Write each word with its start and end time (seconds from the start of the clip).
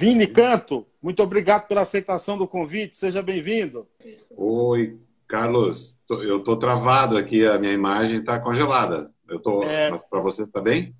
Vini 0.00 0.26
Canto, 0.26 0.86
muito 1.02 1.22
obrigado 1.22 1.68
pela 1.68 1.82
aceitação 1.82 2.38
do 2.38 2.48
convite, 2.48 2.96
seja 2.96 3.22
bem-vindo. 3.22 3.86
Oi, 4.34 4.98
Carlos, 5.28 5.94
eu 6.08 6.38
estou 6.38 6.56
travado 6.56 7.18
aqui, 7.18 7.44
a 7.44 7.58
minha 7.58 7.74
imagem 7.74 8.20
está 8.20 8.40
congelada. 8.40 9.12
Eu 9.28 9.38
tô, 9.38 9.62
é... 9.62 9.90
Para 10.08 10.20
você, 10.20 10.44
está 10.44 10.58
bem? 10.58 10.96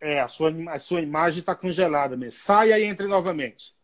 É, 0.00 0.20
a 0.20 0.28
sua, 0.28 0.50
a 0.70 0.78
sua 0.78 1.02
imagem 1.02 1.40
está 1.40 1.54
congelada 1.54 2.16
mesmo. 2.16 2.40
Saia 2.40 2.78
e 2.78 2.84
entre 2.84 3.06
novamente. 3.06 3.74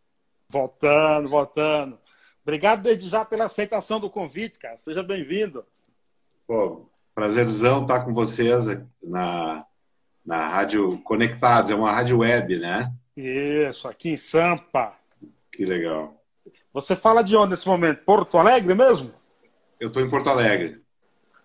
Voltando, 0.48 1.29
voltando. 1.29 1.99
Obrigado 2.43 2.85
desde 2.85 3.07
já 3.07 3.23
pela 3.23 3.45
aceitação 3.45 4.01
do 4.01 4.09
convite, 4.09 4.59
cara. 4.59 4.79
Seja 4.79 5.03
bem-vindo. 5.03 5.62
Pô, 6.46 6.89
prazerzão 7.15 7.83
estar 7.83 8.03
com 8.03 8.15
vocês 8.15 8.65
na, 9.03 9.67
na 10.25 10.49
Rádio 10.49 10.96
Conectados. 11.03 11.71
É 11.71 11.75
uma 11.75 11.93
rádio 11.93 12.21
web, 12.21 12.59
né? 12.59 12.91
Isso, 13.17 13.87
aqui 13.87 14.11
em 14.11 14.17
Sampa. 14.17 14.95
Que 15.53 15.64
legal. 15.64 16.21
Você 16.72 16.96
fala 16.96 17.22
de 17.22 17.36
onde 17.36 17.50
nesse 17.50 17.68
momento? 17.68 18.05
Porto 18.05 18.36
Alegre 18.36 18.75
mesmo? 18.75 19.13
Eu 19.79 19.89
estou 19.89 20.03
em 20.03 20.11
Porto 20.11 20.29
Alegre. 20.29 20.82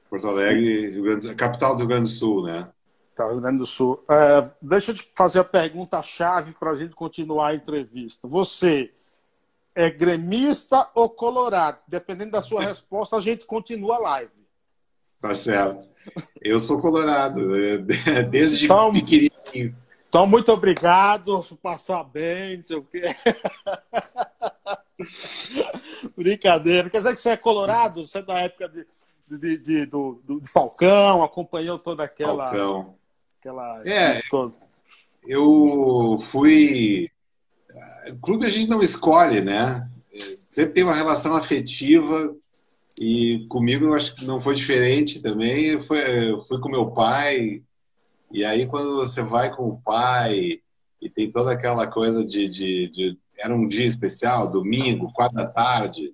Porto 0.10 0.28
Alegre, 0.28 0.90
Rio 0.90 1.04
Grande, 1.04 1.36
capital 1.36 1.76
do 1.76 1.80
Rio 1.80 1.88
Grande 1.88 2.10
do 2.10 2.10
Sul, 2.10 2.44
né? 2.44 2.68
Tá, 3.16 3.28
Rio 3.28 3.40
Grande 3.40 3.60
do 3.60 3.66
Sul. 3.66 4.04
É, 4.10 4.52
deixa 4.60 4.92
eu 4.92 4.96
te 4.96 5.12
fazer 5.16 5.40
a 5.40 5.44
pergunta-chave 5.44 6.54
para 6.54 6.72
a 6.72 6.76
gente 6.76 6.96
continuar 6.96 7.50
a 7.50 7.56
entrevista. 7.56 8.28
Você 8.28 8.92
é 9.76 9.90
gremista 9.90 10.90
ou 10.96 11.10
colorado? 11.10 11.78
Dependendo 11.88 12.32
da 12.32 12.42
sua 12.42 12.64
resposta, 12.66 13.16
a 13.16 13.20
gente 13.20 13.46
continua 13.46 13.98
a 13.98 14.00
live. 14.00 14.32
Tá 15.22 15.36
certo. 15.36 15.88
Eu 16.42 16.60
sou 16.60 16.80
colorado, 16.80 17.42
desde 18.32 18.66
então, 18.66 18.92
pequenininho. 18.92 19.76
Então, 20.10 20.26
muito 20.26 20.52
obrigado, 20.52 21.46
passar 21.62 22.04
bem, 22.04 22.58
não 22.58 22.66
sei 22.66 22.78
o 22.78 22.84
quê. 22.84 23.04
Brincadeira. 26.18 26.90
Quer 26.90 26.98
dizer 26.98 27.14
que 27.14 27.22
você 27.22 27.30
é 27.30 27.38
colorado? 27.38 28.08
Você 28.08 28.18
é 28.18 28.24
da 28.24 28.40
época 28.40 28.68
de, 28.68 28.88
de, 29.30 29.58
de 29.60 29.86
do, 29.86 30.20
do, 30.28 30.42
Falcão, 30.48 31.24
acompanhou 31.24 31.78
toda 31.78 32.04
aquela. 32.04 32.50
Falcão. 32.50 32.96
aquela 33.40 33.88
é, 33.88 34.20
todo. 34.32 34.56
eu 35.28 36.18
fui. 36.24 37.08
O 38.12 38.18
clube 38.18 38.48
a 38.48 38.50
gente 38.50 38.68
não 38.68 38.82
escolhe, 38.82 39.42
né? 39.42 39.88
Sempre 40.48 40.74
tem 40.74 40.84
uma 40.84 40.96
relação 40.96 41.36
afetiva 41.36 42.36
e 43.00 43.46
comigo 43.48 43.86
eu 43.86 43.94
acho 43.94 44.16
que 44.16 44.26
não 44.26 44.42
foi 44.42 44.56
diferente 44.56 45.22
também. 45.22 45.68
Eu 45.68 45.84
fui, 45.84 46.00
eu 46.32 46.42
fui 46.42 46.60
com 46.60 46.68
meu 46.68 46.90
pai, 46.90 47.62
e 48.32 48.46
aí, 48.46 48.68
quando 48.68 48.96
você 48.96 49.24
vai 49.24 49.54
com 49.56 49.68
o 49.68 49.82
pai 49.82 50.62
e 51.02 51.10
tem 51.10 51.32
toda 51.32 51.52
aquela 51.52 51.88
coisa 51.88 52.24
de, 52.24 52.48
de, 52.48 52.90
de 52.90 53.18
era 53.38 53.56
um 53.56 53.68
dia 53.68 53.86
especial, 53.86 54.52
domingo, 54.52 55.12
quatro 55.14 55.38
da 55.38 55.48
tarde. 55.48 56.14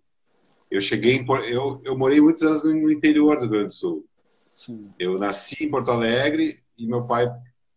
Eu 0.70 0.80
cheguei 0.82 1.16
em, 1.16 1.26
eu, 1.50 1.82
eu 1.84 1.98
morei 1.98 2.22
muitos 2.22 2.44
anos 2.44 2.64
no 2.64 2.92
interior 2.92 3.36
do 3.36 3.42
Rio 3.42 3.52
Grande 3.52 3.66
do 3.66 3.74
Sul. 3.74 4.06
Sim. 4.40 4.90
Eu 4.98 5.18
nasci 5.18 5.66
em 5.66 5.70
Porto 5.70 5.92
Alegre 5.92 6.58
e 6.78 6.86
meu 6.86 7.04
pai, 7.04 7.32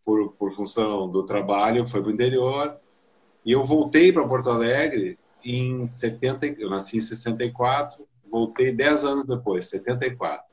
por, 0.05 0.33
por 0.35 0.55
função 0.55 1.11
do 1.11 1.25
trabalho, 1.25 1.89
foi 1.89 2.01
para 2.01 2.11
o 2.11 2.15
interior. 2.15 2.77
E 3.45 3.53
eu 3.53 3.65
voltei 3.65 4.13
para 4.13 4.27
Porto 4.27 4.51
Alegre 4.51 5.19
em 5.45 5.87
70, 5.87 6.47
eu 6.59 6.69
nasci 6.69 6.99
em 6.99 7.01
64, 7.01 8.07
voltei 8.31 8.73
10 8.73 9.05
anos 9.05 9.25
depois, 9.25 9.67
74. 9.67 10.45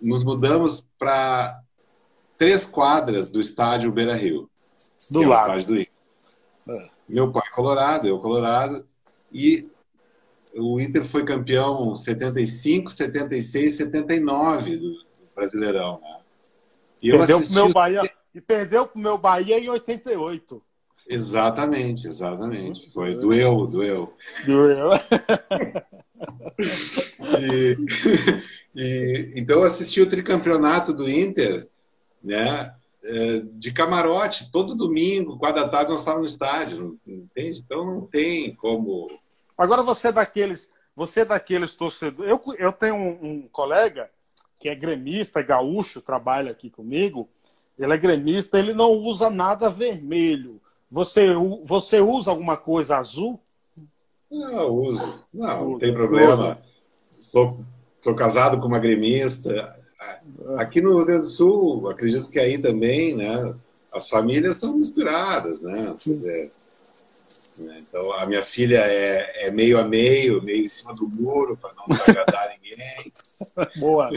Nos 0.00 0.22
mudamos 0.22 0.86
para 0.98 1.60
três 2.38 2.64
quadras 2.64 3.28
do 3.28 3.40
estádio 3.40 3.92
Beira 3.92 4.14
Rio. 4.14 4.48
Do 5.10 5.24
é 5.24 5.26
lado. 5.26 5.64
do 5.66 5.74
Inter. 5.74 5.92
É. 6.68 6.88
Meu 7.08 7.32
pai 7.32 7.42
é 7.46 7.54
colorado, 7.54 8.06
eu 8.06 8.18
colorado. 8.20 8.86
E 9.32 9.68
o 10.54 10.80
Inter 10.80 11.04
foi 11.04 11.24
campeão 11.24 11.94
75, 11.94 12.90
76, 12.90 13.74
79 13.74 14.76
do 14.76 14.94
Brasileirão. 15.34 16.00
Né? 16.00 16.18
E 17.02 17.10
perdeu 17.10 17.40
pro 17.40 17.52
meu 17.52 17.72
Bahia 17.72 18.10
e 18.34 18.40
perdeu 18.40 18.86
pro 18.86 19.00
meu 19.00 19.18
Bahia 19.18 19.58
em 19.58 19.68
88. 19.68 20.62
Exatamente, 21.08 22.06
exatamente. 22.06 22.90
Foi 22.92 23.14
doeu, 23.14 23.66
doeu. 23.66 24.14
Doeu. 24.44 24.90
e, 27.40 27.76
e, 28.76 29.32
então 29.34 29.62
assisti 29.62 30.02
o 30.02 30.08
tricampeonato 30.08 30.92
do 30.92 31.08
Inter 31.08 31.66
né? 32.22 32.74
É, 33.02 33.40
de 33.52 33.72
camarote, 33.72 34.50
todo 34.50 34.74
domingo, 34.74 35.38
quatro 35.38 35.62
da 35.62 35.68
tarde, 35.68 35.90
nós 35.90 36.00
estávamos 36.00 36.30
no 36.30 36.34
estádio, 36.34 36.98
entende? 37.06 37.60
Então 37.64 37.86
não 37.86 38.00
tem 38.02 38.54
como. 38.56 39.08
Agora 39.56 39.82
você 39.82 40.08
é 40.08 40.12
daqueles, 40.12 40.70
você 40.94 41.20
é 41.20 41.24
daqueles 41.24 41.72
torcedores. 41.72 42.30
Eu, 42.30 42.42
eu 42.58 42.72
tenho 42.72 42.96
um, 42.96 43.18
um 43.22 43.48
colega 43.50 44.10
que 44.58 44.68
é 44.68 44.74
gremista, 44.74 45.40
gaúcho, 45.40 46.02
trabalha 46.02 46.50
aqui 46.50 46.68
comigo. 46.68 47.28
Ele 47.78 47.94
é 47.94 47.96
gremista, 47.96 48.58
ele 48.58 48.74
não 48.74 48.90
usa 48.90 49.30
nada 49.30 49.70
vermelho. 49.70 50.60
Você, 50.90 51.32
você 51.64 52.00
usa 52.00 52.30
alguma 52.30 52.56
coisa 52.56 52.96
azul? 52.96 53.38
Não, 54.30 54.68
uso. 54.70 55.24
Não, 55.32 55.70
não 55.70 55.78
tem 55.78 55.94
problema. 55.94 56.58
Sou, 57.12 57.60
sou 57.98 58.14
casado 58.14 58.60
com 58.60 58.66
uma 58.66 58.78
gremista. 58.78 59.77
Aqui 60.56 60.80
no 60.80 60.96
Rio 60.96 61.04
Grande 61.04 61.22
do 61.22 61.28
Sul, 61.28 61.90
acredito 61.90 62.30
que 62.30 62.38
aí 62.38 62.58
também, 62.58 63.16
né? 63.16 63.54
As 63.92 64.08
famílias 64.08 64.56
são 64.56 64.76
misturadas, 64.76 65.60
né? 65.60 65.94
Dizer, 65.96 66.52
né? 67.58 67.78
Então, 67.80 68.12
a 68.12 68.24
minha 68.26 68.44
filha 68.44 68.78
é, 68.78 69.46
é, 69.46 69.50
meio 69.50 69.78
a 69.78 69.84
meio, 69.84 70.42
meio 70.42 70.64
em 70.64 70.68
cima 70.68 70.94
do 70.94 71.08
muro, 71.08 71.56
para 71.56 71.72
não 71.74 71.84
agradar 71.84 72.48
ninguém. 72.62 73.12
Boa. 73.76 74.10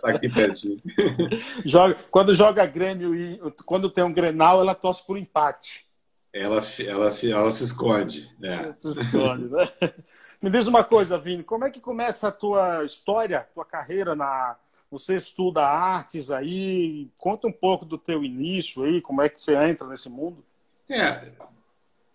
Tá 0.00 0.10
aqui 0.10 0.28
pertinho. 0.28 0.80
Joga, 1.64 1.96
quando 2.10 2.34
joga 2.34 2.66
Grêmio 2.66 3.14
e 3.14 3.38
quando 3.64 3.90
tem 3.90 4.02
um 4.02 4.12
Grenal, 4.12 4.60
ela 4.60 4.74
torce 4.74 5.06
por 5.06 5.16
empate. 5.16 5.86
Ela, 6.32 6.62
ela, 6.86 7.14
ela 7.22 7.50
se 7.50 7.64
esconde. 7.64 8.34
Né? 8.38 8.72
Se 8.72 8.88
esconde, 8.88 9.48
né? 9.48 9.62
Me 10.40 10.50
diz 10.50 10.66
uma 10.66 10.82
coisa, 10.82 11.18
Vini, 11.18 11.44
como 11.44 11.64
é 11.64 11.70
que 11.70 11.80
começa 11.80 12.28
a 12.28 12.32
tua 12.32 12.84
história, 12.84 13.46
tua 13.54 13.64
carreira 13.64 14.16
na, 14.16 14.56
você 14.92 15.16
estuda 15.16 15.64
artes 15.64 16.30
aí, 16.30 17.08
conta 17.16 17.48
um 17.48 17.52
pouco 17.52 17.82
do 17.86 17.96
teu 17.96 18.22
início 18.22 18.82
aí, 18.82 19.00
como 19.00 19.22
é 19.22 19.28
que 19.30 19.40
você 19.40 19.56
entra 19.56 19.88
nesse 19.88 20.10
mundo? 20.10 20.44
É, 20.86 21.32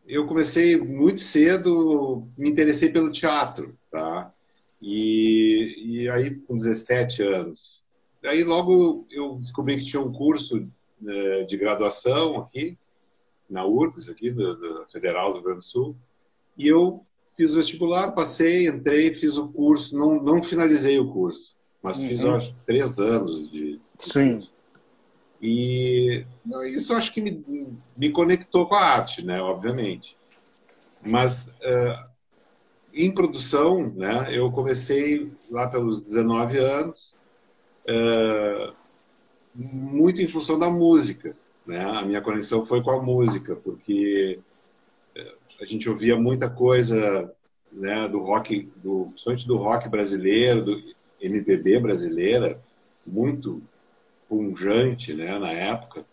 eu 0.07 0.27
comecei 0.27 0.77
muito 0.79 1.21
cedo, 1.21 2.27
me 2.37 2.47
interessei 2.47 2.89
pelo 2.89 3.11
teatro, 3.11 3.75
tá? 3.89 4.31
E, 4.79 6.03
e 6.03 6.09
aí 6.09 6.35
com 6.35 6.55
17 6.55 7.23
anos. 7.23 7.83
Aí 8.23 8.43
logo 8.43 9.07
eu 9.09 9.39
descobri 9.39 9.79
que 9.79 9.85
tinha 9.85 10.01
um 10.01 10.13
curso 10.13 10.69
né, 11.01 11.45
de 11.45 11.57
graduação 11.57 12.37
aqui, 12.41 12.77
na 13.49 13.65
URGS, 13.65 14.07
aqui, 14.07 14.29
da 14.29 14.85
Federal 14.91 15.29
do 15.29 15.39
Rio 15.39 15.45
Grande 15.45 15.59
do 15.61 15.65
Sul, 15.65 15.95
e 16.55 16.67
eu 16.67 17.03
fiz 17.35 17.53
o 17.53 17.55
vestibular, 17.55 18.11
passei, 18.11 18.67
entrei, 18.67 19.15
fiz 19.15 19.35
o 19.35 19.47
curso, 19.47 19.97
não, 19.97 20.21
não 20.21 20.43
finalizei 20.43 20.99
o 20.99 21.11
curso 21.11 21.56
mas 21.87 21.99
uhum. 21.99 22.07
fiz 22.09 22.25
acho, 22.25 22.53
três 22.65 22.99
anos 22.99 23.49
de. 23.49 23.79
Sim. 23.97 24.45
E 25.41 26.25
isso 26.73 26.93
acho 26.93 27.13
que 27.13 27.21
me, 27.21 27.77
me 27.95 28.11
conectou 28.11 28.67
com 28.67 28.75
a 28.75 28.81
arte, 28.81 29.25
né? 29.25 29.41
Obviamente. 29.41 30.17
Mas 31.05 31.47
uh, 31.47 32.09
em 32.93 33.13
produção, 33.13 33.89
né? 33.95 34.37
Eu 34.37 34.51
comecei 34.51 35.31
lá 35.49 35.69
pelos 35.69 36.01
19 36.01 36.57
anos, 36.57 37.15
uh, 37.87 38.75
muito 39.55 40.21
em 40.21 40.27
função 40.27 40.59
da 40.59 40.69
música, 40.69 41.33
né? 41.65 41.85
A 41.85 42.03
minha 42.03 42.21
conexão 42.21 42.65
foi 42.65 42.83
com 42.83 42.91
a 42.91 43.01
música, 43.01 43.55
porque 43.55 44.39
a 45.61 45.65
gente 45.65 45.89
ouvia 45.89 46.17
muita 46.17 46.49
coisa, 46.49 47.33
né? 47.71 48.09
Do 48.09 48.19
rock, 48.19 48.69
do, 48.75 49.05
principalmente 49.05 49.47
do 49.47 49.55
rock 49.55 49.87
brasileiro, 49.87 50.65
do, 50.65 50.96
MPB 51.21 51.79
brasileira 51.79 52.59
muito 53.05 53.61
punjante, 54.27 55.13
né, 55.13 55.39
na 55.39 55.51
época, 55.51 56.05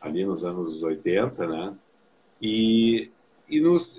ali 0.00 0.24
nos 0.24 0.44
anos 0.44 0.82
80, 0.82 1.46
né? 1.46 1.74
E 2.40 3.10
e, 3.48 3.60
nos, 3.60 3.98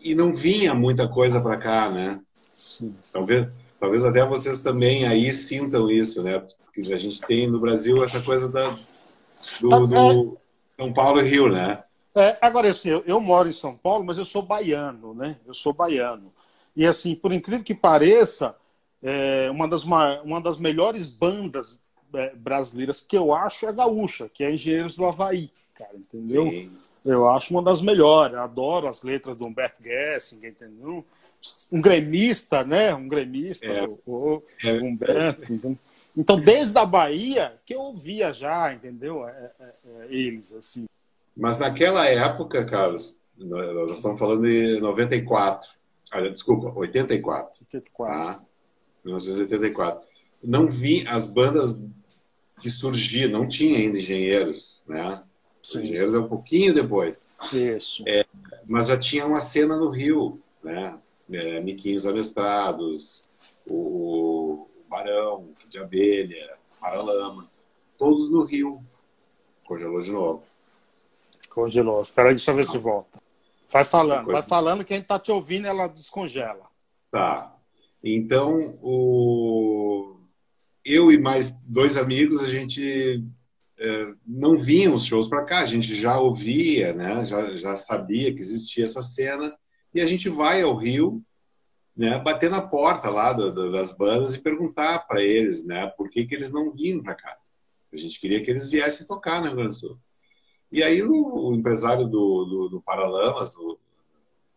e 0.00 0.14
não 0.14 0.32
vinha 0.32 0.74
muita 0.74 1.06
coisa 1.06 1.40
para 1.40 1.58
cá, 1.58 1.90
né? 1.90 2.20
Sim. 2.54 2.94
Talvez 3.12 3.48
talvez 3.78 4.04
até 4.04 4.24
vocês 4.24 4.60
também 4.60 5.06
aí 5.06 5.32
sintam 5.32 5.90
isso, 5.90 6.22
né? 6.22 6.44
Porque 6.64 6.92
a 6.92 6.96
gente 6.96 7.20
tem 7.20 7.46
no 7.48 7.60
Brasil 7.60 8.02
essa 8.02 8.20
coisa 8.20 8.48
da 8.48 8.76
do, 9.60 9.86
do 9.86 9.96
é. 9.96 10.82
São 10.82 10.92
Paulo 10.92 11.20
e 11.20 11.28
Rio, 11.28 11.48
né? 11.48 11.82
É, 12.14 12.36
agora 12.40 12.68
assim, 12.68 12.88
eu, 12.88 13.04
eu 13.06 13.20
moro 13.20 13.48
em 13.48 13.52
São 13.52 13.76
Paulo, 13.76 14.04
mas 14.04 14.18
eu 14.18 14.24
sou 14.24 14.42
baiano, 14.42 15.14
né? 15.14 15.36
Eu 15.46 15.54
sou 15.54 15.72
baiano. 15.72 16.32
E 16.74 16.86
assim, 16.86 17.14
por 17.14 17.32
incrível 17.32 17.64
que 17.64 17.74
pareça, 17.74 18.56
é, 19.02 19.50
uma, 19.50 19.68
das, 19.68 19.84
uma 19.84 20.40
das 20.40 20.58
melhores 20.58 21.06
bandas 21.06 21.80
é, 22.14 22.34
brasileiras 22.34 23.00
que 23.00 23.16
eu 23.16 23.34
acho 23.34 23.66
é 23.66 23.68
a 23.68 23.72
Gaúcha, 23.72 24.28
que 24.32 24.42
é 24.42 24.52
Engenheiros 24.52 24.96
do 24.96 25.04
Havaí, 25.04 25.50
cara, 25.74 25.96
entendeu? 25.96 26.70
Eu 27.04 27.28
acho 27.28 27.52
uma 27.52 27.62
das 27.62 27.80
melhores. 27.80 28.36
adoro 28.36 28.88
as 28.88 29.02
letras 29.02 29.36
do 29.36 29.46
Humberto 29.46 29.82
Gessing, 29.82 30.44
entendeu? 30.44 31.04
Um 31.70 31.80
gremista, 31.80 32.64
né? 32.64 32.94
Um 32.94 33.08
gremista, 33.08 33.66
é. 33.66 33.86
o, 33.86 34.00
o 34.06 34.42
é. 34.64 34.72
Humberto. 34.72 35.52
Então, 35.52 35.78
então, 36.16 36.40
desde 36.40 36.76
a 36.76 36.84
Bahia, 36.84 37.54
que 37.64 37.74
eu 37.74 37.80
ouvia 37.80 38.32
já, 38.32 38.72
entendeu? 38.72 39.28
É, 39.28 39.52
é, 39.60 39.74
é 40.00 40.06
eles, 40.10 40.52
assim. 40.52 40.86
Mas 41.36 41.58
naquela 41.58 42.06
época, 42.06 42.64
Carlos, 42.64 43.20
nós 43.36 43.92
estamos 43.92 44.18
falando 44.18 44.42
de 44.42 44.80
94. 44.80 45.70
Ah, 46.10 46.22
desculpa, 46.22 46.72
84. 46.76 47.60
84. 47.72 47.94
Tá? 47.96 48.42
1984. 49.04 50.06
Não 50.42 50.68
vi 50.68 51.06
as 51.06 51.26
bandas 51.26 51.80
que 52.60 52.68
surgiam, 52.68 53.30
não 53.30 53.46
tinha 53.46 53.78
ainda 53.78 53.98
engenheiros, 53.98 54.82
né? 54.86 55.22
Sim. 55.62 55.82
Engenheiros 55.82 56.14
é 56.14 56.18
um 56.18 56.28
pouquinho 56.28 56.74
depois. 56.74 57.20
Isso. 57.52 58.02
É, 58.06 58.24
mas 58.66 58.88
já 58.88 58.96
tinha 58.96 59.26
uma 59.26 59.40
cena 59.40 59.76
no 59.76 59.90
Rio, 59.90 60.40
né? 60.62 60.98
É, 61.30 61.60
Miquinhos 61.60 62.06
Amestrados, 62.06 63.20
o, 63.66 63.74
o 63.74 64.68
Barão, 64.88 65.50
de 65.68 65.78
Abelha, 65.78 66.56
Paralamas, 66.80 67.64
todos 67.98 68.30
no 68.30 68.44
Rio. 68.44 68.82
Congelou 69.64 70.00
de 70.00 70.10
novo. 70.10 70.42
Congelou. 71.50 72.02
Espera 72.02 72.28
aí, 72.28 72.34
deixa 72.34 72.50
eu 72.50 72.56
ver 72.56 72.64
se 72.64 72.78
volta. 72.78 73.20
Vai 73.70 73.84
falando, 73.84 74.32
vai 74.32 74.42
falando, 74.42 74.84
quem 74.84 74.98
está 74.98 75.18
te 75.18 75.30
ouvindo, 75.30 75.66
ela 75.66 75.86
descongela. 75.86 76.66
Tá. 77.10 77.54
Então, 78.02 78.78
o... 78.80 80.20
eu 80.84 81.10
e 81.10 81.18
mais 81.18 81.50
dois 81.66 81.96
amigos, 81.96 82.42
a 82.42 82.48
gente 82.48 83.24
é, 83.78 84.14
não 84.26 84.56
vinha 84.56 84.92
os 84.92 85.04
shows 85.04 85.28
para 85.28 85.44
cá, 85.44 85.60
a 85.60 85.66
gente 85.66 85.94
já 85.94 86.18
ouvia, 86.18 86.92
né? 86.92 87.24
já, 87.24 87.56
já 87.56 87.76
sabia 87.76 88.32
que 88.32 88.40
existia 88.40 88.84
essa 88.84 89.02
cena, 89.02 89.56
e 89.94 90.00
a 90.00 90.06
gente 90.06 90.28
vai 90.28 90.62
ao 90.62 90.76
Rio, 90.76 91.22
né? 91.96 92.18
bater 92.20 92.50
na 92.50 92.62
porta 92.62 93.08
lá 93.10 93.32
do, 93.32 93.52
do, 93.52 93.72
das 93.72 93.92
bandas 93.96 94.34
e 94.34 94.42
perguntar 94.42 95.06
para 95.06 95.22
eles 95.22 95.64
né? 95.64 95.86
por 95.96 96.10
que, 96.10 96.26
que 96.26 96.34
eles 96.34 96.52
não 96.52 96.72
vinham 96.72 97.02
para 97.02 97.14
cá. 97.14 97.36
A 97.92 97.96
gente 97.96 98.20
queria 98.20 98.44
que 98.44 98.50
eles 98.50 98.68
viessem 98.68 99.06
tocar 99.06 99.40
no 99.40 99.46
Rio 99.46 99.56
Grande 99.56 99.76
Sul. 99.76 99.98
E 100.70 100.82
aí 100.82 101.02
o, 101.02 101.48
o 101.48 101.54
empresário 101.54 102.06
do, 102.06 102.44
do, 102.44 102.68
do 102.68 102.82
Paralamas 102.82 103.54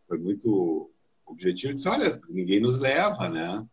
foi 0.08 0.18
muito 0.18 0.92
objetivo, 1.32 1.74
disse, 1.74 1.88
olha, 1.88 2.20
ninguém 2.30 2.60
nos 2.60 2.78
leva, 2.78 3.30
né? 3.30 3.66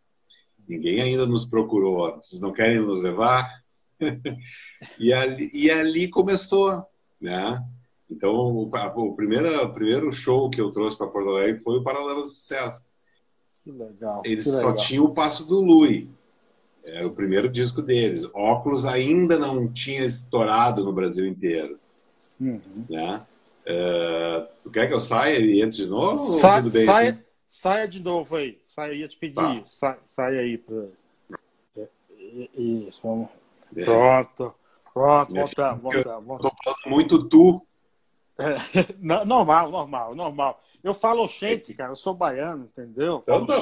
Ninguém 0.68 1.00
ainda 1.00 1.26
nos 1.26 1.46
procurou, 1.46 2.16
vocês 2.16 2.40
não 2.40 2.52
querem 2.52 2.80
nos 2.80 3.02
levar? 3.02 3.48
e, 4.98 5.12
ali, 5.12 5.50
e 5.52 5.70
ali 5.70 6.08
começou, 6.08 6.84
né? 7.20 7.62
Então, 8.10 8.34
o, 8.34 8.64
o, 8.64 9.14
primeiro, 9.14 9.64
o 9.64 9.72
primeiro 9.72 10.10
show 10.12 10.48
que 10.48 10.60
eu 10.60 10.70
trouxe 10.70 10.96
para 10.96 11.08
Porto 11.08 11.30
Alegre 11.30 11.60
foi 11.60 11.78
o 11.78 11.82
Paralelo 11.82 12.22
do 12.22 12.28
Sucesso. 12.28 12.82
Que 13.62 13.70
legal. 13.70 14.22
Eles 14.24 14.44
que 14.44 14.50
só 14.50 14.68
legal. 14.68 14.76
tinham 14.76 15.04
o 15.04 15.12
Passo 15.12 15.44
do 15.44 15.60
Lui. 15.60 16.08
Era 16.84 17.06
o 17.06 17.10
primeiro 17.10 17.50
disco 17.50 17.82
deles. 17.82 18.26
Óculos 18.32 18.86
ainda 18.86 19.38
não 19.38 19.70
tinha 19.70 20.04
estourado 20.04 20.84
no 20.84 20.92
Brasil 20.92 21.26
inteiro. 21.26 21.78
Uhum. 22.40 22.60
Né? 22.88 23.20
Uh, 23.66 24.46
tu 24.62 24.70
quer 24.70 24.86
que 24.86 24.94
eu 24.94 25.00
saia 25.00 25.38
e 25.38 25.60
entre 25.60 25.84
de 25.84 25.86
novo? 25.86 26.18
Sa 26.18 26.62
bem, 26.62 26.86
saia, 27.48 27.88
de 27.88 28.00
novo 28.00 28.36
aí. 28.36 28.60
Saia, 28.66 28.92
ia 28.92 29.08
te 29.08 29.16
pedir. 29.16 29.34
Tá. 29.34 29.62
Sa 29.64 29.98
saia 30.04 30.40
aí. 30.40 30.58
Pra... 30.58 30.84
Isso, 32.54 33.00
vamos. 33.02 33.28
É. 33.74 33.84
Pronto. 33.84 34.54
Pronto, 34.92 35.32
voltamos, 35.32 35.82
voltamos. 35.82 36.40
muito 36.86 37.28
tu. 37.28 37.64
É, 38.36 38.56
normal, 39.24 39.70
normal, 39.70 40.14
normal. 40.14 40.60
Eu 40.82 40.94
falo 40.94 41.24
oxente, 41.24 41.74
cara, 41.74 41.92
eu 41.92 41.96
sou 41.96 42.14
baiano, 42.14 42.64
entendeu? 42.64 43.20
Então, 43.22 43.46
tá, 43.46 43.60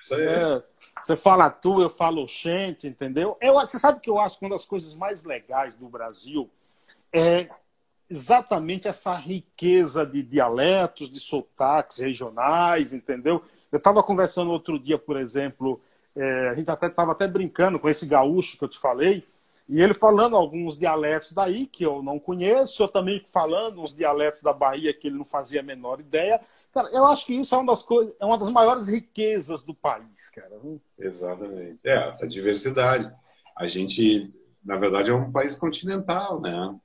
Isso 0.00 0.14
aí. 0.14 0.26
É, 0.26 0.62
você 1.02 1.16
fala 1.16 1.50
tu, 1.50 1.82
eu 1.82 1.90
falo 1.90 2.22
oxente, 2.22 2.86
entendeu? 2.86 3.36
Eu, 3.40 3.54
você 3.54 3.78
sabe 3.78 4.00
que 4.00 4.08
eu 4.08 4.18
acho 4.18 4.38
que 4.38 4.44
uma 4.44 4.54
das 4.54 4.64
coisas 4.64 4.94
mais 4.94 5.22
legais 5.22 5.74
do 5.74 5.88
Brasil 5.88 6.48
é 7.12 7.48
exatamente 8.14 8.86
essa 8.86 9.12
riqueza 9.16 10.06
de 10.06 10.22
dialetos, 10.22 11.10
de 11.10 11.18
sotaques 11.18 11.98
regionais, 11.98 12.94
entendeu? 12.94 13.42
Eu 13.72 13.78
estava 13.78 14.04
conversando 14.04 14.52
outro 14.52 14.78
dia, 14.78 14.96
por 14.96 15.16
exemplo, 15.16 15.80
é, 16.14 16.48
a 16.50 16.54
gente 16.54 16.70
até 16.70 16.86
estava 16.86 17.10
até 17.10 17.26
brincando 17.26 17.76
com 17.76 17.88
esse 17.88 18.06
gaúcho 18.06 18.56
que 18.56 18.62
eu 18.62 18.68
te 18.68 18.78
falei, 18.78 19.24
e 19.68 19.82
ele 19.82 19.94
falando 19.94 20.36
alguns 20.36 20.78
dialetos 20.78 21.32
daí 21.32 21.66
que 21.66 21.84
eu 21.84 22.04
não 22.04 22.18
conheço, 22.20 22.84
eu 22.84 22.88
também 22.88 23.20
falando 23.26 23.80
uns 23.80 23.92
dialetos 23.92 24.42
da 24.42 24.52
Bahia 24.52 24.94
que 24.94 25.08
ele 25.08 25.18
não 25.18 25.24
fazia 25.24 25.58
a 25.58 25.64
menor 25.64 25.98
ideia. 25.98 26.40
Cara, 26.72 26.90
eu 26.90 27.06
acho 27.06 27.26
que 27.26 27.34
isso 27.34 27.52
é 27.54 27.58
uma 27.58 27.72
das 27.72 27.82
coisas, 27.82 28.14
é 28.20 28.24
uma 28.24 28.38
das 28.38 28.50
maiores 28.50 28.86
riquezas 28.86 29.62
do 29.62 29.74
país, 29.74 30.28
cara. 30.30 30.52
Exatamente. 30.98 31.80
É, 31.82 32.10
essa 32.10 32.28
diversidade. 32.28 33.10
A 33.56 33.66
gente, 33.66 34.32
na 34.62 34.76
verdade, 34.76 35.10
é 35.10 35.14
um 35.14 35.32
país 35.32 35.56
continental, 35.56 36.40
né? 36.40 36.78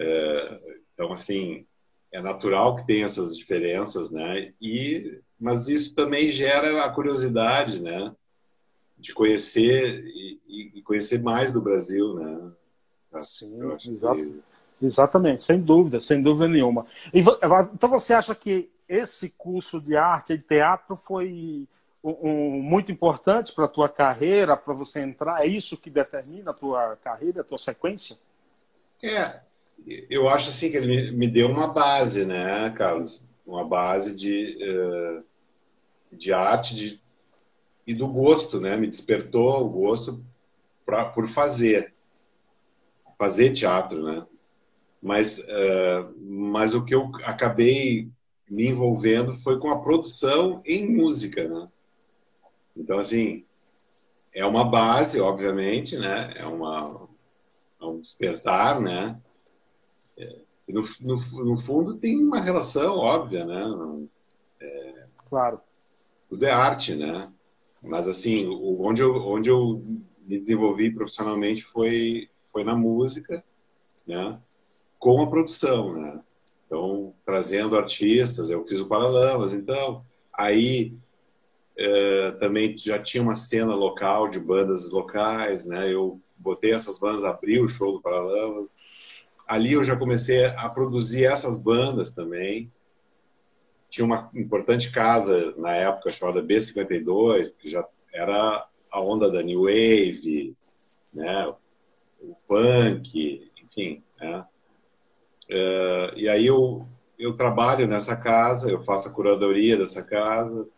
É, 0.00 0.58
então, 0.94 1.12
assim, 1.12 1.66
é 2.12 2.20
natural 2.20 2.76
que 2.76 2.86
tenha 2.86 3.04
essas 3.04 3.36
diferenças, 3.36 4.10
né? 4.10 4.52
E, 4.60 5.20
mas 5.38 5.68
isso 5.68 5.94
também 5.94 6.30
gera 6.30 6.84
a 6.84 6.90
curiosidade, 6.90 7.82
né? 7.82 8.14
De 8.96 9.12
conhecer 9.12 10.04
e, 10.06 10.72
e 10.74 10.82
conhecer 10.82 11.22
mais 11.22 11.52
do 11.52 11.60
Brasil, 11.60 12.14
né? 12.14 12.52
Sim, 13.20 13.56
exato, 13.86 14.42
exatamente, 14.82 15.42
sem 15.42 15.60
dúvida, 15.60 16.00
sem 16.00 16.22
dúvida 16.22 16.46
nenhuma. 16.48 16.86
Então 17.12 17.88
você 17.88 18.12
acha 18.12 18.34
que 18.34 18.70
esse 18.88 19.28
curso 19.30 19.80
de 19.80 19.96
arte 19.96 20.34
e 20.34 20.38
teatro 20.38 20.96
foi 20.96 21.66
um, 22.02 22.10
um, 22.28 22.62
muito 22.62 22.92
importante 22.92 23.52
para 23.52 23.64
a 23.64 23.68
tua 23.68 23.88
carreira, 23.88 24.56
para 24.56 24.74
você 24.74 25.00
entrar? 25.00 25.44
É 25.44 25.46
isso 25.46 25.76
que 25.76 25.90
determina 25.90 26.50
a 26.50 26.54
tua 26.54 26.96
carreira, 26.96 27.40
a 27.40 27.44
tua 27.44 27.58
sequência? 27.58 28.16
É, 29.02 29.40
eu 29.86 30.28
acho 30.28 30.48
assim 30.48 30.70
que 30.70 30.76
ele 30.76 31.12
me 31.12 31.26
deu 31.26 31.48
uma 31.48 31.68
base, 31.68 32.24
né, 32.24 32.70
Carlos? 32.76 33.26
Uma 33.46 33.64
base 33.64 34.14
de, 34.14 34.58
uh, 34.62 35.24
de 36.12 36.32
arte 36.32 36.74
de, 36.74 37.00
e 37.86 37.94
do 37.94 38.06
gosto, 38.08 38.60
né? 38.60 38.76
Me 38.76 38.86
despertou 38.86 39.64
o 39.64 39.68
gosto 39.68 40.22
pra, 40.84 41.06
por 41.06 41.26
fazer. 41.28 41.92
Fazer 43.16 43.52
teatro, 43.52 44.02
né? 44.02 44.26
Mas, 45.02 45.38
uh, 45.38 46.14
mas 46.20 46.74
o 46.74 46.84
que 46.84 46.94
eu 46.94 47.10
acabei 47.24 48.10
me 48.48 48.68
envolvendo 48.68 49.34
foi 49.40 49.58
com 49.58 49.70
a 49.70 49.80
produção 49.80 50.62
em 50.64 50.96
música, 50.96 51.48
né? 51.48 51.68
Então, 52.76 52.98
assim, 52.98 53.44
é 54.32 54.44
uma 54.46 54.64
base, 54.64 55.20
obviamente, 55.20 55.96
né? 55.96 56.32
É, 56.36 56.46
uma, 56.46 57.08
é 57.80 57.84
um 57.84 57.98
despertar, 57.98 58.80
né? 58.80 59.20
No, 60.68 60.82
no, 61.00 61.44
no, 61.44 61.58
fundo 61.58 61.96
tem 61.96 62.22
uma 62.22 62.40
relação 62.40 62.96
óbvia, 62.96 63.44
né? 63.44 63.64
É, 64.60 65.06
claro. 65.28 65.60
Tudo 66.28 66.44
é 66.44 66.50
arte, 66.50 66.94
né? 66.94 67.32
Mas 67.82 68.08
assim, 68.08 68.46
onde 68.46 69.00
eu, 69.00 69.14
onde 69.16 69.48
eu 69.48 69.82
me 70.26 70.38
desenvolvi 70.38 70.92
profissionalmente 70.92 71.64
foi, 71.64 72.28
foi 72.52 72.64
na 72.64 72.74
música, 72.74 73.42
né? 74.06 74.38
Com 74.98 75.22
a 75.22 75.26
produção, 75.28 75.94
né? 75.94 76.20
Então, 76.66 77.14
trazendo 77.24 77.78
artistas, 77.78 78.50
eu 78.50 78.64
fiz 78.66 78.78
o 78.78 78.86
Paralamas, 78.86 79.54
então, 79.54 80.04
aí 80.30 80.92
é, 81.78 82.32
também 82.32 82.76
já 82.76 82.98
tinha 83.00 83.22
uma 83.22 83.34
cena 83.34 83.74
local 83.74 84.28
de 84.28 84.38
bandas 84.38 84.90
locais, 84.90 85.64
né? 85.64 85.90
Eu 85.90 86.20
botei 86.36 86.72
essas 86.72 86.98
bandas, 86.98 87.24
abri 87.24 87.58
o 87.58 87.68
show 87.68 87.92
do 87.92 88.02
Paralamas, 88.02 88.70
ali 89.48 89.72
eu 89.72 89.82
já 89.82 89.96
comecei 89.96 90.44
a 90.44 90.68
produzir 90.68 91.24
essas 91.24 91.60
bandas 91.60 92.12
também. 92.12 92.70
Tinha 93.88 94.04
uma 94.04 94.30
importante 94.34 94.92
casa 94.92 95.54
na 95.56 95.74
época 95.74 96.10
chamada 96.10 96.42
B52, 96.42 97.54
que 97.58 97.70
já 97.70 97.82
era 98.12 98.68
a 98.90 99.00
onda 99.00 99.30
da 99.30 99.42
New 99.42 99.62
Wave, 99.62 100.54
né? 101.14 101.46
o 102.20 102.36
punk, 102.46 103.50
enfim. 103.64 104.02
Né? 104.20 104.44
Uh, 105.50 106.18
e 106.18 106.28
aí 106.28 106.46
eu, 106.46 106.86
eu 107.18 107.34
trabalho 107.34 107.86
nessa 107.86 108.14
casa, 108.14 108.70
eu 108.70 108.82
faço 108.82 109.08
a 109.08 109.12
curadoria 109.12 109.78
dessa 109.78 110.02
casa, 110.02 110.68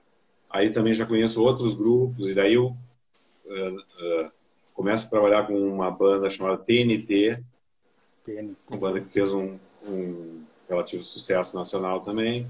aí 0.49 0.71
também 0.71 0.95
já 0.95 1.05
conheço 1.05 1.43
outros 1.43 1.75
grupos, 1.75 2.29
e 2.29 2.35
daí 2.35 2.55
eu 2.55 2.67
uh, 2.67 3.77
uh, 3.77 4.31
começo 4.73 5.07
a 5.07 5.11
trabalhar 5.11 5.47
com 5.49 5.55
uma 5.55 5.91
banda 5.91 6.31
chamada 6.31 6.59
TNT, 6.59 7.43
Uma 8.69 8.79
banda 8.79 9.01
que 9.01 9.09
fez 9.09 9.33
um, 9.33 9.59
um 9.85 10.45
relativo 10.69 11.03
sucesso 11.03 11.57
nacional 11.57 12.01
também. 12.01 12.47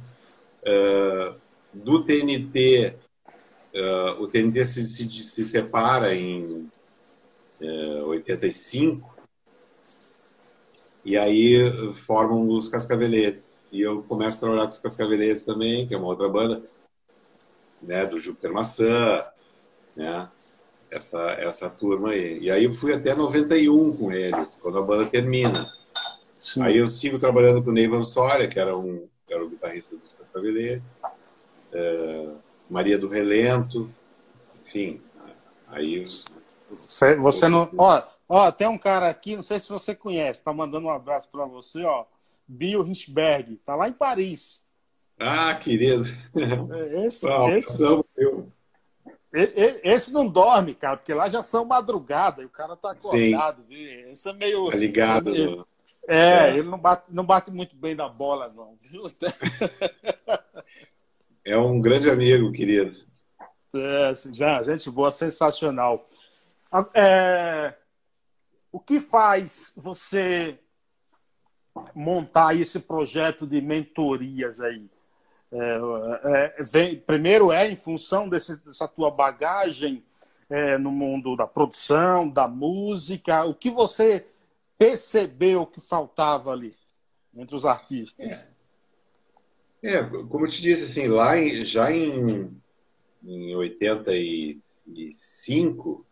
Uh, 0.62 1.34
do 1.72 2.04
TNT, 2.04 2.94
uh, 3.72 3.78
eh, 3.78 4.16
o 4.18 4.26
TNT 4.26 4.64
se, 4.64 4.86
se, 4.86 5.08
se 5.08 5.44
separa 5.44 6.14
em 6.14 6.68
uh, 7.60 8.04
85 8.06 9.08
E 11.04 11.16
aí 11.16 11.56
formam 12.06 12.48
os 12.48 12.68
Cascaveletes. 12.68 13.62
E 13.70 13.80
eu 13.80 14.02
começo 14.02 14.38
a 14.38 14.40
trabalhar 14.40 14.66
com 14.66 14.72
os 14.72 14.80
Cascaveletes 14.80 15.44
também, 15.44 15.86
que 15.86 15.94
é 15.94 15.96
uma 15.96 16.08
outra 16.08 16.28
banda, 16.28 16.62
né, 17.80 18.04
do 18.04 18.18
Júpiter 18.18 18.52
Maçã, 18.52 19.24
né? 19.96 20.28
Essa, 20.90 21.18
essa 21.32 21.70
turma 21.70 22.10
aí. 22.10 22.40
E 22.40 22.50
aí 22.50 22.64
eu 22.64 22.72
fui 22.72 22.92
até 22.92 23.14
91 23.14 23.96
com 23.96 24.10
eles, 24.10 24.58
quando 24.60 24.78
a 24.78 24.82
banda 24.82 25.06
termina. 25.06 25.66
Sim. 26.40 26.62
Aí 26.62 26.78
eu 26.78 26.88
sigo 26.88 27.18
trabalhando 27.18 27.62
com 27.62 27.70
o 27.70 27.72
Neivan 27.72 28.02
Soria, 28.02 28.48
que 28.48 28.58
era, 28.58 28.76
um, 28.76 29.06
era 29.28 29.44
o 29.44 29.48
guitarrista 29.48 29.96
dos 29.96 30.12
Cascaveletes, 30.12 30.98
é, 31.72 32.32
Maria 32.68 32.98
do 32.98 33.08
Relento, 33.08 33.88
enfim. 34.66 35.00
Aí. 35.68 35.98
Você, 36.68 37.14
você 37.14 37.48
não. 37.48 37.70
Ó, 37.76 38.02
ó, 38.28 38.50
tem 38.50 38.66
um 38.66 38.78
cara 38.78 39.08
aqui, 39.08 39.36
não 39.36 39.42
sei 39.42 39.60
se 39.60 39.68
você 39.68 39.94
conhece, 39.94 40.42
tá 40.42 40.52
mandando 40.52 40.86
um 40.86 40.90
abraço 40.90 41.28
para 41.30 41.44
você, 41.44 41.84
ó. 41.84 42.04
Bill 42.48 42.82
Richberg, 42.82 43.56
tá 43.64 43.76
lá 43.76 43.88
em 43.88 43.92
Paris. 43.92 44.66
Ah, 45.18 45.54
querido. 45.54 46.08
É, 46.72 47.06
esse, 47.06 47.28
ah, 47.28 47.56
esse, 47.56 47.80
eu. 48.16 48.50
Esse 49.32 50.12
não 50.12 50.26
dorme, 50.26 50.74
cara, 50.74 50.96
porque 50.96 51.14
lá 51.14 51.28
já 51.28 51.42
são 51.42 51.64
madrugada 51.64 52.42
e 52.42 52.46
o 52.46 52.50
cara 52.50 52.76
tá 52.76 52.90
acordado. 52.90 53.64
Viu? 53.68 54.10
Esse 54.10 54.28
é 54.28 54.32
meio. 54.32 54.70
Tá 54.70 54.76
ligado. 54.76 55.30
Meio, 55.30 55.66
é, 56.08 56.48
é, 56.48 56.56
ele 56.56 56.68
não 56.68 56.78
bate, 56.78 57.04
não 57.08 57.24
bate 57.24 57.50
muito 57.50 57.76
bem 57.76 57.94
na 57.94 58.08
bola, 58.08 58.48
não, 58.54 58.74
viu? 58.76 59.04
É 61.42 61.56
um 61.56 61.80
grande 61.80 62.10
amigo, 62.10 62.52
querido. 62.52 62.94
É, 63.74 64.12
já, 64.32 64.62
gente 64.62 64.90
boa, 64.90 65.10
sensacional. 65.10 66.08
É, 66.94 67.74
o 68.70 68.78
que 68.78 69.00
faz 69.00 69.72
você 69.74 70.58
montar 71.94 72.54
esse 72.54 72.80
projeto 72.80 73.46
de 73.46 73.60
mentorias 73.60 74.60
aí? 74.60 74.88
É, 75.52 76.54
é, 76.58 76.62
vem, 76.62 76.96
primeiro 76.96 77.50
é 77.50 77.68
em 77.68 77.74
função 77.74 78.28
desse, 78.28 78.56
dessa 78.64 78.86
tua 78.86 79.10
bagagem 79.10 80.04
é, 80.48 80.78
no 80.78 80.92
mundo 80.92 81.34
da 81.36 81.44
produção, 81.46 82.28
da 82.28 82.46
música. 82.46 83.44
O 83.44 83.54
que 83.54 83.70
você 83.70 84.26
percebeu 84.78 85.66
que 85.66 85.80
faltava 85.80 86.52
ali 86.52 86.76
entre 87.34 87.56
os 87.56 87.66
artistas? 87.66 88.46
É, 89.82 89.96
é 89.96 90.04
como 90.04 90.46
eu 90.46 90.50
te 90.50 90.62
disse, 90.62 90.84
assim, 90.84 91.08
lá 91.08 91.36
em, 91.36 91.64
já 91.64 91.90
em, 91.90 92.56
em 93.24 93.56
85, 93.56 96.06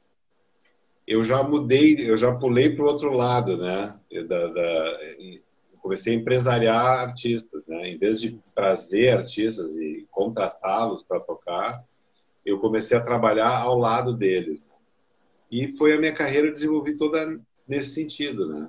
eu 1.07 1.23
já 1.25 1.43
mudei, 1.43 2.11
eu 2.11 2.17
já 2.17 2.35
pulei 2.35 2.75
para 2.75 2.85
o 2.85 2.89
outro 2.89 3.13
lado, 3.13 3.57
né? 3.57 3.99
Da, 4.29 4.47
da, 4.49 4.99
comecei 5.79 6.15
a 6.15 6.17
empresariar 6.17 7.09
artistas, 7.09 7.67
né? 7.67 7.89
Em 7.89 7.99
vez 7.99 8.21
de 8.21 8.39
trazer 8.55 9.17
artistas 9.17 9.77
e 9.77 10.07
contratá-los 10.11 11.03
para 11.03 11.21
tocar, 11.21 11.85
eu 12.45 12.59
comecei 12.59 12.97
a 12.97 13.05
trabalhar 13.05 13.57
ao 13.59 13.79
lado 13.79 14.13
deles. 14.13 14.65
E 15.51 15.77
foi 15.77 15.95
a 15.95 15.99
minha 15.99 16.15
carreira, 16.15 16.49
eu 16.49 16.53
desenvolvi 16.53 16.97
toda 16.97 17.41
nesse 17.67 17.95
sentido, 17.95 18.47
né? 18.49 18.69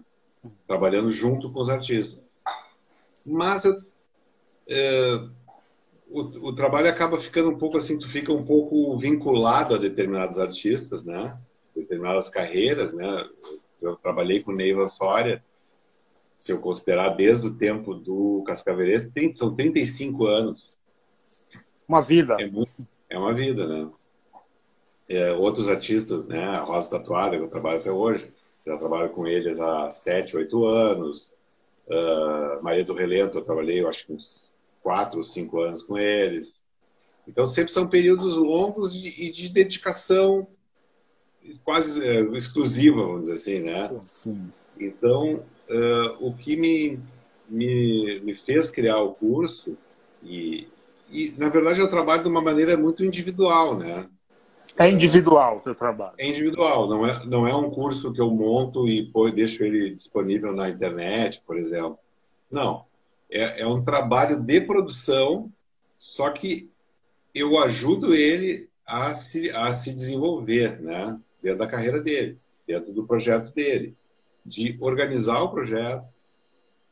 Trabalhando 0.68 1.10
junto 1.10 1.52
com 1.52 1.60
os 1.60 1.70
artistas. 1.70 2.24
Mas 3.26 3.66
eu, 3.66 3.76
é, 4.68 5.28
o, 6.10 6.22
o, 6.50 6.56
trabalho 6.56 6.90
acaba 6.90 7.20
ficando 7.22 7.50
um 7.50 7.58
pouco 7.58 7.78
assim, 7.78 8.00
tu 8.00 8.08
fica 8.08 8.32
um 8.32 8.44
pouco 8.44 8.98
vinculado 8.98 9.76
a 9.76 9.78
determinados 9.78 10.40
artistas, 10.40 11.04
né? 11.04 11.38
Determinadas 11.76 12.30
carreiras, 12.30 12.94
né? 12.94 13.30
Eu 13.82 13.96
trabalhei 13.96 14.42
com 14.42 14.52
Neiva 14.52 14.88
Soria, 14.90 15.44
se 16.40 16.54
eu 16.54 16.62
considerar 16.62 17.10
desde 17.10 17.48
o 17.48 17.54
tempo 17.54 17.94
do 17.94 18.42
Cascaveires, 18.48 19.12
são 19.34 19.54
35 19.54 20.26
anos. 20.26 20.80
Uma 21.86 22.02
vida. 22.02 22.38
É, 22.40 22.50
muito, 22.50 22.72
é 23.10 23.20
uma 23.20 23.34
vida, 23.34 23.68
né? 23.68 23.90
É, 25.10 25.34
outros 25.34 25.68
artistas, 25.68 26.28
né? 26.28 26.42
A 26.42 26.62
Rosa 26.62 26.92
Tatuada, 26.92 27.38
que 27.38 27.44
eu 27.44 27.50
trabalho 27.50 27.82
até 27.82 27.92
hoje, 27.92 28.32
já 28.66 28.78
trabalho 28.78 29.10
com 29.10 29.28
eles 29.28 29.60
há 29.60 29.90
sete, 29.90 30.38
oito 30.38 30.66
anos. 30.66 31.30
Uh, 31.86 32.64
Maria 32.64 32.86
do 32.86 32.94
Relento, 32.94 33.38
eu 33.38 33.44
trabalhei, 33.44 33.82
eu 33.82 33.90
acho 33.90 34.06
que 34.06 34.14
uns 34.14 34.50
quatro 34.82 35.18
ou 35.18 35.26
cinco 35.26 35.60
anos 35.60 35.84
com 35.84 35.98
eles. 35.98 36.64
Então, 37.28 37.46
sempre 37.46 37.74
são 37.74 37.86
períodos 37.86 38.38
longos 38.38 38.96
e 38.96 39.12
de, 39.12 39.32
de, 39.34 39.50
dedicação 39.50 40.48
quase 41.66 42.00
uh, 42.00 42.34
exclusiva, 42.38 42.96
vamos 42.96 43.24
dizer 43.24 43.34
assim, 43.34 43.60
né? 43.60 44.02
Sim. 44.08 44.54
Então, 44.80 45.44
uh, 45.70 46.28
o 46.28 46.34
que 46.34 46.56
me, 46.56 47.00
me, 47.48 48.20
me 48.22 48.36
fez 48.36 48.70
criar 48.70 49.00
o 49.00 49.14
curso, 49.14 49.78
e, 50.24 50.68
e, 51.10 51.34
na 51.38 51.50
verdade, 51.50 51.80
eu 51.80 51.90
trabalho 51.90 52.24
de 52.24 52.30
uma 52.30 52.42
maneira 52.42 52.78
muito 52.78 53.04
individual, 53.04 53.78
né? 53.78 54.10
É 54.78 54.90
individual 54.90 55.58
o 55.58 55.60
seu 55.60 55.76
trabalho? 55.76 56.14
É 56.18 56.28
individual, 56.28 56.88
não 56.88 57.06
é, 57.06 57.26
não 57.26 57.48
é 57.48 57.54
um 57.54 57.70
curso 57.70 58.14
que 58.14 58.22
eu 58.22 58.30
monto 58.30 58.88
e 58.88 59.06
pô, 59.12 59.30
deixo 59.30 59.64
ele 59.64 59.94
disponível 59.94 60.54
na 60.54 60.70
internet, 60.70 61.42
por 61.46 61.58
exemplo. 61.58 61.98
Não. 62.50 62.86
É, 63.30 63.62
é 63.62 63.68
um 63.68 63.84
trabalho 63.84 64.40
de 64.40 64.62
produção, 64.62 65.52
só 65.98 66.30
que 66.30 66.70
eu 67.36 67.58
ajudo 67.60 68.16
ele 68.16 68.70
a 68.88 69.14
se, 69.14 69.50
a 69.52 69.74
se 69.74 69.94
desenvolver, 69.94 70.80
né? 70.82 71.20
Dentro 71.42 71.60
da 71.60 71.68
carreira 71.68 72.02
dele, 72.02 72.38
dentro 72.66 72.94
do 72.94 73.06
projeto 73.06 73.54
dele. 73.54 73.96
De 74.50 74.78
organizar 74.82 75.42
o 75.44 75.52
projeto, 75.52 76.06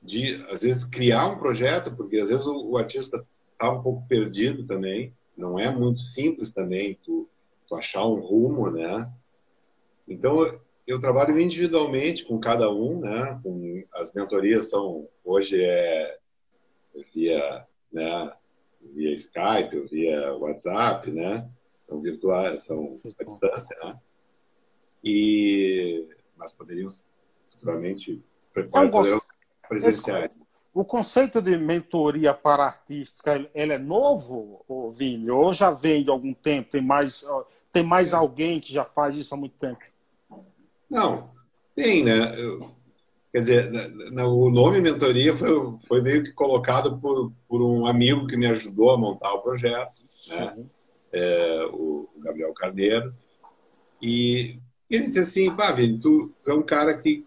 de, 0.02 0.36
às 0.50 0.62
vezes, 0.62 0.84
criar 0.84 1.28
um 1.28 1.40
projeto, 1.40 1.96
porque 1.96 2.18
às 2.20 2.30
vezes 2.30 2.46
o, 2.46 2.70
o 2.70 2.78
artista 2.78 3.26
está 3.54 3.72
um 3.72 3.82
pouco 3.82 4.08
perdido 4.08 4.66
também. 4.66 5.14
Não 5.36 5.60
é 5.60 5.70
muito 5.70 6.02
simples 6.02 6.52
também 6.52 6.98
tu 7.04 7.28
tu 7.68 7.76
achar 7.76 8.06
um 8.06 8.20
rumo, 8.20 8.72
né? 8.72 9.12
Então, 10.08 10.40
eu 10.88 11.02
trabalho 11.02 11.40
individualmente 11.40 12.26
com 12.26 12.40
cada 12.40 12.72
um, 12.72 13.02
né? 13.02 13.40
Com, 13.44 13.84
as 13.94 14.14
mentorias 14.14 14.70
são, 14.70 15.08
hoje 15.24 15.62
é 15.62 16.18
via, 17.14 17.68
né? 17.92 18.34
via 18.82 19.14
Skype, 19.14 19.88
via 19.92 20.34
WhatsApp, 20.36 21.12
né? 21.12 21.50
São 21.82 22.02
virtuais, 22.02 22.64
são 22.64 23.00
à 23.20 23.24
distância, 23.24 23.78
né? 23.84 24.00
E, 25.04 26.08
mas 26.38 26.54
poderiam 26.54 26.90
futuramente 27.58 28.24
é 28.56 28.64
presenciais. 29.68 30.40
O 30.74 30.86
conceito 30.86 31.42
de 31.42 31.58
mentoria 31.58 32.34
para 32.34 32.66
artística, 32.66 33.50
ele 33.54 33.74
é 33.74 33.78
novo, 33.80 34.94
Vini? 34.96 35.30
Ou 35.32 35.52
já 35.52 35.72
vem 35.72 36.04
de 36.04 36.10
algum 36.10 36.34
tempo? 36.34 36.70
Tem 36.72 36.82
mais 36.82 37.26
tem 37.74 37.84
mais 37.84 38.14
alguém 38.14 38.60
que 38.60 38.74
já 38.74 38.84
faz 38.84 39.16
isso 39.16 39.34
há 39.34 39.38
muito 39.38 39.56
tempo? 39.58 39.80
Não, 40.90 41.30
tem, 41.76 42.04
né? 42.04 42.32
quer 43.32 43.42
dizer, 43.42 43.72
o 44.26 44.50
nome 44.50 44.82
mentoria 44.82 45.36
foi, 45.36 45.50
foi 45.88 46.02
meio 46.02 46.24
que 46.24 46.32
colocado 46.32 46.98
por, 46.98 47.32
por 47.48 47.62
um 47.62 47.86
amigo 47.86 48.26
que 48.26 48.36
me 48.36 48.48
ajudou 48.48 48.92
a 48.92 48.98
montar 48.98 49.32
o 49.34 49.42
projeto, 49.42 49.94
né? 50.30 50.66
É, 51.14 51.70
o 51.72 52.10
Gabriel 52.18 52.54
Carneiro. 52.54 53.14
E 54.02 54.58
ele 54.90 55.06
disse 55.06 55.20
assim, 55.20 55.56
pá, 55.56 55.72
Vini, 55.72 56.00
tu, 56.00 56.34
é 56.48 56.54
um 56.54 56.64
cara 56.64 56.98
que, 56.98 57.27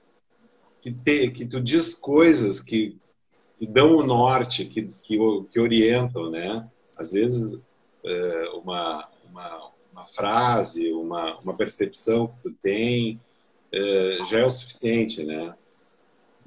que, 0.80 0.92
te, 0.92 1.30
que 1.30 1.46
tu 1.46 1.60
diz 1.60 1.94
coisas 1.94 2.60
que, 2.60 2.96
que 3.58 3.66
dão 3.66 3.96
o 3.96 4.02
norte, 4.02 4.64
que, 4.64 4.90
que, 5.02 5.18
que 5.50 5.60
orientam, 5.60 6.30
né? 6.30 6.68
Às 6.96 7.12
vezes, 7.12 7.58
é, 8.04 8.50
uma, 8.62 9.08
uma, 9.30 9.70
uma 9.92 10.06
frase, 10.06 10.92
uma, 10.92 11.38
uma 11.38 11.56
percepção 11.56 12.26
que 12.28 12.42
tu 12.42 12.52
tem, 12.62 13.20
é, 13.72 14.18
já 14.28 14.40
é 14.40 14.44
o 14.44 14.50
suficiente, 14.50 15.24
né? 15.24 15.54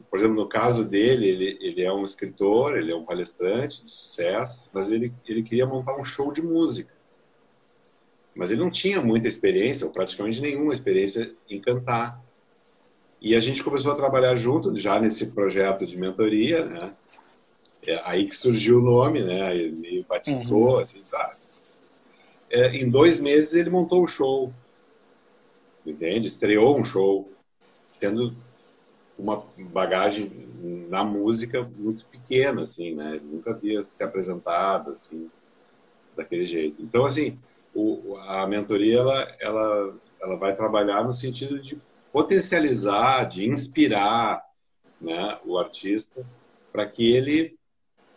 Por 0.09 0.19
exemplo, 0.19 0.35
no 0.35 0.47
caso 0.47 0.83
dele, 0.83 1.27
ele, 1.27 1.57
ele 1.59 1.81
é 1.81 1.91
um 1.91 2.03
escritor, 2.03 2.77
ele 2.77 2.91
é 2.91 2.95
um 2.95 3.03
palestrante 3.03 3.83
de 3.83 3.89
sucesso, 3.89 4.69
mas 4.71 4.91
ele, 4.91 5.11
ele 5.27 5.41
queria 5.41 5.65
montar 5.65 5.95
um 5.97 6.03
show 6.03 6.31
de 6.31 6.41
música. 6.41 6.93
Mas 8.35 8.51
ele 8.51 8.61
não 8.61 8.69
tinha 8.69 9.01
muita 9.01 9.27
experiência, 9.27 9.87
ou 9.87 9.93
praticamente 9.93 10.41
nenhuma 10.41 10.73
experiência 10.73 11.33
em 11.49 11.59
cantar. 11.59 12.22
E 13.23 13.33
a 13.35 13.39
gente 13.39 13.63
começou 13.63 13.93
a 13.93 13.95
trabalhar 13.95 14.35
junto, 14.35 14.77
já 14.77 14.99
nesse 14.99 15.27
projeto 15.27 15.87
de 15.87 15.97
mentoria, 15.97 16.65
né? 16.65 16.93
É 17.87 18.01
aí 18.03 18.27
que 18.27 18.35
surgiu 18.35 18.79
o 18.79 18.81
nome, 18.81 19.23
né? 19.23 19.55
Ele 19.55 20.05
batizou, 20.07 20.73
uhum. 20.73 20.79
assim, 20.79 21.01
tá 21.09 21.31
é, 22.51 22.75
em 22.75 22.89
dois 22.89 23.21
meses 23.21 23.53
ele 23.53 23.69
montou 23.69 24.03
o 24.03 24.07
show. 24.07 24.51
Entende? 25.85 26.27
Estreou 26.27 26.77
um 26.77 26.83
show, 26.83 27.31
tendo 27.97 28.35
uma 29.17 29.41
bagagem 29.71 30.29
na 30.89 31.03
música 31.05 31.63
muito 31.77 32.03
pequena, 32.05 32.63
assim, 32.63 32.93
né? 32.93 33.15
Ele 33.15 33.25
nunca 33.25 33.51
havia 33.51 33.85
se 33.85 34.03
apresentado, 34.03 34.91
assim, 34.91 35.31
daquele 36.13 36.45
jeito. 36.45 36.81
Então, 36.81 37.05
assim, 37.05 37.39
o, 37.73 38.17
a 38.17 38.45
mentoria, 38.45 38.99
ela, 38.99 39.35
ela, 39.39 39.95
ela 40.21 40.35
vai 40.35 40.53
trabalhar 40.55 41.05
no 41.05 41.13
sentido 41.13 41.57
de 41.57 41.77
potencializar, 42.13 43.25
de 43.25 43.43
inspirar, 43.46 44.43
né, 45.01 45.39
o 45.43 45.58
artista 45.58 46.24
para 46.72 46.86
que 46.86 47.12
ele 47.12 47.58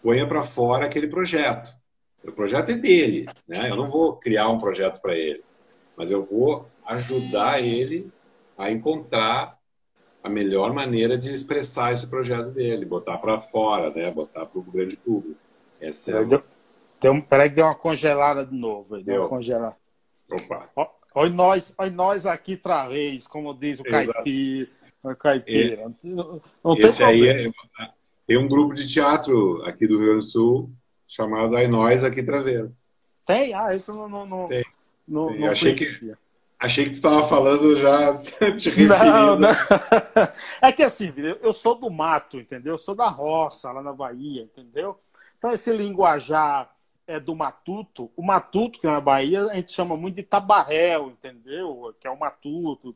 ponha 0.03 0.27
para 0.27 0.45
fora 0.45 0.85
aquele 0.85 1.09
projeto. 1.09 1.75
O 2.23 2.31
projeto 2.31 2.71
é 2.71 2.75
dele, 2.75 3.27
né? 3.49 3.71
Eu 3.71 3.77
não 3.77 3.89
vou 3.89 4.17
criar 4.17 4.49
um 4.49 4.59
projeto 4.59 5.01
para 5.01 5.15
ele, 5.15 5.43
mas 5.97 6.11
eu 6.11 6.23
vou 6.23 6.69
ajudar 6.87 7.61
ele 7.63 8.11
a 8.59 8.71
encontrar 8.71 9.57
a 10.23 10.29
melhor 10.29 10.73
maneira 10.73 11.17
de 11.17 11.33
expressar 11.33 11.93
esse 11.93 12.07
projeto 12.07 12.51
dele, 12.51 12.85
botar 12.85 13.19
para 13.19 13.41
fora, 13.41 13.91
né? 13.91 14.11
Botar 14.11 14.45
para 14.45 14.59
o 14.59 14.63
grande 14.63 14.97
público. 14.97 15.39
Essa 15.81 16.11
é... 16.11 16.25
Deu, 16.25 16.43
deu 17.01 17.13
um, 17.13 17.21
peraí 17.21 17.49
que 17.49 17.57
deu 17.57 17.67
uma 17.67 17.75
congelada 17.75 18.45
de 18.45 18.55
novo. 18.55 18.97
Deu, 18.97 19.05
deu. 19.05 19.23
uma 19.23 19.29
congelada. 19.29 19.77
Opa. 20.31 20.96
Olha 21.19 21.31
nós, 21.31 21.75
olha 21.79 21.91
nós 21.91 22.27
aqui 22.27 22.53
outra 22.53 22.89
vez, 22.89 23.27
como 23.27 23.55
diz 23.55 23.81
o 23.81 23.85
caipira. 23.85 24.69
caipira. 25.19 25.91
Não, 26.05 26.43
não 26.63 26.77
Esse 26.77 27.03
aí 27.03 27.27
é, 27.27 27.51
tem 28.27 28.37
um 28.37 28.47
grupo 28.47 28.75
de 28.75 28.87
teatro 28.87 29.65
aqui 29.65 29.87
do 29.87 29.97
Rio 29.97 30.09
Grande 30.09 30.27
do 30.27 30.31
Sul 30.31 30.71
chamado 31.09 31.57
Ai 31.57 31.69
Nós 31.69 32.05
aqui 32.05 32.21
outra 32.21 32.43
vez. 32.43 32.71
Tem? 33.25 33.55
Ah, 33.55 33.71
isso 33.75 33.95
não. 33.95 34.07
não, 34.11 34.27
não, 34.27 34.45
tem. 34.45 34.63
não, 35.09 35.35
não 35.35 35.49
achei, 35.49 35.75
que, 35.75 36.15
achei 36.61 36.85
que 36.85 36.91
tu 36.91 36.97
estava 36.97 37.27
falando 37.27 37.79
já 37.79 38.13
te 38.55 38.69
referindo. 38.69 38.89
Não, 38.89 39.39
não. 39.39 39.49
É 40.61 40.71
que 40.71 40.83
assim, 40.83 41.15
eu 41.41 41.53
sou 41.55 41.77
do 41.77 41.91
mato, 41.91 42.39
entendeu? 42.39 42.75
Eu 42.75 42.79
sou 42.79 42.95
da 42.95 43.09
roça, 43.09 43.73
lá 43.73 43.83
na 43.83 43.95
Bahia, 43.95 44.43
entendeu? 44.43 45.01
Então, 45.39 45.51
esse 45.51 45.73
linguajar 45.73 46.76
é 47.07 47.21
do 47.21 47.35
matuto. 47.35 48.11
O 48.17 48.23
matuto, 48.23 48.81
que 48.81 48.87
é 48.87 48.91
na 48.91 49.01
Bahia, 49.01 49.45
a 49.47 49.55
gente 49.55 49.73
chama 49.73 49.97
muito 49.97 50.17
de 50.17 50.23
tabarréu, 50.23 51.11
entendeu? 51.11 51.95
Que 52.01 52.07
é 52.07 52.11
o 52.11 52.19
matuto. 52.19 52.95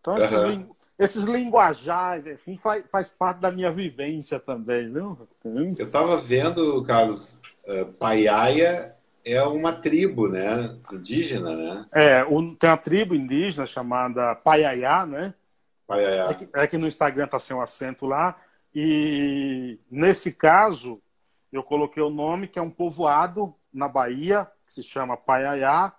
Então, 0.00 0.18
esses, 0.18 0.42
uhum. 0.42 0.48
ling... 0.48 0.68
esses 0.98 1.24
linguajares, 1.24 2.26
assim, 2.26 2.58
faz, 2.58 2.84
faz 2.90 3.10
parte 3.10 3.40
da 3.40 3.50
minha 3.50 3.70
vivência 3.70 4.40
também, 4.40 4.92
viu? 4.92 5.16
Eu 5.44 5.70
estava 5.70 6.20
vendo, 6.20 6.82
Carlos, 6.82 7.40
uh, 7.66 7.92
Paiaia 7.98 8.94
é 9.24 9.42
uma 9.42 9.72
tribo, 9.72 10.28
né? 10.28 10.76
Indígena, 10.92 11.56
né? 11.56 11.86
É, 11.92 12.24
um, 12.24 12.54
tem 12.54 12.68
uma 12.68 12.76
tribo 12.76 13.14
indígena 13.14 13.64
chamada 13.64 14.34
Paiaiá, 14.34 15.06
né? 15.06 15.32
Paiaiá. 15.86 16.30
É 16.30 16.34
que, 16.34 16.48
é 16.52 16.66
que 16.66 16.78
no 16.78 16.86
Instagram 16.86 17.26
tá 17.26 17.38
sem 17.38 17.56
um 17.56 17.62
acento 17.62 18.04
lá. 18.04 18.36
E 18.74 19.78
nesse 19.90 20.32
caso, 20.32 21.00
eu 21.54 21.62
coloquei 21.62 22.02
o 22.02 22.10
nome, 22.10 22.48
que 22.48 22.58
é 22.58 22.62
um 22.62 22.70
povoado 22.70 23.54
na 23.72 23.86
Bahia, 23.86 24.50
que 24.66 24.72
se 24.72 24.82
chama 24.82 25.16
Paiaiá, 25.16 25.94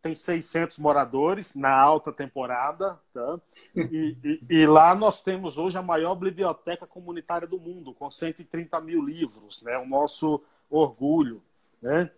tem 0.00 0.14
600 0.14 0.78
moradores 0.78 1.54
na 1.54 1.76
alta 1.76 2.12
temporada, 2.12 2.98
tá? 3.12 3.40
E, 3.74 4.16
e, 4.24 4.40
e, 4.48 4.66
lá 4.66 4.94
nós 4.94 5.20
temos 5.20 5.58
hoje 5.58 5.76
a 5.76 5.82
maior 5.82 6.14
biblioteca 6.14 6.86
comunitária 6.86 7.46
do 7.46 7.58
mundo, 7.58 7.92
com 7.92 8.10
130 8.10 8.80
mil 8.80 9.04
livros, 9.04 9.60
né? 9.62 9.76
O 9.78 9.86
nosso 9.86 10.42
orgulho, 10.70 11.42
né? 11.82 12.10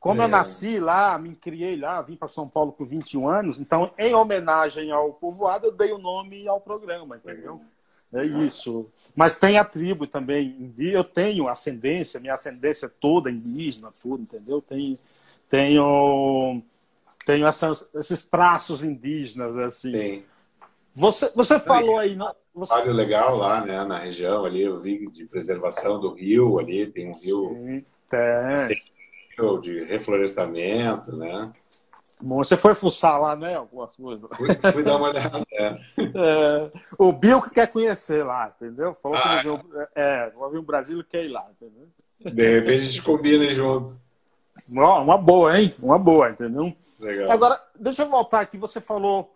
Como 0.00 0.20
é. 0.20 0.24
eu 0.24 0.28
nasci 0.28 0.80
lá, 0.80 1.16
me 1.18 1.36
criei 1.36 1.76
lá, 1.76 2.02
vim 2.02 2.16
para 2.16 2.26
São 2.26 2.48
Paulo 2.48 2.72
com 2.72 2.84
21 2.84 3.28
anos, 3.28 3.60
então, 3.60 3.92
em 3.96 4.14
homenagem 4.14 4.90
ao 4.90 5.12
povoado, 5.12 5.66
eu 5.66 5.72
dei 5.72 5.92
o 5.92 5.98
nome 5.98 6.48
ao 6.48 6.60
programa, 6.60 7.16
entendeu? 7.16 7.62
É 8.12 8.24
isso. 8.24 8.86
Mas 9.14 9.36
tem 9.36 9.58
a 9.58 9.64
tribo 9.64 10.06
também. 10.06 10.74
Eu 10.78 11.04
tenho 11.04 11.48
ascendência, 11.48 12.20
minha 12.20 12.34
ascendência 12.34 12.86
é 12.86 12.90
toda 13.00 13.30
indígena, 13.30 13.90
tudo, 14.02 14.22
entendeu? 14.22 14.60
Tenho, 14.62 14.98
tenho, 15.48 16.62
tenho 17.24 17.46
essas, 17.46 17.88
esses 17.94 18.24
traços 18.24 18.82
indígenas, 18.82 19.56
assim. 19.56 19.92
Sim. 19.92 20.22
Você, 20.94 21.30
você 21.34 21.58
falou 21.58 21.98
aí. 21.98 22.16
Não, 22.16 22.32
você... 22.54 22.72
Trabalho 22.72 22.92
legal 22.92 23.36
lá, 23.36 23.64
né, 23.64 23.84
na 23.84 23.98
região 23.98 24.44
ali, 24.44 24.62
eu 24.62 24.80
vi 24.80 25.08
de 25.08 25.24
preservação 25.24 26.00
do 26.00 26.12
rio 26.12 26.58
ali, 26.58 26.86
tem 26.86 27.08
um 27.08 27.14
rio. 27.14 27.48
Sim, 27.48 27.84
tem. 28.08 29.60
De 29.62 29.84
reflorestamento, 29.84 31.16
né? 31.16 31.50
Bom, 32.22 32.38
você 32.38 32.56
foi 32.56 32.74
fuçar 32.74 33.20
lá, 33.20 33.34
né? 33.34 33.54
Algumas 33.56 33.96
coisas. 33.96 34.28
Fui, 34.36 34.48
fui 34.72 34.82
dar 34.82 34.96
uma 34.96 35.08
olhada. 35.08 35.42
É. 35.52 35.78
É, 36.12 36.70
o 36.98 37.12
Bill 37.12 37.40
que 37.40 37.50
quer 37.50 37.70
conhecer 37.70 38.24
lá, 38.24 38.52
entendeu? 38.56 38.94
Falou 38.94 39.16
ah, 39.16 39.36
que 39.36 39.42
viu, 39.44 39.60
é, 39.94 40.30
vai 40.30 40.50
vir 40.50 40.58
um 40.58 40.64
Brasil 40.64 41.04
quer 41.04 41.24
ir 41.24 41.28
lá, 41.28 41.46
entendeu? 41.50 41.88
De 42.18 42.60
repente 42.60 42.78
a 42.78 42.86
gente 42.86 43.02
combina 43.02 43.52
junto. 43.52 43.96
Uma 44.68 45.16
boa, 45.16 45.58
hein? 45.58 45.74
Uma 45.80 45.98
boa, 45.98 46.30
entendeu? 46.30 46.74
Legal. 46.98 47.30
Agora, 47.30 47.62
deixa 47.78 48.02
eu 48.02 48.10
voltar 48.10 48.40
aqui. 48.40 48.58
Você 48.58 48.80
falou, 48.80 49.34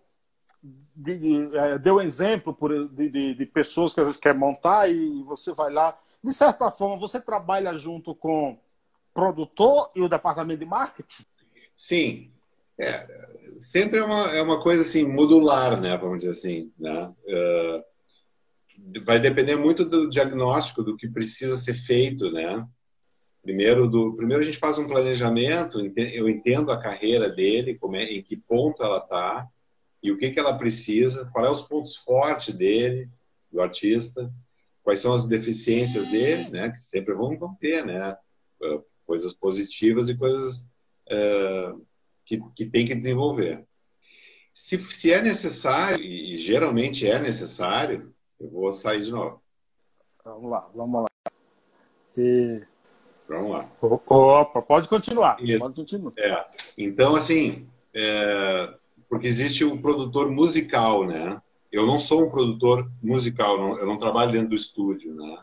de, 0.94 1.18
de, 1.18 1.57
é, 1.57 1.79
deu 1.79 2.01
exemplo 2.01 2.53
por, 2.53 2.88
de, 2.88 3.35
de, 3.35 3.47
pessoas 3.47 3.94
que 3.94 4.01
às 4.01 4.07
vezes 4.07 4.20
querem 4.20 4.38
montar 4.38 4.88
e 4.88 5.23
você 5.23 5.53
vai 5.53 5.73
lá. 5.73 5.97
De 6.23 6.33
certa 6.33 6.70
forma, 6.70 6.99
você 6.99 7.20
trabalha 7.20 7.77
junto 7.79 8.14
com 8.14 8.59
produtor 9.12 9.90
e 9.94 10.03
o 10.03 10.09
departamento 10.09 10.61
de 10.61 10.66
marketing? 10.66 11.25
Sim, 11.77 12.31
é, 12.79 13.07
sempre 13.59 13.99
é 13.99 14.05
uma, 14.05 14.35
é 14.35 14.43
uma 14.43 14.61
coisa 14.61 14.83
assim, 14.83 15.05
modular, 15.05 15.81
né? 15.81 15.97
Vamos 15.97 16.19
dizer 16.19 16.33
assim. 16.33 16.73
Né? 16.79 17.13
Uh, 17.27 17.83
vai 19.05 19.21
depender 19.21 19.57
muito 19.57 19.85
do 19.85 20.09
diagnóstico, 20.09 20.83
do 20.83 20.97
que 20.97 21.09
precisa 21.09 21.57
ser 21.57 21.75
feito, 21.75 22.31
né? 22.31 22.67
Primeiro, 23.43 23.89
do, 23.89 24.15
primeiro 24.17 24.43
a 24.43 24.45
gente 24.45 24.59
faz 24.59 24.79
um 24.79 24.89
planejamento, 24.89 25.79
eu 25.97 26.29
entendo 26.29 26.73
a 26.73 26.81
carreira 26.81 27.29
dele, 27.29 27.79
como 27.79 27.95
é, 27.97 28.05
em 28.05 28.23
que 28.23 28.37
ponto 28.37 28.83
ela 28.83 28.99
está, 28.99 29.47
e 30.03 30.11
o 30.11 30.17
que, 30.17 30.31
que 30.31 30.41
ela 30.41 30.57
precisa, 30.57 31.31
quais 31.31 31.47
são 31.47 31.55
os 31.55 31.63
pontos 31.63 31.97
fortes 31.97 32.55
dele, 32.55 33.09
do 33.53 33.61
artista, 33.61 34.33
quais 34.83 35.01
são 35.01 35.13
as 35.13 35.27
deficiências 35.27 36.09
dele, 36.09 36.51
né? 36.51 36.71
Que 36.71 36.79
sempre 36.79 37.15
vão, 37.15 37.55
ter, 37.61 37.85
né? 37.85 38.17
Coisas 39.07 39.33
positivas 39.33 40.09
e 40.09 40.17
coisas... 40.17 40.67
Uh, 41.07 41.85
que, 42.25 42.43
que 42.55 42.67
tem 42.67 42.85
que 42.87 42.95
desenvolver. 42.95 43.65
Se, 44.53 44.79
se 44.79 45.13
é 45.13 45.21
necessário, 45.21 46.03
e 46.03 46.37
geralmente 46.37 47.09
é 47.09 47.19
necessário, 47.19 48.15
eu 48.41 48.49
vou 48.49 48.73
sair 48.73 49.03
de 49.03 49.11
novo. 49.11 49.43
Vamos 50.25 50.51
lá, 50.51 50.69
vamos 50.75 51.03
lá. 51.03 51.31
E... 52.17 52.63
Vamos 53.29 53.51
lá. 53.51 53.69
Opa, 53.81 54.63
pode 54.63 54.89
continuar. 54.89 55.37
Pode 55.59 55.75
continuar. 55.75 56.13
É. 56.19 56.47
Então, 56.79 57.17
assim, 57.17 57.67
é... 57.93 58.75
porque 59.09 59.27
existe 59.27 59.65
o 59.65 59.81
produtor 59.81 60.31
musical, 60.31 61.05
né? 61.05 61.41
Eu 61.73 61.87
não 61.87 61.99
sou 61.99 62.23
um 62.23 62.31
produtor 62.31 62.89
musical, 63.03 63.59
não, 63.59 63.77
eu 63.77 63.87
não 63.87 63.99
trabalho 63.99 64.31
dentro 64.31 64.51
do 64.51 64.55
estúdio, 64.55 65.13
né? 65.15 65.39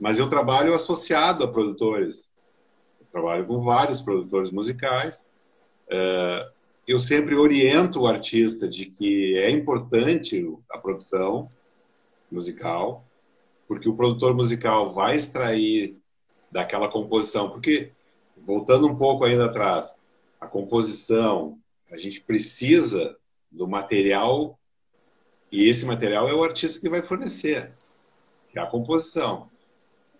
Mas 0.00 0.18
eu 0.18 0.30
trabalho 0.30 0.72
associado 0.72 1.44
a 1.44 1.48
produtores 1.48 2.26
trabalho 3.14 3.46
com 3.46 3.62
vários 3.62 4.00
produtores 4.00 4.50
musicais. 4.50 5.24
É, 5.88 6.50
eu 6.86 6.98
sempre 6.98 7.36
oriento 7.36 8.00
o 8.00 8.06
artista 8.08 8.68
de 8.68 8.86
que 8.86 9.36
é 9.38 9.50
importante 9.50 10.44
a 10.68 10.76
produção 10.78 11.48
musical, 12.28 13.04
porque 13.68 13.88
o 13.88 13.94
produtor 13.94 14.34
musical 14.34 14.92
vai 14.92 15.14
extrair 15.14 15.96
daquela 16.50 16.88
composição. 16.88 17.50
Porque, 17.50 17.92
voltando 18.36 18.88
um 18.88 18.96
pouco 18.96 19.24
ainda 19.24 19.44
atrás, 19.44 19.94
a 20.40 20.48
composição, 20.48 21.56
a 21.92 21.96
gente 21.96 22.20
precisa 22.20 23.16
do 23.48 23.68
material, 23.68 24.58
e 25.52 25.68
esse 25.68 25.86
material 25.86 26.28
é 26.28 26.34
o 26.34 26.42
artista 26.42 26.80
que 26.80 26.88
vai 26.88 27.00
fornecer, 27.00 27.72
que 28.50 28.58
é 28.58 28.62
a 28.62 28.66
composição. 28.66 29.48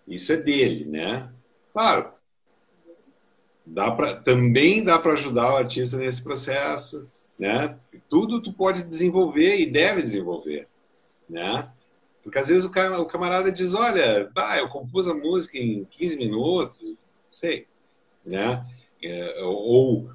Isso 0.07 0.31
é 0.31 0.37
dele, 0.37 0.85
né? 0.85 1.29
Claro, 1.73 2.14
dá 3.65 3.91
pra, 3.91 4.15
também 4.15 4.83
dá 4.83 4.99
para 4.99 5.13
ajudar 5.13 5.53
o 5.53 5.57
artista 5.57 5.97
nesse 5.97 6.21
processo, 6.21 7.09
né? 7.39 7.77
Tudo 8.09 8.41
tu 8.41 8.53
pode 8.53 8.83
desenvolver 8.83 9.57
e 9.59 9.71
deve 9.71 10.01
desenvolver, 10.01 10.67
né? 11.29 11.69
Porque 12.23 12.39
às 12.39 12.47
vezes 12.47 12.65
o 12.65 13.05
camarada 13.05 13.51
diz, 13.51 13.73
olha, 13.73 14.29
ah, 14.35 14.57
eu 14.57 14.67
compus 14.69 15.07
a 15.07 15.13
música 15.13 15.57
em 15.57 15.85
15 15.85 16.17
minutos, 16.17 16.81
não 16.81 16.97
sei, 17.31 17.67
né? 18.25 18.65
É, 19.03 19.43
ou, 19.43 20.09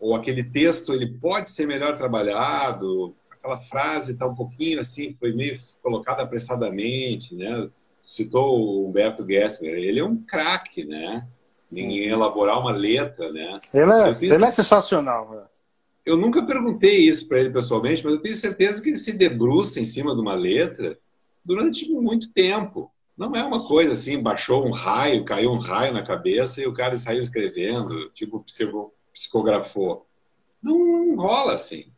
ou 0.00 0.14
aquele 0.14 0.42
texto 0.42 0.92
ele 0.92 1.06
pode 1.06 1.50
ser 1.50 1.66
melhor 1.66 1.96
trabalhado, 1.96 3.14
aquela 3.30 3.60
frase 3.60 4.12
está 4.12 4.26
um 4.26 4.34
pouquinho 4.34 4.80
assim, 4.80 5.14
foi 5.20 5.32
meio 5.32 5.60
colocada 5.82 6.22
apressadamente, 6.22 7.34
né? 7.34 7.68
Citou 8.04 8.58
o 8.58 8.88
Humberto 8.88 9.24
Gessinger, 9.24 9.74
ele 9.74 10.00
é 10.00 10.04
um 10.04 10.16
craque, 10.16 10.84
né? 10.84 11.26
Em 11.72 11.98
elaborar 12.06 12.60
uma 12.60 12.72
letra, 12.72 13.32
né? 13.32 13.58
Ele 13.72 13.92
é, 13.92 14.34
ele 14.34 14.44
é 14.44 14.50
sensacional. 14.50 15.30
Né? 15.30 15.42
Eu 16.04 16.16
nunca 16.16 16.44
perguntei 16.44 17.06
isso 17.06 17.28
para 17.28 17.40
ele 17.40 17.50
pessoalmente, 17.50 18.04
mas 18.04 18.14
eu 18.14 18.22
tenho 18.22 18.36
certeza 18.36 18.82
que 18.82 18.88
ele 18.88 18.96
se 18.96 19.12
debruça 19.12 19.78
em 19.78 19.84
cima 19.84 20.14
de 20.14 20.20
uma 20.20 20.34
letra 20.34 20.98
durante 21.44 21.90
muito 21.90 22.32
tempo. 22.32 22.90
Não 23.16 23.36
é 23.36 23.44
uma 23.44 23.66
coisa 23.66 23.92
assim, 23.92 24.20
baixou 24.20 24.66
um 24.66 24.72
raio, 24.72 25.24
caiu 25.24 25.50
um 25.50 25.58
raio 25.58 25.92
na 25.92 26.02
cabeça 26.02 26.60
e 26.60 26.66
o 26.66 26.72
cara 26.72 26.96
saiu 26.96 27.20
escrevendo, 27.20 28.08
tipo 28.10 28.44
psicografou. 29.12 30.06
Não, 30.62 30.78
não 30.78 31.16
rola 31.16 31.54
assim. 31.54 31.92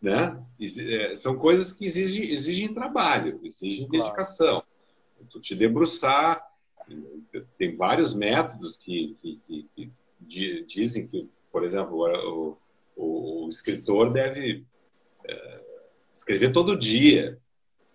né? 0.00 0.40
É, 0.60 1.14
são 1.16 1.36
coisas 1.36 1.72
que 1.72 1.84
exigem, 1.84 2.30
exigem 2.30 2.72
trabalho, 2.72 3.40
exigem 3.42 3.88
claro. 3.88 4.04
dedicação. 4.04 4.62
Tu 5.28 5.40
te 5.40 5.54
debruçar, 5.54 6.44
tem 7.58 7.76
vários 7.76 8.14
métodos 8.14 8.76
que, 8.76 9.16
que, 9.20 9.40
que, 9.46 9.92
que 10.28 10.64
dizem 10.64 11.06
que, 11.06 11.28
por 11.50 11.64
exemplo, 11.64 12.56
o, 12.96 13.44
o, 13.44 13.48
escritor 13.48 14.12
deve 14.12 14.64
é, 15.24 15.60
escrever 16.12 16.52
todo 16.52 16.78
dia, 16.78 17.38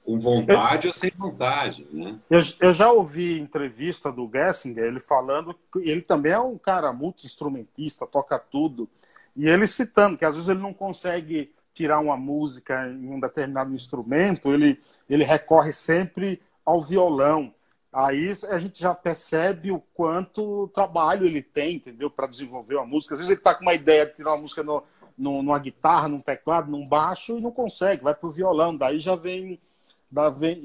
com 0.05 0.19
vontade 0.19 0.87
eu, 0.87 0.89
ou 0.89 0.93
sem 0.93 1.11
vontade, 1.15 1.85
né? 1.91 2.17
Eu, 2.29 2.39
eu, 2.61 2.73
já 2.73 2.91
ouvi 2.91 3.39
entrevista 3.39 4.11
do 4.11 4.29
Gessinger, 4.31 4.85
ele 4.85 4.99
falando 4.99 5.53
que 5.53 5.79
ele 5.79 6.01
também 6.01 6.31
é 6.31 6.39
um 6.39 6.57
cara 6.57 6.93
multi-instrumentista, 6.93 8.07
toca 8.07 8.39
tudo, 8.39 8.89
e 9.35 9.47
ele 9.47 9.67
citando 9.67 10.17
que 10.17 10.25
às 10.25 10.35
vezes 10.35 10.49
ele 10.49 10.61
não 10.61 10.73
consegue 10.73 11.51
tirar 11.77 11.99
uma 11.99 12.17
música 12.17 12.87
em 12.89 13.07
um 13.07 13.19
determinado 13.19 13.73
instrumento, 13.75 14.51
ele, 14.51 14.79
ele 15.07 15.23
recorre 15.23 15.71
sempre 15.71 16.41
ao 16.65 16.81
violão. 16.81 17.53
Aí 17.91 18.33
a 18.49 18.59
gente 18.59 18.79
já 18.79 18.93
percebe 18.93 19.71
o 19.71 19.81
quanto 19.93 20.69
trabalho 20.73 21.25
ele 21.25 21.41
tem, 21.41 21.75
entendeu? 21.75 22.09
Para 22.09 22.27
desenvolver 22.27 22.75
uma 22.75 22.85
música. 22.85 23.15
Às 23.15 23.19
vezes 23.19 23.31
ele 23.31 23.39
está 23.39 23.55
com 23.55 23.63
uma 23.63 23.73
ideia 23.73 24.05
de 24.05 24.15
tirar 24.15 24.31
uma 24.31 24.41
música 24.41 24.61
no, 24.61 24.83
no, 25.17 25.41
numa 25.41 25.57
guitarra, 25.57 26.07
num 26.07 26.19
teclado, 26.19 26.69
num 26.69 26.85
baixo 26.85 27.37
e 27.37 27.41
não 27.41 27.51
consegue, 27.51 28.03
vai 28.03 28.13
para 28.13 28.27
o 28.27 28.31
violão. 28.31 28.75
Daí 28.75 28.99
já 28.99 29.15
vem, 29.15 29.59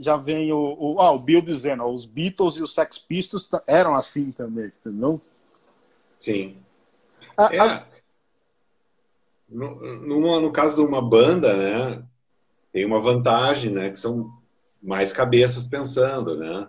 já 0.00 0.16
vem 0.16 0.52
o, 0.52 0.76
o, 0.78 1.00
ah, 1.00 1.12
o 1.12 1.18
Bill 1.18 1.40
dizendo, 1.40 1.84
os 1.84 2.04
Beatles 2.04 2.56
e 2.56 2.62
os 2.62 2.74
Sex 2.74 2.98
Pistols 2.98 3.48
eram 3.66 3.94
assim 3.94 4.30
também, 4.32 4.66
entendeu? 4.66 5.20
Sim. 6.18 6.56
A, 7.36 7.54
é. 7.54 7.58
a, 7.58 7.86
no, 9.48 10.40
no 10.40 10.52
caso 10.52 10.74
de 10.74 10.80
uma 10.80 11.00
banda, 11.00 11.56
né, 11.56 12.02
tem 12.72 12.84
uma 12.84 13.00
vantagem, 13.00 13.72
né, 13.72 13.90
que 13.90 13.96
são 13.96 14.32
mais 14.82 15.12
cabeças 15.12 15.66
pensando, 15.66 16.36
né? 16.36 16.68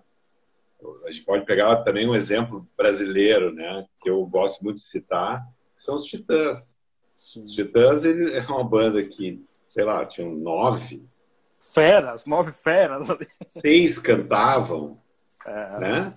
A 1.06 1.12
gente 1.12 1.26
pode 1.26 1.46
pegar 1.46 1.78
também 1.78 2.08
um 2.08 2.16
exemplo 2.16 2.68
brasileiro, 2.78 3.54
né, 3.54 3.86
que 4.02 4.10
eu 4.10 4.26
gosto 4.26 4.64
muito 4.64 4.78
de 4.78 4.84
citar, 4.84 5.46
que 5.76 5.82
são 5.82 5.96
os 5.96 6.06
Titãs. 6.06 6.76
Sim. 7.18 7.46
Os 7.46 7.54
Titãs 7.54 8.06
ele 8.06 8.34
é 8.34 8.42
uma 8.42 8.64
banda 8.64 9.04
que, 9.04 9.44
sei 9.70 9.84
lá, 9.84 10.06
tinham 10.06 10.34
nove 10.36 11.02
feras, 11.74 12.26
nove 12.26 12.52
feras. 12.52 13.08
Seis 13.62 13.98
cantavam, 13.98 14.98
é. 15.46 15.80
né? 15.80 16.10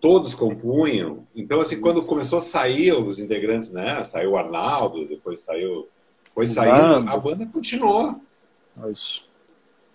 todos 0.00 0.34
compunham. 0.34 1.26
Então, 1.34 1.60
assim, 1.60 1.80
quando 1.80 2.02
começou 2.02 2.38
a 2.38 2.42
sair 2.42 2.92
os 2.92 3.18
integrantes, 3.18 3.70
né? 3.70 4.04
Saiu 4.04 4.32
o 4.32 4.36
Arnaldo, 4.36 5.06
depois 5.06 5.40
saiu. 5.40 5.88
Foi 6.34 6.46
saindo, 6.46 7.08
a 7.08 7.16
banda 7.16 7.46
continuou. 7.46 8.20
Isso. 8.88 9.24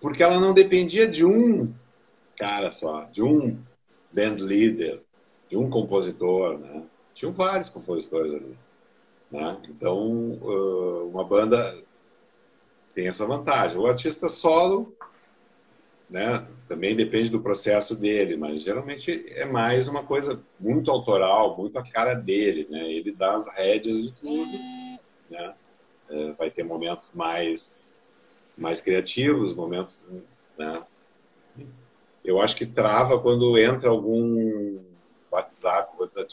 Porque 0.01 0.23
ela 0.23 0.39
não 0.39 0.53
dependia 0.53 1.07
de 1.07 1.25
um 1.25 1.73
cara 2.37 2.71
só, 2.71 3.03
de 3.05 3.23
um 3.23 3.57
band 4.15 4.35
leader, 4.35 5.01
de 5.49 5.57
um 5.57 5.69
compositor, 5.69 6.57
né? 6.57 6.83
Tinham 7.13 7.31
vários 7.31 7.69
compositores 7.69 8.33
ali. 8.33 8.57
Né? 9.31 9.57
Então, 9.69 10.33
uma 11.11 11.23
banda 11.23 11.77
tem 12.93 13.07
essa 13.07 13.25
vantagem. 13.25 13.77
O 13.77 13.85
artista 13.85 14.29
solo 14.29 14.95
né? 16.09 16.45
Também 16.67 16.95
depende 16.95 17.29
do 17.29 17.41
processo 17.41 17.95
dele, 17.95 18.35
mas 18.35 18.61
geralmente 18.61 19.25
é 19.29 19.45
mais 19.45 19.87
uma 19.87 20.03
coisa 20.03 20.41
muito 20.59 20.89
autoral, 20.91 21.57
muito 21.57 21.77
a 21.77 21.83
cara 21.83 22.13
dele, 22.13 22.67
né? 22.69 22.91
Ele 22.91 23.11
dá 23.11 23.35
as 23.35 23.47
rédeas 23.53 24.01
de 24.01 24.11
tudo, 24.11 24.51
né? 25.29 25.53
É, 26.09 26.31
vai 26.33 26.49
ter 26.49 26.63
momentos 26.63 27.09
mais 27.13 27.93
mais 28.57 28.79
criativos, 28.79 29.53
momentos, 29.53 30.09
né? 30.57 30.81
Eu 32.25 32.41
acho 32.41 32.55
que 32.55 32.65
trava 32.65 33.19
quando 33.19 33.57
entra 33.57 33.89
algum 33.89 34.79
WhatsApp, 35.31 35.91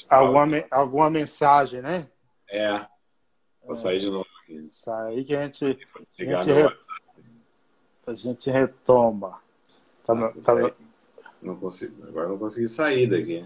alguma, 0.09 0.47
me, 0.47 0.65
alguma 0.71 1.11
mensagem, 1.11 1.83
né? 1.83 2.09
É. 2.49 2.87
Vou 3.63 3.73
é. 3.73 3.77
sair 3.77 3.99
de 3.99 4.11
novo 4.11 4.27
aqui. 4.43 4.69
Sair 4.71 5.25
que 5.25 5.35
a 5.35 5.45
gente, 5.45 5.65
a 5.65 6.25
gente, 6.25 6.53
re... 6.53 6.77
a 8.07 8.15
gente 8.15 8.51
retoma. 8.51 9.41
Tá, 10.07 10.15
no, 10.15 10.33
tá 10.41 10.55
no... 10.55 10.73
Não 11.43 11.57
consigo, 11.57 12.07
agora 12.07 12.29
não 12.29 12.39
consegui 12.39 12.69
sair 12.69 13.09
daqui. 13.09 13.45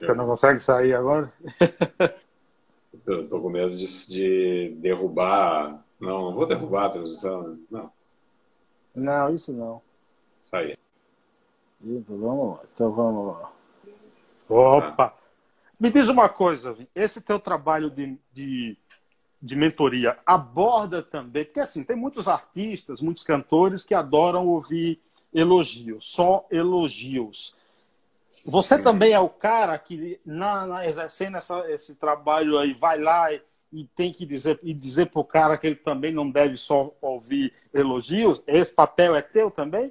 Você 0.00 0.14
não 0.14 0.26
consegue 0.26 0.60
sair 0.60 0.94
agora? 0.94 1.32
tô, 3.04 3.24
tô, 3.24 3.40
com 3.40 3.50
medo 3.50 3.76
de, 3.76 4.06
de, 4.08 4.76
derrubar. 4.78 5.84
Não, 6.00 6.22
não 6.22 6.34
vou 6.34 6.46
derrubar 6.46 6.86
a 6.86 6.90
transmissão. 6.90 7.58
Não. 7.70 7.90
Não, 8.94 9.34
isso 9.34 9.52
não. 9.52 9.82
Sair. 10.40 10.78
Então 11.82 12.18
vamos 12.18 12.56
lá. 12.56 12.60
Então 12.74 12.92
vamos 12.92 13.26
lá. 13.34 13.52
Opa! 14.48 15.14
Me 15.78 15.90
diz 15.90 16.08
uma 16.08 16.28
coisa, 16.28 16.74
esse 16.94 17.20
teu 17.20 17.38
trabalho 17.38 17.90
de, 17.90 18.18
de, 18.32 18.78
de 19.42 19.54
mentoria 19.54 20.16
aborda 20.24 21.02
também, 21.02 21.44
porque 21.44 21.60
assim, 21.60 21.84
tem 21.84 21.94
muitos 21.94 22.26
artistas, 22.26 23.00
muitos 23.02 23.22
cantores 23.22 23.84
que 23.84 23.94
adoram 23.94 24.46
ouvir 24.46 24.98
elogios, 25.34 26.08
só 26.08 26.46
elogios. 26.50 27.54
Você 28.46 28.78
também 28.78 29.12
é 29.12 29.20
o 29.20 29.28
cara 29.28 29.78
que, 29.78 30.18
na, 30.24 30.66
na 30.66 30.86
exercendo 30.86 31.36
essa, 31.36 31.70
esse 31.70 31.94
trabalho 31.96 32.58
aí, 32.58 32.72
vai 32.72 32.98
lá 32.98 33.30
e, 33.32 33.42
e 33.70 33.84
tem 33.84 34.12
que 34.12 34.24
dizer 34.24 34.58
e 34.62 34.72
dizer 34.72 35.10
para 35.10 35.20
o 35.20 35.24
cara 35.24 35.58
que 35.58 35.66
ele 35.66 35.76
também 35.76 36.12
não 36.12 36.30
deve 36.30 36.56
só 36.56 36.90
ouvir 37.02 37.52
elogios? 37.74 38.42
Esse 38.46 38.72
papel 38.72 39.14
é 39.14 39.20
teu 39.20 39.50
também? 39.50 39.90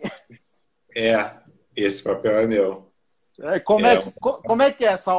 É, 0.96 1.36
esse 1.76 2.04
papel 2.04 2.40
é 2.40 2.48
meu. 2.48 2.92
É, 3.40 3.60
como, 3.60 3.86
é, 3.86 3.96
é 3.96 4.00
como 4.18 4.62
é 4.62 4.72
que 4.72 4.86
é 4.86 4.90
essa 4.94 5.12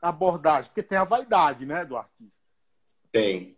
abordagem? 0.00 0.70
Porque 0.70 0.82
tem 0.82 0.98
a 0.98 1.04
vaidade, 1.04 1.66
né, 1.66 1.84
do 1.84 1.96
artista. 1.96 2.32
Tem. 3.10 3.56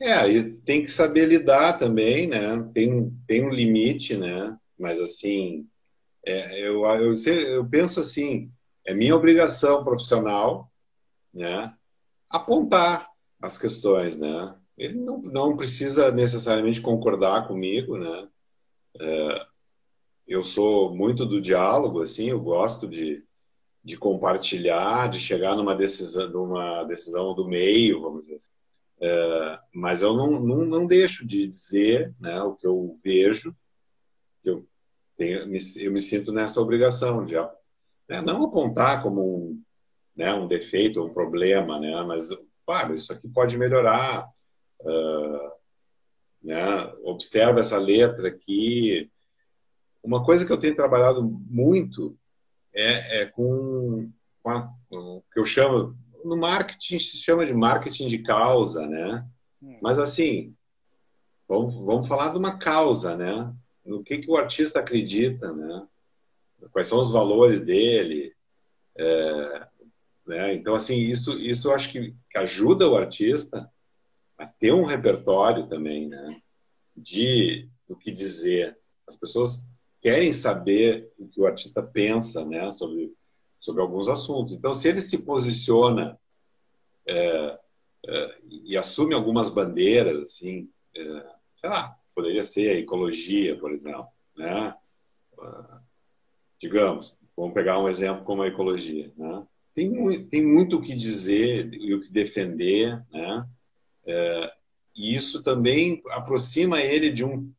É, 0.00 0.30
e 0.30 0.52
tem 0.52 0.82
que 0.82 0.90
saber 0.90 1.26
lidar 1.26 1.76
também, 1.76 2.28
né? 2.28 2.70
Tem, 2.72 3.10
tem 3.26 3.44
um 3.44 3.50
limite, 3.50 4.16
né? 4.16 4.56
mas 4.78 5.00
assim, 5.00 5.68
é, 6.24 6.60
eu, 6.60 6.84
eu, 6.86 7.14
eu 7.14 7.68
penso 7.68 8.00
assim, 8.00 8.50
é 8.86 8.94
minha 8.94 9.16
obrigação 9.16 9.84
profissional, 9.84 10.70
né, 11.34 11.74
apontar 12.30 13.10
as 13.42 13.58
questões, 13.58 14.16
né. 14.16 14.54
Ele 14.76 14.94
não, 14.94 15.20
não 15.20 15.56
precisa 15.56 16.12
necessariamente 16.12 16.80
concordar 16.80 17.48
comigo, 17.48 17.98
né. 17.98 18.28
É, 19.00 19.46
eu 20.28 20.44
sou 20.44 20.94
muito 20.94 21.24
do 21.26 21.40
diálogo, 21.40 22.02
assim, 22.02 22.26
eu 22.26 22.40
gosto 22.40 22.86
de, 22.86 23.24
de 23.82 23.96
compartilhar, 23.96 25.08
de 25.08 25.18
chegar 25.18 25.56
numa 25.56 25.74
decisão, 25.74 26.28
numa 26.30 26.84
decisão 26.84 27.34
do 27.34 27.48
meio, 27.48 28.02
vamos 28.02 28.26
dizer 28.26 28.36
assim. 28.36 28.50
É, 29.00 29.58
mas 29.72 30.02
eu 30.02 30.14
não, 30.14 30.40
não, 30.40 30.64
não 30.64 30.86
deixo 30.86 31.26
de 31.26 31.46
dizer 31.46 32.14
né, 32.20 32.40
o 32.42 32.54
que 32.54 32.66
eu 32.66 32.92
vejo 33.02 33.54
eu, 34.48 34.66
tenho, 35.16 35.40
eu 35.40 35.92
me 35.92 36.00
sinto 36.00 36.32
nessa 36.32 36.60
obrigação 36.60 37.24
de 37.24 37.34
né, 38.08 38.20
não 38.22 38.44
apontar 38.44 39.02
como 39.02 39.20
um, 39.22 39.62
né, 40.16 40.32
um 40.34 40.46
defeito, 40.46 41.04
um 41.04 41.12
problema, 41.12 41.78
né, 41.78 42.02
mas, 42.02 42.28
claro, 42.64 42.94
isso 42.94 43.12
aqui 43.12 43.28
pode 43.28 43.56
melhorar. 43.58 44.26
Uh, 44.80 45.58
né, 46.42 46.92
observa 47.02 47.60
essa 47.60 47.78
letra 47.78 48.28
aqui. 48.28 49.10
Uma 50.02 50.24
coisa 50.24 50.46
que 50.46 50.52
eu 50.52 50.58
tenho 50.58 50.76
trabalhado 50.76 51.22
muito 51.22 52.16
é, 52.74 53.22
é 53.22 53.26
com, 53.26 54.10
com, 54.42 54.50
a, 54.50 54.72
com 54.88 54.96
o 54.96 55.24
que 55.32 55.40
eu 55.40 55.44
chamo, 55.44 55.96
no 56.24 56.36
marketing 56.36 56.98
se 56.98 57.18
chama 57.18 57.44
de 57.44 57.52
marketing 57.52 58.08
de 58.08 58.18
causa, 58.18 58.86
né? 58.86 59.26
Hum. 59.62 59.76
Mas 59.82 59.98
assim, 59.98 60.54
vamos, 61.48 61.74
vamos 61.74 62.08
falar 62.08 62.30
de 62.30 62.38
uma 62.38 62.58
causa, 62.58 63.16
né? 63.16 63.52
no 63.88 64.04
que, 64.04 64.18
que 64.18 64.30
o 64.30 64.36
artista 64.36 64.80
acredita, 64.80 65.52
né? 65.52 65.88
Quais 66.70 66.88
são 66.88 67.00
os 67.00 67.10
valores 67.10 67.64
dele. 67.64 68.34
É, 68.96 69.66
né? 70.26 70.54
Então, 70.54 70.74
assim, 70.74 71.00
isso, 71.00 71.38
isso 71.38 71.68
eu 71.68 71.74
acho 71.74 71.90
que, 71.90 72.14
que 72.30 72.38
ajuda 72.38 72.88
o 72.88 72.96
artista 72.96 73.70
a 74.36 74.46
ter 74.46 74.72
um 74.72 74.84
repertório 74.84 75.66
também, 75.66 76.08
né? 76.08 76.40
De 76.94 77.68
o 77.88 77.96
que 77.96 78.12
dizer. 78.12 78.78
As 79.06 79.16
pessoas 79.16 79.66
querem 80.00 80.32
saber 80.32 81.10
o 81.18 81.26
que 81.26 81.40
o 81.40 81.46
artista 81.46 81.82
pensa, 81.82 82.44
né? 82.44 82.70
Sobre, 82.70 83.12
sobre 83.60 83.82
alguns 83.82 84.08
assuntos. 84.08 84.54
Então, 84.54 84.72
se 84.72 84.88
ele 84.88 85.00
se 85.00 85.18
posiciona 85.18 86.18
é, 87.06 87.58
é, 88.06 88.38
e 88.64 88.76
assume 88.76 89.14
algumas 89.14 89.48
bandeiras, 89.48 90.22
assim, 90.24 90.70
é, 90.94 91.26
sei 91.56 91.70
lá, 91.70 91.96
poderia 92.14 92.44
ser 92.44 92.70
a 92.70 92.78
ecologia, 92.78 93.56
por 93.58 93.72
exemplo, 93.72 94.08
né? 94.36 94.74
Ah, 95.40 95.80
digamos, 96.60 97.16
vamos 97.36 97.54
pegar 97.54 97.78
um 97.78 97.88
exemplo 97.88 98.24
como 98.24 98.42
a 98.42 98.48
ecologia, 98.48 99.12
né? 99.16 99.46
Tem, 99.74 100.24
tem 100.24 100.44
muito 100.44 100.76
o 100.76 100.82
que 100.82 100.94
dizer 100.94 101.72
e 101.72 101.94
o 101.94 102.00
que 102.00 102.10
defender, 102.10 103.00
né? 103.12 103.48
É, 104.04 104.52
e 104.96 105.14
isso 105.14 105.42
também 105.42 106.02
aproxima 106.10 106.80
ele 106.80 107.12
de 107.12 107.24
um, 107.24 107.52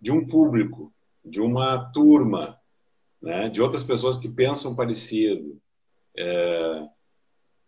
de 0.00 0.10
um 0.10 0.26
público, 0.26 0.92
de 1.24 1.40
uma 1.40 1.90
turma, 1.92 2.58
né? 3.20 3.48
de 3.48 3.62
outras 3.62 3.84
pessoas 3.84 4.18
que 4.18 4.28
pensam 4.28 4.74
parecido. 4.74 5.60
É, 6.16 6.88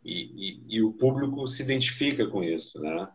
e, 0.05 0.23
e, 0.35 0.77
e, 0.77 0.83
o 0.83 0.93
público 0.93 1.47
se 1.47 1.63
identifica 1.63 2.27
com 2.27 2.45
isso, 2.45 2.79
né? 2.81 3.09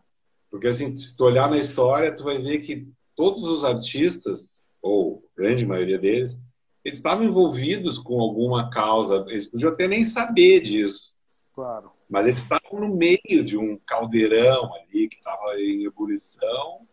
Porque 0.50 0.66
assim, 0.66 0.96
se 0.96 1.16
tu 1.16 1.24
olhar 1.24 1.48
na 1.48 1.56
história, 1.56 2.14
tu 2.14 2.24
vai 2.24 2.38
ver 2.38 2.60
que 2.62 2.88
todos 3.14 3.44
os 3.44 3.64
artistas, 3.64 4.66
ou 4.82 5.22
grande 5.36 5.64
maioria 5.64 5.98
deles, 5.98 6.36
eles 6.84 6.98
estavam 6.98 7.24
envolvidos 7.24 7.98
com 7.98 8.20
alguma 8.20 8.70
causa. 8.70 9.24
Eles 9.28 9.46
podiam 9.46 9.72
até 9.72 9.86
nem 9.86 10.02
saber 10.02 10.60
disso. 10.60 11.14
Claro. 11.54 11.92
Mas 12.08 12.26
eles 12.26 12.40
estavam 12.40 12.80
no 12.80 12.96
meio 12.96 13.44
de 13.44 13.56
um 13.56 13.78
caldeirão 13.86 14.74
ali 14.74 15.08
que 15.08 15.16
estava 15.16 15.60
em 15.60 15.84
ebulição, 15.84 16.86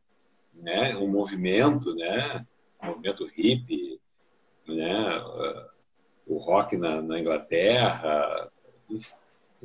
né? 0.54 0.96
Um 0.98 1.08
movimento, 1.08 1.96
né? 1.96 2.46
Movimento 2.82 3.26
hippie, 3.26 4.00
né? 4.68 5.22
O 6.26 6.38
rock 6.38 6.78
na, 6.78 7.02
na 7.02 7.20
Inglaterra. 7.20 8.52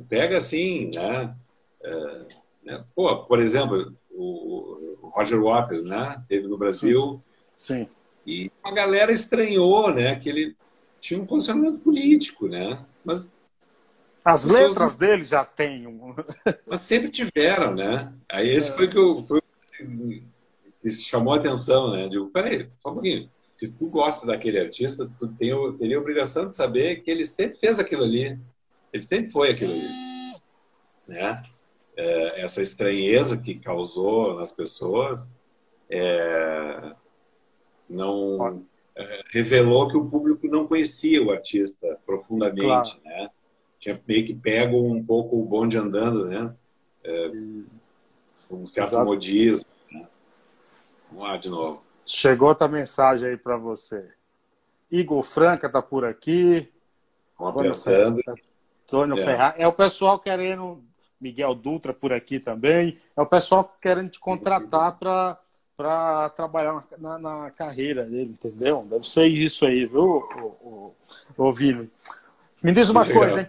Pega 0.09 0.37
assim, 0.37 0.91
né? 0.95 1.35
É, 1.83 2.25
né? 2.63 2.85
Pô, 2.95 3.25
por 3.25 3.39
exemplo, 3.39 3.93
o, 4.11 4.97
o 5.01 5.09
Roger 5.09 5.41
Waters, 5.41 5.85
né? 5.85 6.23
Teve 6.27 6.47
no 6.47 6.57
Brasil. 6.57 7.21
Sim. 7.55 7.83
Sim. 7.83 7.87
E 8.25 8.51
a 8.63 8.71
galera 8.71 9.11
estranhou, 9.11 9.93
né? 9.93 10.19
Que 10.19 10.29
ele 10.29 10.55
tinha 11.01 11.21
um 11.21 11.25
posicionamento 11.25 11.79
político, 11.79 12.47
né? 12.47 12.83
Mas 13.03 13.29
as 14.23 14.45
letras 14.45 14.93
não... 14.93 14.97
dele 14.97 15.23
já 15.23 15.43
têm 15.43 15.85
um... 15.85 16.15
Mas 16.65 16.81
sempre 16.81 17.09
tiveram, 17.09 17.75
né? 17.75 18.13
Aí 18.31 18.49
esse 18.49 18.71
é. 18.71 18.75
foi 18.75 18.87
que 18.87 18.97
eu 18.97 19.23
foi 19.25 19.41
que 20.83 20.91
chamou 20.91 21.33
a 21.33 21.37
atenção, 21.37 21.91
né? 21.91 22.07
Digo, 22.09 22.29
peraí, 22.29 22.67
só 22.77 22.91
um 22.91 22.93
pouquinho. 22.93 23.29
Se 23.47 23.71
tu 23.71 23.87
gosta 23.87 24.27
daquele 24.27 24.59
artista, 24.59 25.09
tu 25.17 25.27
tem, 25.27 25.51
teria 25.77 25.97
a 25.97 26.01
obrigação 26.01 26.47
de 26.47 26.53
saber 26.53 27.01
que 27.01 27.09
ele 27.09 27.25
sempre 27.25 27.59
fez 27.59 27.79
aquilo 27.79 28.03
ali. 28.03 28.37
Ele 28.91 29.03
sempre 29.03 29.31
foi 29.31 29.51
aquilo 29.51 29.73
ali. 29.73 29.87
Né? 31.07 31.41
É, 31.95 32.41
essa 32.41 32.61
estranheza 32.61 33.37
que 33.37 33.59
causou 33.59 34.35
nas 34.35 34.51
pessoas 34.51 35.29
é, 35.89 36.93
não 37.89 38.65
é, 38.95 39.23
revelou 39.31 39.87
que 39.87 39.97
o 39.97 40.05
público 40.05 40.47
não 40.47 40.67
conhecia 40.67 41.23
o 41.23 41.31
artista 41.31 41.99
profundamente, 42.05 42.65
claro. 42.65 43.01
né? 43.05 43.29
tinha 43.83 44.01
meio 44.07 44.25
que 44.25 44.33
pego 44.33 44.77
um 44.77 45.03
pouco 45.03 45.37
o 45.37 45.45
bonde 45.45 45.77
andando, 45.77 46.25
né? 46.25 46.55
É, 47.03 47.31
um 48.49 48.65
certo 48.65 48.93
Exato. 48.93 49.05
modismo. 49.05 49.72
Vamos 51.13 51.29
lá 51.29 51.37
de 51.37 51.49
novo. 51.49 51.83
Chegou 52.05 52.49
outra 52.49 52.67
mensagem 52.67 53.29
aí 53.29 53.37
para 53.37 53.55
você. 53.55 54.11
Igor 54.89 55.23
Franca 55.23 55.69
tá 55.69 55.81
por 55.81 56.03
aqui. 56.03 56.67
Antônio 57.39 57.75
Ferraz. 57.75 58.15
Antônio 58.87 59.19
é. 59.19 59.55
É 59.59 59.67
o 59.67 59.73
pessoal 59.73 60.19
querendo. 60.19 60.83
Miguel 61.21 61.55
Dutra 61.55 61.93
por 61.93 62.11
aqui 62.11 62.39
também. 62.39 62.99
É 63.15 63.21
o 63.21 63.25
pessoal 63.25 63.77
querendo 63.79 64.09
te 64.09 64.19
contratar 64.19 64.97
para 64.97 65.39
para 65.75 66.29
trabalhar 66.29 66.85
na, 66.99 67.17
na, 67.17 67.49
carreira 67.49 68.05
dele, 68.05 68.37
entendeu? 68.39 68.85
Deve 68.87 69.09
ser 69.09 69.25
isso 69.25 69.65
aí, 69.65 69.87
viu, 69.87 70.23
o 71.35 71.53
Me 72.61 72.71
diz 72.71 72.89
uma 72.89 73.11
coisa, 73.11 73.41
hein? 73.41 73.47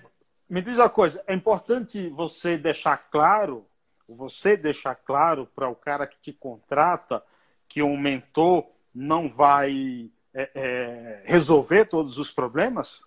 Me 0.49 0.63
diz 0.63 0.79
uma 0.79 0.89
coisa, 0.89 1.23
é 1.27 1.35
importante 1.35 2.09
você 2.09 2.57
deixar 2.57 2.97
claro, 3.11 3.67
você 4.09 4.57
deixar 4.57 4.95
claro 4.95 5.47
para 5.55 5.69
o 5.69 5.75
cara 5.75 6.07
que 6.07 6.17
te 6.23 6.33
contrata 6.33 7.23
que 7.69 7.83
um 7.83 7.97
mentor 7.97 8.67
não 8.95 9.29
vai 9.29 10.11
é, 10.33 10.51
é, 10.55 11.23
resolver 11.25 11.87
todos 11.87 12.19
os 12.19 12.31
problemas? 12.31 13.01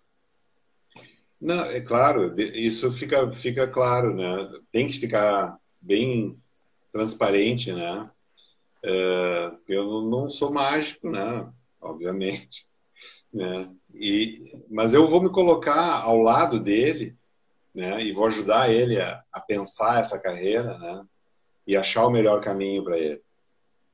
Não, 1.40 1.66
é 1.66 1.80
claro, 1.82 2.40
isso 2.40 2.92
fica, 2.94 3.32
fica 3.34 3.68
claro, 3.68 4.16
né? 4.16 4.60
Tem 4.72 4.88
que 4.88 5.00
ficar 5.00 5.58
bem 5.82 6.36
transparente, 6.92 7.72
né? 7.72 8.10
É, 8.84 9.52
eu 9.68 10.02
não 10.02 10.30
sou 10.30 10.52
mágico, 10.52 11.10
né? 11.10 11.48
Obviamente, 11.80 12.68
né? 13.32 13.70
E, 13.94 14.64
mas 14.70 14.94
eu 14.94 15.08
vou 15.08 15.22
me 15.22 15.30
colocar 15.30 16.02
ao 16.02 16.18
lado 16.18 16.60
dele 16.60 17.16
né? 17.78 18.02
E 18.02 18.12
vou 18.12 18.26
ajudar 18.26 18.72
ele 18.72 19.00
a, 19.00 19.24
a 19.32 19.40
pensar 19.40 20.00
essa 20.00 20.18
carreira, 20.18 20.76
né? 20.80 21.06
E 21.68 21.78
achar 21.78 22.08
o 22.08 22.10
melhor 22.10 22.42
caminho 22.42 22.84
para 22.84 22.98
ele. 22.98 23.22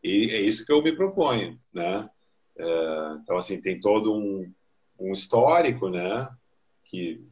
E 0.03 0.29
é 0.31 0.41
isso 0.41 0.65
que 0.65 0.71
eu 0.71 0.83
me 0.83 0.95
proponho, 0.95 1.57
né? 1.73 2.09
É, 2.57 3.17
então, 3.21 3.37
assim, 3.37 3.61
tem 3.61 3.79
todo 3.79 4.13
um, 4.13 4.51
um 4.99 5.13
histórico, 5.13 5.89
né? 5.89 6.29
Que 6.83 7.23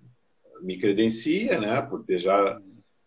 me 0.62 0.78
credencia, 0.78 1.60
né? 1.60 1.82
Por 1.82 2.04
ter 2.06 2.20
já 2.20 2.62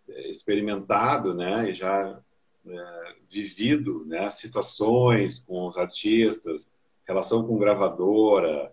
experimentado, 0.07 1.35
né? 1.35 1.71
E 1.71 1.75
já 1.75 2.21
é, 2.67 3.15
vivido, 3.31 4.05
né? 4.05 4.31
Situações 4.31 5.41
com 5.41 5.67
os 5.67 5.79
artistas, 5.79 6.69
relação 7.07 7.47
com 7.47 7.59
gravadora, 7.59 8.73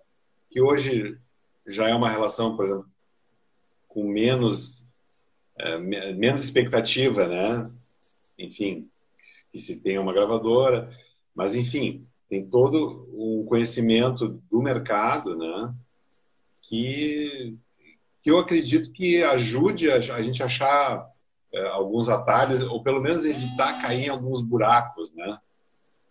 que 0.49 0.61
hoje 0.61 1.17
já 1.65 1.87
é 1.87 1.95
uma 1.95 2.09
relação, 2.09 2.57
por 2.57 2.65
exemplo, 2.65 2.89
com 3.87 4.07
menos, 4.07 4.85
é, 5.57 5.77
menos 5.77 6.43
expectativa, 6.43 7.27
né? 7.27 7.69
Enfim, 8.37 8.90
que 9.51 9.57
se 9.59 9.81
tenha 9.81 10.01
uma 10.01 10.13
gravadora, 10.13 10.95
mas 11.35 11.55
enfim, 11.55 12.07
tem 12.29 12.45
todo 12.45 13.07
um 13.13 13.45
conhecimento 13.45 14.41
do 14.49 14.61
mercado, 14.61 15.35
né? 15.35 15.73
Que, 16.63 17.57
que 18.21 18.31
eu 18.31 18.37
acredito 18.37 18.91
que 18.91 19.21
ajude 19.23 19.91
a, 19.91 19.95
a 19.95 20.21
gente 20.21 20.41
a 20.41 20.45
achar 20.45 21.09
é, 21.53 21.67
alguns 21.67 22.07
atalhos, 22.07 22.61
ou 22.61 22.81
pelo 22.81 23.01
menos 23.01 23.25
evitar 23.25 23.81
cair 23.81 24.05
em 24.05 24.09
alguns 24.09 24.41
buracos, 24.41 25.13
né? 25.13 25.37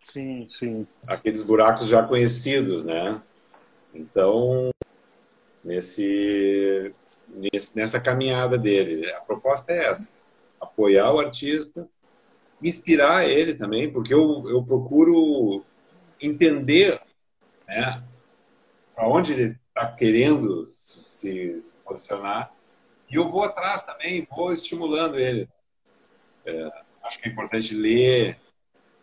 Sim, 0.03 0.49
sim. 0.51 0.87
Aqueles 1.07 1.43
buracos 1.43 1.87
já 1.89 2.03
conhecidos, 2.03 2.85
né? 2.85 3.21
Então, 3.95 4.71
nesse 5.65 6.93
nessa 7.75 8.01
caminhada 8.01 8.59
dele. 8.59 9.11
A 9.13 9.21
proposta 9.21 9.73
é 9.73 9.91
essa: 9.91 10.11
apoiar 10.61 11.13
o 11.13 11.21
artista, 11.21 11.89
inspirar 12.63 13.29
ele 13.29 13.55
também, 13.55 13.91
porque 13.91 14.13
eu, 14.13 14.49
eu 14.49 14.63
procuro 14.63 15.65
entender 16.21 17.01
né, 17.67 18.03
aonde 18.97 19.33
ele 19.33 19.57
está 19.69 19.91
querendo 19.93 20.67
se, 20.67 21.61
se, 21.61 21.75
posicionar 21.85 22.53
e 23.11 23.17
eu 23.17 23.29
vou 23.31 23.43
atrás 23.43 23.83
também, 23.83 24.27
vou 24.31 24.53
estimulando 24.53 25.19
ele. 25.19 25.49
É, 26.45 26.71
acho 27.03 27.21
que 27.21 27.29
é 27.29 27.33
importante 27.33 27.75
ler, 27.75 28.39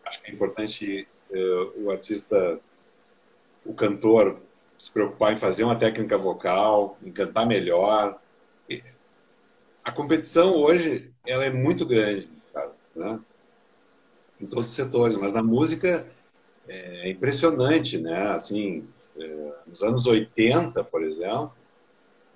acho 0.04 0.22
que 0.22 0.30
é 0.30 0.34
importante 0.34 1.06
é, 1.30 1.38
o 1.76 1.90
artista, 1.90 2.58
o 3.66 3.74
cantor, 3.74 4.40
se 4.78 4.90
preocupar 4.90 5.32
em 5.32 5.38
fazer 5.38 5.64
uma 5.64 5.78
técnica 5.78 6.16
vocal, 6.16 6.96
em 7.02 7.10
cantar 7.10 7.44
melhor. 7.44 8.18
A 9.84 9.90
competição 9.90 10.54
hoje 10.54 11.12
ela 11.26 11.44
é 11.44 11.50
muito 11.50 11.84
grande, 11.84 12.28
né? 12.94 13.20
Em 14.40 14.46
todos 14.46 14.70
os 14.70 14.74
setores, 14.74 15.16
mas 15.16 15.32
na 15.32 15.42
música 15.42 16.06
é 16.68 17.10
impressionante, 17.10 17.98
né? 17.98 18.28
Assim, 18.28 18.84
é, 19.18 19.52
nos 19.66 19.82
anos 19.82 20.06
80, 20.06 20.84
por 20.84 21.02
exemplo, 21.02 21.52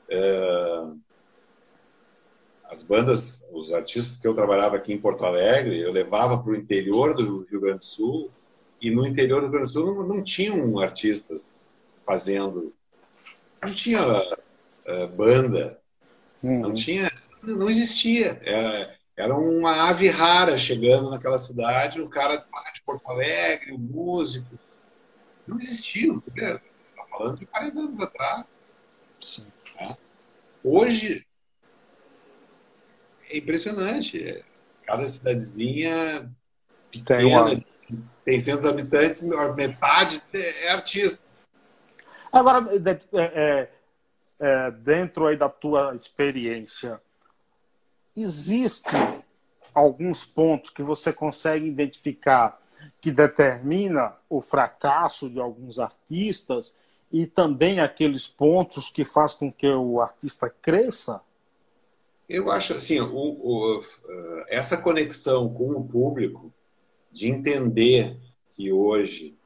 é, 0.09 0.85
as 2.73 2.83
bandas, 2.83 3.45
os 3.53 3.73
artistas 3.73 4.17
que 4.17 4.27
eu 4.27 4.35
trabalhava 4.35 4.77
aqui 4.77 4.93
em 4.93 5.01
Porto 5.01 5.25
Alegre, 5.25 5.81
eu 5.81 5.93
levava 5.93 6.38
para 6.38 6.53
o 6.53 6.57
interior 6.57 7.15
do 7.15 7.47
Rio 7.51 7.61
Grande 7.61 7.81
do 7.81 7.85
Sul 7.85 8.31
e 8.81 8.91
no 8.91 9.07
interior 9.07 9.41
do 9.41 9.49
Rio 9.49 9.53
Grande 9.53 9.69
do 9.69 9.73
Sul 9.73 9.95
não, 9.95 10.03
não 10.03 10.25
tinham 10.25 10.81
artistas 10.81 11.71
fazendo. 12.07 12.73
Não 13.62 13.71
tinha 13.71 14.03
uh, 14.03 15.09
banda, 15.15 15.79
uhum. 16.43 16.61
não 16.61 16.75
tinha, 16.75 17.12
não 17.43 17.69
existia. 17.69 18.41
Era, 18.43 18.97
era 19.16 19.35
uma 19.35 19.88
ave 19.88 20.09
rara 20.09 20.57
chegando 20.57 21.11
naquela 21.11 21.38
cidade, 21.38 22.01
o 22.01 22.09
cara 22.09 22.44
de 22.75 22.83
Porto 22.83 23.11
Alegre, 23.11 23.72
o 23.72 23.79
músico. 23.79 24.59
Não 25.46 25.59
existiam, 25.59 26.22
está 26.27 26.61
falando 27.11 27.38
de 27.38 27.46
40 27.46 27.79
anos 27.79 28.01
atrás. 28.01 28.46
Né? 29.77 29.96
Hoje 30.64 31.27
é 33.29 33.37
impressionante. 33.37 34.44
Cada 34.85 35.07
cidadezinha 35.07 36.31
pequena, 36.90 37.64
tem 38.25 38.38
600 38.38 38.66
habitantes, 38.66 39.20
metade 39.55 40.22
é 40.33 40.70
artista. 40.70 41.22
Agora, 42.33 42.66
é, 42.72 43.20
é, 43.20 43.68
é, 44.40 44.70
dentro 44.70 45.27
aí 45.27 45.37
da 45.37 45.48
tua 45.48 45.94
experiência, 45.94 47.01
existe 48.16 48.96
alguns 49.75 50.25
pontos 50.25 50.70
que 50.70 50.83
você 50.83 51.12
consegue 51.12 51.66
identificar 51.66 52.61
que 53.01 53.11
determina 53.11 54.14
o 54.29 54.42
fracasso 54.42 55.31
de 55.31 55.40
alguns 55.40 55.79
artistas 55.79 56.75
e 57.11 57.27
também 57.27 57.81
aqueles 57.81 58.27
pontos 58.27 58.90
que 58.90 59.05
faz 59.05 59.35
com 59.35 59.53
que 59.53 59.68
o 59.68 60.01
artista 60.01 60.48
cresça? 60.48 61.22
Eu 62.29 62.51
acho 62.51 62.72
assim, 62.75 63.01
o, 63.01 63.14
o, 63.14 63.85
essa 64.48 64.77
conexão 64.77 65.53
com 65.53 65.72
o 65.72 65.87
público, 65.87 66.53
de 67.11 67.29
entender 67.29 68.16
que 68.51 68.72
hoje 68.72 69.37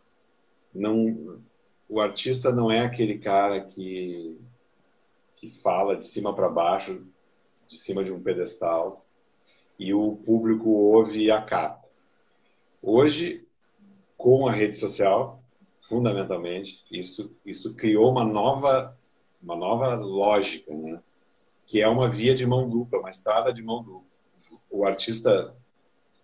não, 0.73 1.41
o 1.89 2.01
artista 2.01 2.53
não 2.53 2.71
é 2.71 2.81
aquele 2.81 3.19
cara 3.19 3.61
que, 3.63 4.39
que 5.35 5.51
fala 5.51 5.97
de 5.97 6.07
cima 6.07 6.33
para 6.33 6.49
baixo, 6.49 7.05
de 7.67 7.77
cima 7.77 8.05
de 8.05 8.13
um 8.13 8.23
pedestal, 8.23 9.05
e 9.79 9.93
o 9.93 10.17
público 10.17 10.71
ouve 10.71 11.25
e 11.25 11.31
acata. 11.31 11.87
Hoje, 12.83 13.47
com 14.17 14.47
a 14.47 14.53
rede 14.53 14.77
social, 14.77 15.43
fundamentalmente, 15.83 16.85
isso, 16.91 17.35
isso 17.45 17.75
criou 17.75 18.11
uma 18.11 18.25
nova, 18.25 18.97
uma 19.43 19.57
nova 19.57 19.95
lógica, 19.95 20.75
né? 20.75 20.99
que 21.67 21.81
é 21.81 21.89
uma 21.89 22.09
via 22.09 22.35
de 22.35 22.47
mão 22.47 22.69
dupla, 22.69 23.01
uma 23.01 23.11
estrada 23.11 23.53
de 23.53 23.63
mão 23.63 23.83
dupla. 23.83 24.07
O 24.71 24.85
artista 24.87 25.55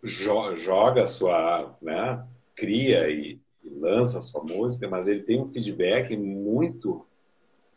jo 0.02 0.57
joga 0.57 1.07
sua, 1.07 1.76
né, 1.81 2.26
cria 2.55 3.09
e, 3.09 3.40
e 3.62 3.68
lança 3.70 4.18
a 4.18 4.22
sua 4.22 4.42
música, 4.42 4.88
mas 4.88 5.09
ele 5.09 5.22
tem 5.22 5.40
um 5.40 5.48
feedback 5.48 6.16
muito 6.16 7.07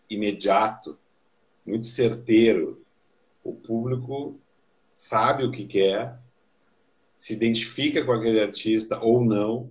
imediato, 0.09 0.97
muito 1.65 1.87
certeiro. 1.87 2.84
O 3.45 3.53
público 3.53 4.39
sabe 4.91 5.45
o 5.45 5.51
que 5.51 5.65
quer, 5.65 6.17
se 7.15 7.33
identifica 7.33 8.03
com 8.03 8.11
aquele 8.11 8.41
artista 8.41 8.99
ou 8.99 9.23
não. 9.23 9.69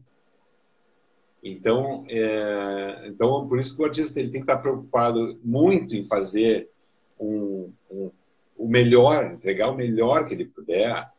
Então, 1.42 2.06
é, 2.08 3.08
então 3.08 3.46
por 3.46 3.58
isso 3.58 3.74
que 3.74 3.82
o 3.82 3.84
artista 3.84 4.20
ele 4.20 4.30
tem 4.30 4.40
que 4.40 4.50
estar 4.50 4.58
preocupado 4.58 5.38
muito 5.44 5.94
em 5.94 6.04
fazer 6.04 6.70
um, 7.20 7.68
um, 7.90 8.10
o 8.56 8.68
melhor, 8.68 9.32
entregar 9.32 9.70
o 9.70 9.76
melhor 9.76 10.26
que 10.26 10.34
ele 10.34 10.46
puder, 10.46 11.10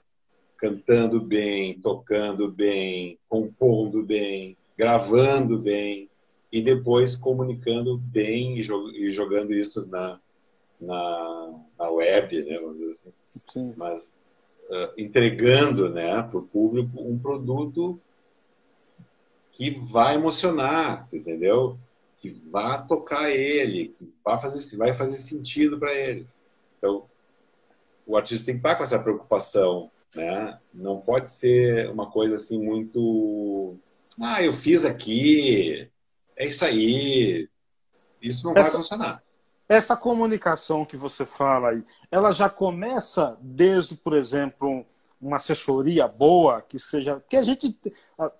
cantando 0.57 1.19
bem, 1.19 1.79
tocando 1.79 2.49
bem, 2.49 3.19
compondo 3.27 4.01
bem, 4.01 4.57
gravando 4.77 5.59
bem 5.59 6.09
e 6.51 6.61
depois 6.61 7.15
comunicando 7.15 7.97
bem 7.97 8.57
e, 8.57 9.09
jogando 9.11 9.53
isso 9.53 9.85
na, 9.87 10.19
na, 10.79 11.53
na 11.77 11.89
web, 11.89 12.43
né? 12.43 12.57
Assim. 12.87 13.13
Sim. 13.47 13.73
Mas 13.77 14.13
uh, 14.69 14.93
entregando 14.97 15.89
né, 15.89 16.21
para 16.23 16.37
o 16.37 16.43
público 16.47 17.01
um 17.01 17.17
produto 17.17 17.99
que 19.51 19.71
vai 19.71 20.15
emocionar, 20.15 21.07
entendeu? 21.13 21.77
Que 22.17 22.29
vai 22.29 22.85
tocar 22.85 23.31
ele, 23.31 23.95
que 23.97 24.13
vai 24.23 24.39
fazer, 24.41 24.77
vai 24.77 24.97
fazer 24.97 25.17
sentido 25.17 25.79
para 25.79 25.93
ele. 25.93 26.27
Então, 26.77 27.05
o 28.05 28.17
artista 28.17 28.45
tem 28.45 28.55
que 28.55 28.59
estar 28.59 28.75
com 28.75 28.83
essa 28.83 28.99
preocupação, 28.99 29.89
né? 30.13 30.59
Não 30.73 30.99
pode 30.99 31.31
ser 31.31 31.89
uma 31.89 32.09
coisa 32.11 32.35
assim 32.35 32.61
muito, 32.61 33.77
ah, 34.21 34.43
eu 34.43 34.53
fiz 34.53 34.85
aqui, 34.85 35.89
é 36.35 36.45
isso 36.45 36.63
aí. 36.65 37.49
Isso 38.21 38.45
não 38.45 38.53
essa, 38.53 38.71
vai 38.71 38.77
funcionar. 38.81 39.23
Essa 39.67 39.97
comunicação 39.97 40.85
que 40.85 40.95
você 40.95 41.25
fala 41.25 41.69
aí, 41.69 41.83
ela 42.11 42.31
já 42.31 42.47
começa 42.49 43.37
desde, 43.41 43.95
por 43.95 44.13
exemplo, 44.13 44.85
uma 45.19 45.37
assessoria 45.37 46.07
boa, 46.07 46.61
que 46.61 46.77
seja. 46.77 47.21
Que 47.27 47.37
a 47.37 47.41
gente, 47.41 47.75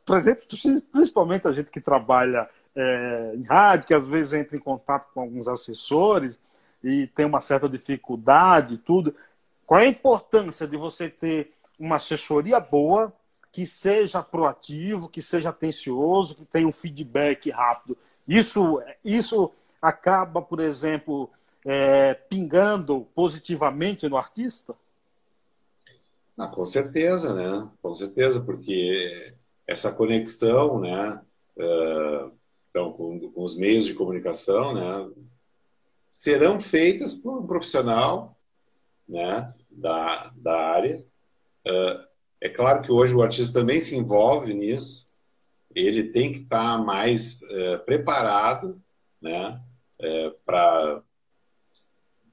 por 0.05 0.17
exemplo, 0.17 0.43
principalmente 0.91 1.47
a 1.47 1.51
gente 1.51 1.71
que 1.71 1.81
trabalha 1.81 2.47
é, 2.75 3.33
em 3.35 3.43
rádio, 3.43 3.87
que 3.87 3.93
às 3.93 4.07
vezes 4.07 4.33
entra 4.33 4.55
em 4.55 4.59
contato 4.59 5.07
com 5.13 5.21
alguns 5.21 5.47
assessores 5.47 6.37
e 6.83 7.07
tem 7.07 7.25
uma 7.25 7.41
certa 7.41 7.67
dificuldade 7.67 8.77
tudo. 8.77 9.15
Qual 9.65 9.79
é 9.79 9.85
a 9.85 9.89
importância 9.89 10.67
de 10.67 10.77
você 10.77 11.09
ter 11.09 11.53
uma 11.79 11.95
assessoria 11.95 12.59
boa, 12.59 13.11
que 13.51 13.65
seja 13.65 14.21
proativo, 14.21 15.09
que 15.09 15.21
seja 15.21 15.49
atencioso, 15.49 16.35
que 16.35 16.45
tenha 16.45 16.67
um 16.67 16.71
feedback 16.71 17.49
rápido? 17.49 17.97
Isso, 18.27 18.81
isso 19.03 19.51
acaba, 19.85 20.41
por 20.41 20.59
exemplo, 20.59 21.29
é, 21.65 22.13
pingando 22.13 23.07
positivamente 23.13 24.07
no 24.09 24.17
artista? 24.17 24.75
Ah, 26.37 26.47
com 26.47 26.65
certeza, 26.65 27.33
né? 27.33 27.69
Com 27.81 27.95
certeza, 27.95 28.41
porque 28.41 29.33
essa 29.65 29.91
conexão, 29.91 30.79
né? 30.79 31.21
Uh, 31.55 32.31
então, 32.69 32.91
com, 32.91 33.31
com, 33.31 33.43
os 33.43 33.55
meios 33.55 33.85
de 33.85 33.93
comunicação, 33.93 34.73
né? 34.73 35.09
Serão 36.09 36.59
feitas 36.59 37.13
por 37.13 37.39
um 37.39 37.47
profissional, 37.47 38.37
né? 39.07 39.53
Da, 39.71 40.31
da 40.35 40.71
área. 40.71 41.05
Uh, 41.65 42.05
é 42.41 42.49
claro 42.49 42.81
que 42.81 42.91
hoje 42.91 43.15
o 43.15 43.23
artista 43.23 43.59
também 43.59 43.79
se 43.79 43.95
envolve 43.95 44.53
nisso. 44.53 45.05
Ele 45.73 46.03
tem 46.03 46.33
que 46.33 46.39
estar 46.39 46.77
mais 46.83 47.41
uh, 47.43 47.79
preparado, 47.85 48.81
né? 49.21 49.59
É, 49.99 50.29
para, 50.45 51.01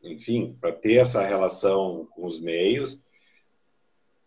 enfim, 0.02 0.56
para 0.60 0.72
ter 0.72 0.94
essa 0.94 1.22
relação 1.22 2.08
com 2.14 2.26
os 2.26 2.40
meios. 2.40 3.00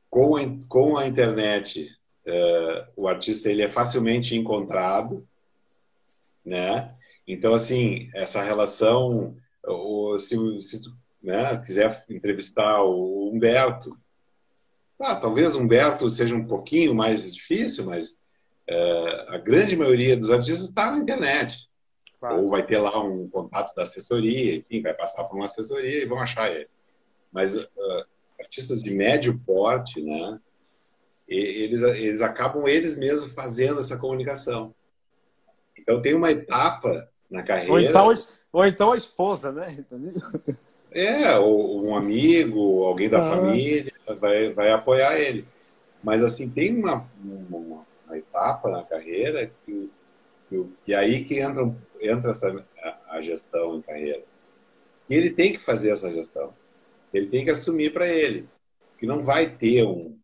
Com 0.10 0.60
com 0.68 0.98
a 0.98 1.08
internet, 1.08 1.90
é, 2.26 2.88
o 2.96 3.08
artista 3.08 3.50
ele 3.50 3.62
é 3.62 3.70
facilmente 3.70 4.36
encontrado, 4.36 5.28
né? 6.44 6.96
Então, 7.28 7.54
assim, 7.54 8.10
essa 8.14 8.42
relação, 8.44 9.36
o, 9.66 10.18
se, 10.20 10.38
se 10.62 10.82
tu 10.82 10.96
né, 11.22 11.58
quiser 11.58 12.06
entrevistar 12.10 12.84
o 12.84 13.32
Humberto, 13.32 13.98
ah, 15.00 15.16
talvez 15.16 15.56
Humberto 15.56 16.10
seja 16.10 16.36
um 16.36 16.48
pouquinho 16.48 16.94
mais 16.96 17.34
difícil, 17.34 17.86
mas 17.86 18.16
é, 18.68 19.26
a 19.30 19.38
grande 19.38 19.76
maioria 19.76 20.16
dos 20.16 20.32
artistas 20.32 20.70
está 20.70 20.92
na 20.92 21.00
internet. 21.00 21.68
Claro. 22.20 22.44
Ou 22.44 22.50
vai 22.50 22.66
ter 22.66 22.78
lá 22.78 22.98
um 23.04 23.28
contato 23.30 23.76
da 23.76 23.84
assessoria, 23.84 24.56
enfim, 24.56 24.82
vai 24.82 24.94
passar 24.94 25.24
por 25.26 25.36
uma 25.36 25.46
assessoria 25.46 26.04
e 26.04 26.06
vão 26.06 26.20
achar 26.20 26.50
ele. 26.52 26.68
Mas 27.32 27.56
uh, 27.56 27.68
artistas 28.40 28.82
de 28.82 28.94
médio 28.94 29.40
porte, 29.46 30.02
né? 30.02 30.40
Eles, 31.28 31.82
eles 31.82 32.22
acabam 32.22 32.68
eles 32.68 32.98
mesmos 32.98 33.34
fazendo 33.34 33.80
essa 33.80 33.98
comunicação. 33.98 34.74
Então 35.78 36.02
tem 36.02 36.14
uma 36.14 36.32
etapa 36.32 37.10
na 37.30 37.44
carreira. 37.44 37.72
Ou 37.72 37.80
então, 37.80 38.14
ou 38.54 38.66
então 38.66 38.92
a 38.92 38.98
esposa, 38.98 39.52
né? 39.52 39.86
É, 40.96 41.38
ou 41.38 41.86
um 41.86 41.94
amigo, 41.94 42.86
alguém 42.86 43.10
da 43.10 43.20
ah. 43.20 43.36
família 43.36 43.92
vai, 44.18 44.54
vai 44.54 44.72
apoiar 44.72 45.20
ele. 45.20 45.46
Mas 46.02 46.24
assim, 46.24 46.50
tem 46.50 46.74
uma, 46.74 47.06
uma, 47.22 47.84
uma 48.08 48.18
etapa 48.18 48.70
na 48.70 48.82
carreira 48.82 49.52
que, 49.66 49.92
que, 50.48 50.66
que 50.86 50.94
aí 50.94 51.26
que 51.26 51.38
entra 51.42 51.70
entra 52.08 52.32
essa, 52.32 52.66
a, 53.10 53.22
gestão 53.22 53.78
em 53.78 53.82
carreira. 53.82 54.24
E 55.10 55.16
ele 55.16 55.32
tem 55.32 55.52
que 55.52 55.60
fazer 55.60 55.92
essa 55.92 56.12
gestão. 56.12 56.54
Ele 57.14 57.28
tem 57.28 57.46
que 57.46 57.52
assumir 57.52 57.94
para 57.94 58.08
ele. 58.08 58.48
Que 58.98 59.06
não 59.06 59.24
vai 59.24 59.50
ter 59.50 59.84
um, 59.84 60.18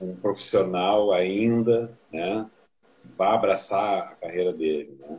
um 0.00 0.14
profissional 0.16 1.12
ainda, 1.12 1.96
né? 2.12 2.48
Vai 3.16 3.28
abraçar 3.28 4.12
a 4.12 4.14
carreira 4.14 4.52
dele, 4.52 4.96
né? 5.00 5.18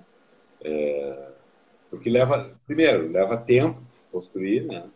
É, 0.64 1.32
porque 1.90 2.10
leva, 2.10 2.58
primeiro, 2.66 3.12
leva 3.12 3.38
tempo 3.38 3.82
construir, 4.12 4.66
né? 4.66 4.90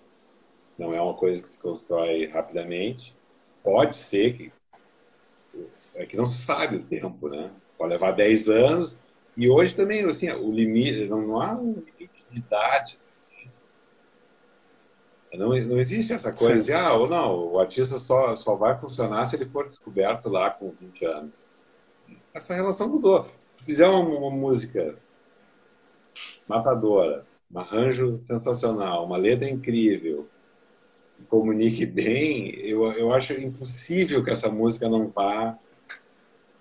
Não 0.77 0.93
é 0.93 1.01
uma 1.01 1.13
coisa 1.13 1.41
que 1.41 1.49
se 1.49 1.57
constrói 1.57 2.25
rapidamente. 2.25 3.15
Pode 3.63 3.97
ser 3.97 4.35
que 4.35 4.51
é 5.95 6.05
que 6.05 6.17
não 6.17 6.25
se 6.25 6.41
sabe 6.41 6.77
o 6.77 6.83
tempo, 6.83 7.29
né? 7.29 7.49
Pode 7.77 7.91
levar 7.91 8.11
10 8.11 8.49
anos, 8.49 8.97
e 9.37 9.49
hoje 9.49 9.75
também, 9.75 10.07
assim, 10.09 10.31
o 10.31 10.49
limite, 10.49 11.05
não, 11.07 11.21
não 11.21 11.41
há 11.41 11.53
um 11.53 11.73
limite 11.73 12.25
de 12.31 12.37
idade. 12.37 12.97
Não, 15.33 15.49
não 15.49 15.77
existe 15.77 16.13
essa 16.13 16.31
coisa 16.31 16.61
Sim. 16.61 16.67
de, 16.67 16.73
ah, 16.73 16.93
ou 16.93 17.09
não, 17.09 17.53
o 17.53 17.59
artista 17.59 17.97
só, 17.97 18.35
só 18.37 18.55
vai 18.55 18.77
funcionar 18.77 19.25
se 19.25 19.35
ele 19.35 19.45
for 19.45 19.67
descoberto 19.67 20.29
lá 20.29 20.49
com 20.49 20.71
20 20.79 21.05
anos. 21.05 21.47
Essa 22.33 22.53
relação 22.53 22.87
mudou. 22.87 23.25
Se 23.59 23.65
fizer 23.65 23.87
uma, 23.87 24.17
uma 24.17 24.31
música 24.31 24.95
matadora, 26.47 27.25
um 27.53 27.59
arranjo 27.59 28.21
sensacional, 28.21 29.05
uma 29.05 29.17
letra 29.17 29.49
incrível, 29.49 30.25
comunique 31.29 31.85
bem, 31.85 32.55
eu, 32.59 32.89
eu 32.93 33.13
acho 33.13 33.33
impossível 33.33 34.23
que 34.23 34.29
essa 34.29 34.49
música 34.49 34.87
não 34.87 35.07
vá 35.09 35.57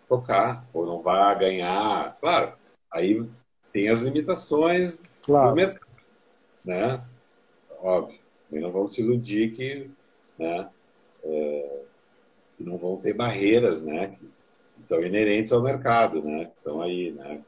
tocar 0.08 0.64
ou 0.72 0.86
não 0.86 1.02
vá 1.02 1.32
ganhar. 1.34 2.16
Claro, 2.20 2.52
Aí 2.94 3.26
tem 3.72 3.88
as 3.88 4.00
limitações 4.00 5.02
claro. 5.24 5.50
do 5.50 5.56
mercado, 5.56 5.90
né? 6.64 7.04
Óbvio. 7.82 8.20
E 8.52 8.60
não 8.60 8.70
vamos 8.70 8.94
se 8.94 9.02
iludir 9.02 9.50
que, 9.50 9.90
né? 10.38 10.68
É, 11.24 11.80
tem 13.02 13.14
barreiras, 13.14 13.82
né? 13.82 14.16
Que 14.16 14.30
estão 14.80 15.02
inerentes 15.02 15.52
ao 15.52 15.60
mercado, 15.60 16.22
né? 16.22 16.52
Estão 16.56 16.80
aí, 16.80 17.10
né? 17.10 17.40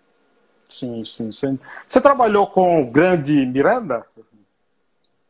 Sim, 0.69 1.05
sim, 1.05 1.31
sim. 1.31 1.59
Você 1.87 2.01
trabalhou 2.01 2.49
com 2.49 2.83
o 2.83 2.91
grande 2.91 3.47
Miranda? 3.47 4.05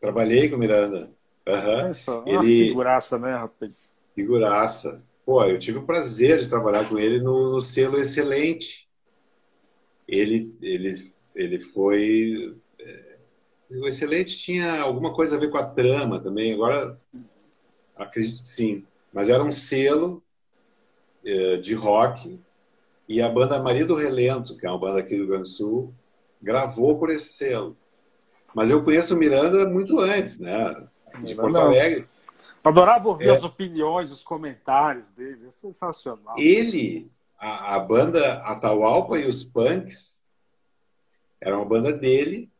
Trabalhei 0.00 0.48
com 0.48 0.56
o 0.56 0.58
Miranda. 0.58 1.10
Uhum. 1.46 2.22
Uma 2.24 2.44
ele... 2.44 2.68
figuraça, 2.68 3.18
né, 3.18 3.34
rapaz? 3.36 3.94
Figuraça. 4.14 5.04
Pô, 5.26 5.44
eu 5.44 5.58
tive 5.58 5.78
o 5.78 5.84
prazer 5.84 6.38
de 6.38 6.48
trabalhar 6.48 6.88
com 6.88 6.98
ele 6.98 7.20
no, 7.20 7.52
no 7.52 7.60
selo 7.60 7.98
Excelente. 7.98 8.85
Ele, 10.06 10.54
ele, 10.62 11.12
ele 11.34 11.60
foi. 11.60 12.56
É, 12.78 13.16
o 13.70 13.86
Excelente 13.86 14.36
tinha 14.36 14.80
alguma 14.80 15.12
coisa 15.12 15.36
a 15.36 15.38
ver 15.38 15.50
com 15.50 15.58
a 15.58 15.68
trama 15.68 16.20
também. 16.20 16.52
Agora, 16.52 17.00
acredito 17.96 18.42
que 18.42 18.48
sim. 18.48 18.84
Mas 19.12 19.28
era 19.28 19.42
um 19.42 19.52
selo 19.52 20.22
é, 21.24 21.56
de 21.56 21.74
rock 21.74 22.38
e 23.08 23.20
a 23.20 23.28
banda 23.28 23.62
Maria 23.62 23.86
do 23.86 23.94
Relento, 23.94 24.56
que 24.56 24.66
é 24.66 24.70
uma 24.70 24.78
banda 24.78 25.00
aqui 25.00 25.10
do 25.10 25.22
Rio 25.22 25.26
Grande 25.28 25.42
do 25.44 25.48
Sul, 25.48 25.94
gravou 26.42 26.98
por 26.98 27.10
esse 27.10 27.32
selo. 27.32 27.76
Mas 28.54 28.70
eu 28.70 28.82
conheço 28.82 29.14
o 29.14 29.18
Miranda 29.18 29.68
muito 29.68 29.98
antes, 29.98 30.38
né? 30.38 30.74
De 31.20 31.34
Porto 31.34 31.52
Não. 31.52 31.62
Alegre. 31.62 32.06
Adorava 32.64 33.08
ouvir 33.08 33.28
é. 33.28 33.30
as 33.30 33.44
opiniões, 33.44 34.10
os 34.10 34.24
comentários 34.24 35.04
dele. 35.16 35.46
É 35.46 35.50
sensacional. 35.50 36.34
Ele, 36.36 37.08
a, 37.38 37.76
a 37.76 37.80
banda 37.80 38.34
Atahualpa 38.42 39.18
e 39.18 39.26
os 39.26 39.44
Punks, 39.44 40.22
era 41.40 41.56
uma 41.56 41.64
banda 41.64 41.92
dele 41.92 42.50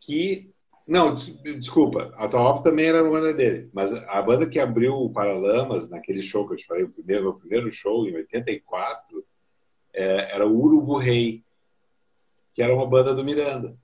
que. 0.00 0.50
Não, 0.86 1.16
desculpa, 1.16 2.14
a 2.16 2.26
Atahualpa 2.26 2.70
também 2.70 2.86
era 2.86 3.02
uma 3.02 3.10
banda 3.10 3.34
dele, 3.34 3.68
mas 3.72 3.92
a 3.92 4.22
banda 4.22 4.48
que 4.48 4.60
abriu 4.60 4.94
o 4.94 5.10
Paralamas, 5.10 5.88
naquele 5.88 6.22
show 6.22 6.46
que 6.46 6.54
eu 6.54 6.56
te 6.56 6.64
falei, 6.64 6.84
o 6.84 6.88
primeiro, 6.88 7.30
o 7.30 7.34
primeiro 7.34 7.72
show, 7.72 8.06
em 8.06 8.14
84, 8.14 9.26
é, 9.92 10.32
era 10.32 10.46
o 10.46 10.56
Urubu 10.56 10.96
Rei, 10.96 11.42
que 12.54 12.62
era 12.62 12.72
uma 12.72 12.86
banda 12.86 13.14
do 13.14 13.24
Miranda. 13.24 13.76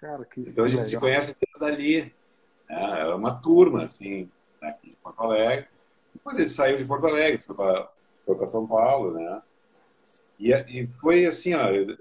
Cara, 0.00 0.28
então 0.36 0.64
a 0.64 0.68
gente 0.68 0.76
legal. 0.76 0.90
se 0.90 1.00
conhece 1.00 1.36
desde 1.40 1.58
dali. 1.58 2.02
Né? 2.02 3.00
Era 3.00 3.16
uma 3.16 3.34
turma, 3.34 3.84
assim, 3.84 4.30
de 4.82 4.96
Porto 5.02 5.22
Alegre. 5.22 5.66
Depois 6.12 6.38
ele 6.38 6.48
saiu 6.48 6.78
de 6.78 6.84
Porto 6.86 7.06
Alegre, 7.06 7.42
foi 7.42 7.56
para 7.56 7.90
São 8.46 8.66
Paulo, 8.66 9.12
né? 9.12 9.42
E, 10.38 10.52
e 10.52 10.86
foi 11.00 11.26
assim, 11.26 11.54
ó, 11.54 11.68
eu, 11.68 11.96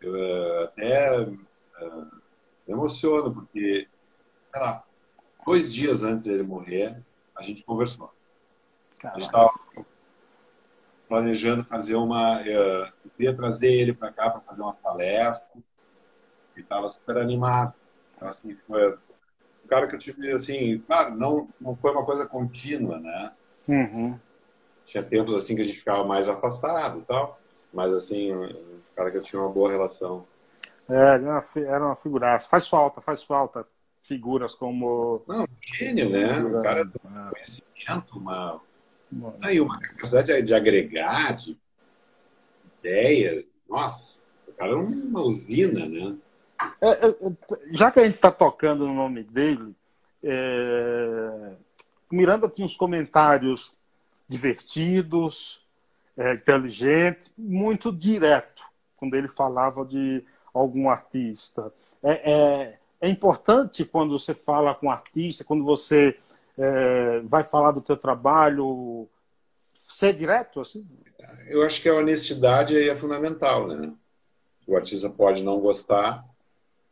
eu 0.00 0.16
eh, 0.16 0.64
até 0.64 1.20
uh, 1.20 2.10
emociono, 2.66 3.32
porque, 3.32 3.88
sei 4.52 4.60
lá, 4.60 4.84
dois 5.44 5.72
dias 5.72 6.02
antes 6.02 6.24
dele 6.24 6.42
morrer, 6.42 7.02
a 7.36 7.42
gente 7.42 7.64
conversou. 7.64 8.10
Caraca. 8.98 9.16
A 9.16 9.20
gente 9.20 9.26
estava 9.26 9.86
planejando 11.08 11.64
fazer 11.64 11.94
uma. 11.94 12.42
Eu 12.42 13.10
queria 13.16 13.34
trazer 13.34 13.70
ele 13.70 13.92
para 13.92 14.12
cá 14.12 14.30
para 14.30 14.40
fazer 14.40 14.62
umas 14.62 14.76
palestras. 14.76 15.62
E 16.56 16.60
estava 16.60 16.88
super 16.88 17.18
animado. 17.18 17.74
Então, 18.16 18.28
assim, 18.28 18.56
foi 18.66 18.94
um 18.94 19.68
cara 19.68 19.86
que 19.86 19.94
eu 19.94 19.98
tive, 19.98 20.30
assim, 20.32 20.78
claro, 20.78 21.16
não, 21.16 21.48
não 21.60 21.74
foi 21.76 21.90
uma 21.90 22.04
coisa 22.04 22.26
contínua, 22.26 22.98
né? 22.98 23.32
Uhum. 23.68 24.18
Tinha 24.86 25.02
tempos, 25.02 25.34
assim, 25.34 25.56
que 25.56 25.62
a 25.62 25.64
gente 25.64 25.78
ficava 25.78 26.04
mais 26.04 26.28
afastado 26.28 27.00
e 27.00 27.02
tal. 27.02 27.38
Mas, 27.72 27.92
assim, 27.92 28.34
um 28.34 28.46
cara 28.94 29.10
que 29.10 29.18
eu 29.18 29.22
tinha 29.22 29.40
uma 29.40 29.50
boa 29.50 29.70
relação. 29.70 30.26
É, 30.88 30.94
era 30.94 31.22
uma, 31.22 31.44
era 31.56 31.86
uma 31.86 31.96
figuraça. 31.96 32.48
Faz 32.48 32.68
falta, 32.68 33.00
faz 33.00 33.22
falta 33.22 33.66
figuras 34.02 34.54
como. 34.54 35.22
Não, 35.26 35.46
gênio, 35.60 36.10
né? 36.10 36.38
Um 36.38 36.62
cara 36.62 36.84
do 36.84 37.00
é. 37.04 37.30
conhecimento, 37.30 38.18
uma 38.18 38.60
Aí 39.44 39.60
uma 39.60 39.78
capacidade 39.78 40.42
de 40.42 40.54
agregar, 40.54 41.36
de 41.36 41.56
ideias. 42.78 43.44
Nossa, 43.68 44.18
o 44.48 44.52
cara 44.52 44.72
é 44.72 44.74
uma 44.74 45.20
usina, 45.22 45.86
né? 45.86 46.16
É, 46.80 47.08
é, 47.08 47.16
já 47.72 47.90
que 47.90 48.00
a 48.00 48.04
gente 48.04 48.16
está 48.16 48.30
tocando 48.30 48.86
no 48.86 48.94
nome 48.94 49.22
dele, 49.22 49.74
é... 50.22 51.52
o 52.10 52.14
Miranda 52.14 52.48
tinha 52.48 52.64
uns 52.64 52.76
comentários 52.76 53.72
divertidos, 54.28 55.64
é, 56.16 56.36
muito 57.36 57.92
direto, 57.92 58.62
quando 58.96 59.14
ele 59.14 59.28
falava 59.28 59.84
de 59.84 60.24
algum 60.52 60.88
artista. 60.88 61.72
É, 62.02 62.32
é, 62.32 62.78
é 63.00 63.08
importante 63.08 63.84
quando 63.84 64.18
você 64.18 64.34
fala 64.34 64.74
com 64.74 64.90
artista, 64.90 65.44
quando 65.44 65.64
você 65.64 66.16
é, 66.56 67.20
vai 67.20 67.42
falar 67.42 67.72
do 67.72 67.82
teu 67.82 67.96
trabalho, 67.96 69.08
ser 69.74 70.14
direto 70.14 70.60
assim? 70.60 70.86
Eu 71.48 71.62
acho 71.62 71.82
que 71.82 71.88
a 71.88 71.94
honestidade 71.94 72.76
é 72.76 72.96
fundamental, 72.96 73.66
né? 73.66 73.92
O 74.66 74.76
artista 74.76 75.10
pode 75.10 75.42
não 75.42 75.60
gostar, 75.60 76.24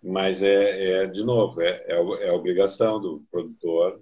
mas 0.03 0.43
é, 0.43 1.03
é 1.03 1.07
de 1.07 1.25
novo, 1.25 1.61
é, 1.61 1.85
é, 1.87 1.95
é, 1.95 2.29
a 2.29 2.35
obrigação 2.35 3.01
do 3.01 3.23
produtor 3.31 4.01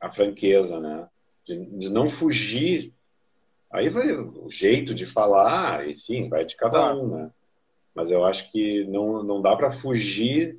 a 0.00 0.10
franqueza, 0.10 0.78
né? 0.78 1.08
De, 1.44 1.66
de, 1.78 1.90
não 1.90 2.08
fugir. 2.08 2.92
Aí 3.70 3.88
vai 3.88 4.12
o 4.12 4.48
jeito 4.48 4.94
de 4.94 5.04
falar, 5.04 5.88
enfim, 5.88 6.28
vai 6.28 6.44
de 6.44 6.56
cada 6.56 6.94
um, 6.94 7.16
né? 7.16 7.30
Mas 7.94 8.10
eu 8.10 8.24
acho 8.24 8.50
que 8.50 8.84
não, 8.84 9.22
não 9.22 9.42
dá 9.42 9.54
para 9.56 9.70
fugir 9.70 10.58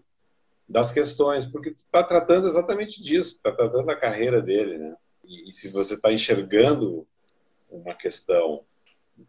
das 0.67 0.91
questões, 0.91 1.45
porque 1.45 1.71
tu 1.71 1.83
está 1.83 2.03
tratando 2.03 2.47
exatamente 2.47 3.01
disso, 3.01 3.35
está 3.35 3.51
tratando 3.51 3.85
da 3.85 3.95
carreira 3.95 4.41
dele, 4.41 4.77
né? 4.77 4.95
E, 5.23 5.47
e 5.47 5.51
se 5.51 5.69
você 5.69 5.95
está 5.95 6.11
enxergando 6.11 7.07
uma 7.69 7.93
questão 7.93 8.63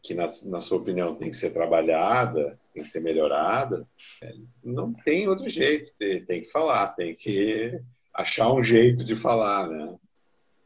que, 0.02 0.14
na, 0.14 0.30
na, 0.44 0.60
sua 0.60 0.78
opinião, 0.78 1.14
tem 1.14 1.30
que 1.30 1.36
ser 1.36 1.50
trabalhada, 1.50 2.58
tem 2.74 2.82
que 2.82 2.88
ser 2.88 3.00
melhorada, 3.00 3.86
é, 4.22 4.34
não 4.64 4.92
tem 4.92 5.28
outro 5.28 5.48
jeito, 5.48 5.92
tem, 5.98 6.24
tem, 6.24 6.42
que 6.42 6.50
falar, 6.50 6.88
tem 6.88 7.14
que 7.14 7.80
achar 8.12 8.52
um 8.52 8.64
jeito 8.64 9.04
de 9.04 9.14
falar, 9.14 9.68
né? 9.68 9.96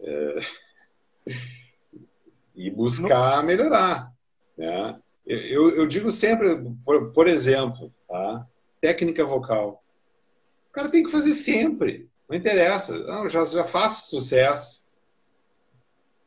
É, 0.00 0.40
e 2.54 2.70
buscar 2.70 3.42
melhorar, 3.44 4.12
né? 4.56 4.98
Eu, 5.26 5.70
eu 5.70 5.86
digo 5.86 6.10
sempre, 6.10 6.60
por, 6.84 7.12
por 7.12 7.28
exemplo, 7.28 7.92
tá? 8.08 8.46
técnica 8.80 9.24
vocal. 9.24 9.82
O 10.68 10.72
cara 10.72 10.88
tem 10.88 11.04
que 11.04 11.10
fazer 11.10 11.32
sempre. 11.32 12.08
Não 12.28 12.36
interessa. 12.36 12.98
Não, 12.98 13.28
já, 13.28 13.44
já 13.44 13.64
faço 13.64 14.10
sucesso. 14.10 14.82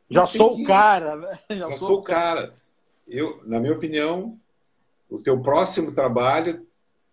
Já 0.08 0.26
sou 0.26 0.60
o 0.60 0.64
cara. 0.64 1.16
Né? 1.16 1.38
Já, 1.50 1.70
já 1.70 1.72
sou, 1.72 1.98
o 1.98 2.02
cara. 2.02 2.54
Eu, 3.06 3.42
na 3.44 3.58
minha 3.58 3.74
opinião, 3.74 4.38
o 5.10 5.18
teu 5.18 5.40
próximo 5.40 5.92
trabalho, 5.92 6.66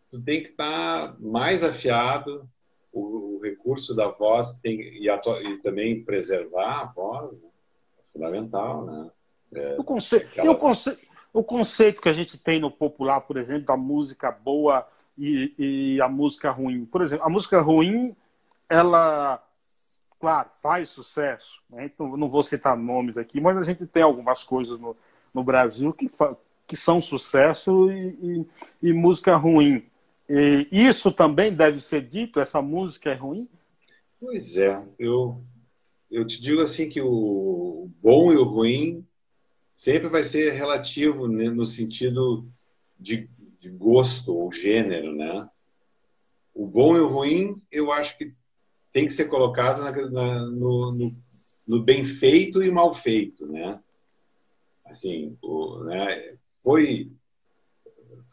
tu 0.10 0.22
tem 0.22 0.42
que 0.42 0.50
estar 0.50 1.10
tá 1.10 1.18
mais 1.20 1.64
afiado. 1.64 2.48
O, 2.92 3.38
o, 3.38 3.40
recurso 3.42 3.96
da 3.96 4.10
voz 4.10 4.58
tem, 4.62 4.80
e, 4.98 5.10
a, 5.10 5.20
e, 5.42 5.58
também 5.62 6.04
preservar 6.04 6.82
a 6.82 6.86
voz 6.86 7.42
né? 7.42 7.51
Fundamental, 8.14 8.86
né? 8.86 9.10
É, 9.54 9.76
o, 9.78 9.84
conceito, 9.84 10.28
aquela... 10.28 10.52
o, 10.52 10.56
conceito, 10.56 11.00
o 11.34 11.44
conceito 11.44 12.02
que 12.02 12.10
a 12.10 12.14
gente 12.14 12.38
tem 12.38 12.60
no 12.60 12.72
popular, 12.72 13.22
por 13.22 13.38
exemplo, 13.38 13.66
da 13.66 13.76
música 13.76 14.32
boa 14.32 14.88
e, 15.18 15.54
e 15.58 16.02
a 16.02 16.08
música 16.08 16.52
ruim. 16.52 16.86
Por 16.86 17.02
exemplo, 17.02 17.26
a 17.26 17.30
música 17.30 17.60
ruim, 17.60 18.16
ela, 18.70 19.44
claro, 20.20 20.50
faz 20.62 20.90
sucesso. 20.90 21.62
Né? 21.70 21.86
Então, 21.86 22.16
não 22.16 22.30
vou 22.30 22.44
citar 22.44 22.78
nomes 22.78 23.18
aqui, 23.18 23.42
mas 23.42 23.58
a 23.58 23.64
gente 23.64 23.86
tem 23.86 24.04
algumas 24.04 24.44
coisas 24.44 24.80
no, 24.80 24.96
no 25.34 25.44
Brasil 25.44 25.92
que, 25.92 26.10
que 26.66 26.78
são 26.78 27.02
sucesso 27.02 27.92
e, 27.92 28.46
e, 28.82 28.90
e 28.90 28.94
música 28.94 29.36
ruim. 29.36 29.86
E 30.30 30.68
isso 30.72 31.12
também 31.12 31.52
deve 31.52 31.82
ser 31.82 32.02
dito? 32.04 32.40
Essa 32.40 32.62
música 32.62 33.10
é 33.10 33.16
ruim? 33.16 33.50
Pois 34.18 34.56
é, 34.56 34.82
eu, 34.98 35.42
eu 36.12 36.26
te 36.26 36.42
digo 36.42 36.62
assim 36.62 36.90
que 36.90 37.02
o 37.02 37.90
bom 38.02 38.34
e 38.34 38.38
o 38.38 38.44
ruim 38.44 39.06
sempre 39.72 40.10
vai 40.10 40.24
ser 40.24 40.52
relativo 40.52 41.28
né, 41.28 41.50
no 41.50 41.66
sentido 41.66 42.46
de 43.00 43.30
de 43.62 43.70
gosto 43.70 44.36
ou 44.36 44.52
gênero, 44.52 45.16
né? 45.16 45.48
O 46.54 46.66
bom 46.66 46.98
e 46.98 47.00
o 47.00 47.08
ruim, 47.08 47.62
eu 47.72 47.92
acho 47.92 48.18
que 48.18 48.34
tem 48.92 49.06
que 49.06 49.14
ser 49.14 49.26
colocado 49.26 49.84
na, 49.84 49.92
na, 50.10 50.46
no, 50.48 50.92
no, 50.92 51.12
no, 51.68 51.84
bem 51.84 52.04
feito 52.04 52.64
e 52.64 52.72
mal 52.72 52.92
feito, 52.96 53.46
né? 53.46 53.80
Assim, 54.84 55.38
o, 55.44 55.84
né? 55.84 56.36
Foi 56.64 57.12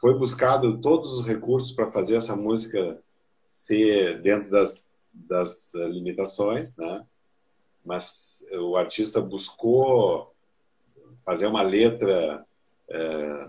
foi 0.01 0.17
buscado 0.17 0.81
todos 0.81 1.13
os 1.13 1.27
recursos 1.27 1.73
para 1.73 1.91
fazer 1.91 2.17
essa 2.17 2.35
música 2.35 3.03
ser 3.51 4.23
dentro 4.23 4.49
das, 4.49 4.89
das 5.13 5.75
limitações, 5.75 6.75
né? 6.77 7.05
Mas 7.89 8.45
o 8.53 8.77
artista 8.77 9.19
buscou 9.19 10.35
fazer 11.25 11.47
uma 11.47 11.63
letra 11.63 12.47
é, 12.87 13.49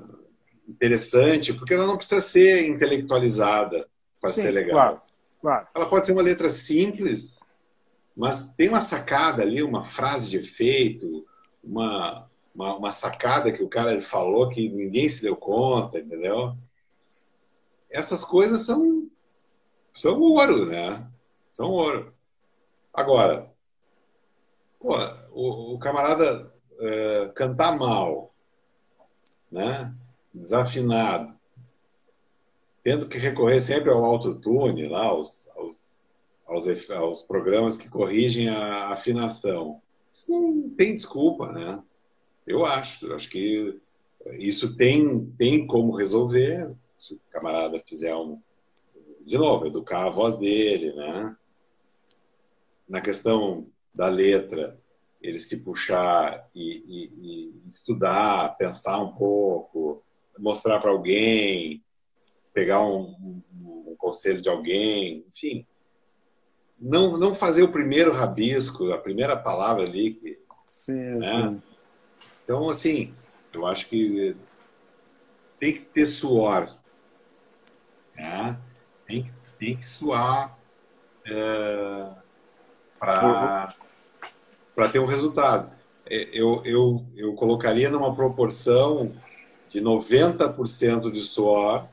interessante, 0.65 1.53
porque 1.53 1.73
ela 1.73 1.85
não 1.85 1.97
precisa 1.97 2.21
ser 2.21 2.65
intelectualizada 2.65 3.85
para 4.21 4.31
ser 4.31 4.51
legal. 4.51 4.71
Claro, 4.71 5.01
claro. 5.41 5.67
Ela 5.75 5.89
pode 5.89 6.05
ser 6.05 6.13
uma 6.13 6.21
letra 6.21 6.47
simples, 6.47 7.41
mas 8.15 8.47
tem 8.53 8.69
uma 8.69 8.79
sacada 8.79 9.41
ali, 9.41 9.61
uma 9.61 9.83
frase 9.83 10.29
de 10.29 10.37
efeito, 10.37 11.27
uma, 11.61 12.25
uma, 12.55 12.77
uma, 12.77 12.91
sacada 12.93 13.51
que 13.51 13.61
o 13.61 13.67
cara 13.67 14.01
falou 14.01 14.47
que 14.47 14.69
ninguém 14.69 15.09
se 15.09 15.21
deu 15.21 15.35
conta, 15.35 15.99
entendeu? 15.99 16.55
Essas 17.89 18.23
coisas 18.23 18.61
são, 18.61 19.09
são 19.93 20.17
ouro, 20.17 20.65
né? 20.65 21.05
São 21.51 21.71
ouro. 21.71 22.13
Agora, 22.93 23.48
pô, 24.79 24.95
o, 25.31 25.75
o 25.75 25.79
camarada 25.79 26.51
uh, 26.73 27.33
cantar 27.33 27.77
mal, 27.77 28.33
né? 29.51 29.93
desafinado, 30.33 31.33
tendo 32.83 33.07
que 33.07 33.17
recorrer 33.17 33.59
sempre 33.59 33.89
ao 33.89 34.03
autotune, 34.03 34.87
lá, 34.87 35.05
aos, 35.07 35.47
aos, 35.55 35.97
aos, 36.45 36.89
aos 36.89 37.23
programas 37.23 37.77
que 37.77 37.89
corrigem 37.89 38.47
a 38.49 38.89
afinação. 38.89 39.81
Isso 40.11 40.31
não 40.31 40.69
tem 40.75 40.93
desculpa, 40.93 41.51
né? 41.51 41.81
Eu 42.47 42.65
acho. 42.65 43.11
Acho 43.13 43.29
que 43.29 43.79
isso 44.33 44.75
tem, 44.75 45.25
tem 45.37 45.67
como 45.67 45.95
resolver 45.95 46.75
se 46.97 47.13
o 47.13 47.21
camarada 47.29 47.81
fizer 47.85 48.15
um. 48.15 48.41
De 49.25 49.37
novo, 49.37 49.67
educar 49.67 50.07
a 50.07 50.09
voz 50.09 50.37
dele, 50.37 50.93
né? 50.93 51.35
Na 52.87 53.01
questão 53.01 53.67
da 53.93 54.07
letra, 54.07 54.77
ele 55.21 55.37
se 55.37 55.63
puxar 55.63 56.47
e, 56.55 56.83
e, 56.87 57.09
e 57.21 57.69
estudar, 57.69 58.55
pensar 58.57 58.99
um 58.99 59.11
pouco, 59.11 60.03
mostrar 60.37 60.79
para 60.79 60.91
alguém, 60.91 61.83
pegar 62.53 62.81
um, 62.81 63.41
um, 63.51 63.91
um, 63.91 63.95
conselho 63.97 64.41
de 64.41 64.49
alguém, 64.49 65.25
enfim. 65.27 65.65
Não, 66.79 67.17
não 67.17 67.35
fazer 67.35 67.63
o 67.63 67.71
primeiro 67.71 68.13
rabisco, 68.13 68.91
a 68.91 68.97
primeira 68.97 69.35
palavra 69.35 69.83
ali. 69.83 70.13
Que, 70.13 70.39
sim, 70.65 70.93
né? 70.93 71.49
sim. 71.49 71.61
Então, 72.43 72.69
assim, 72.69 73.13
eu 73.53 73.65
acho 73.65 73.87
que 73.87 74.35
tem 75.59 75.73
que 75.73 75.81
ter 75.81 76.05
suor. 76.05 76.69
Né? 78.15 78.57
Tem, 79.05 79.23
que, 79.23 79.31
tem 79.57 79.77
que 79.77 79.85
suar 79.85 80.57
é, 81.25 82.09
para 82.97 83.75
ter 84.87 84.99
um 84.99 85.05
resultado. 85.05 85.71
É, 86.05 86.29
eu, 86.31 86.61
eu, 86.63 87.05
eu 87.15 87.33
colocaria 87.33 87.89
numa 87.89 88.15
proporção 88.15 89.11
de 89.69 89.81
90% 89.81 91.11
de 91.11 91.19
suor, 91.19 91.85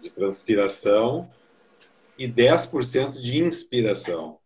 de 0.00 0.10
transpiração, 0.10 1.28
e 2.18 2.28
10% 2.28 3.20
de 3.20 3.42
inspiração. 3.42 4.38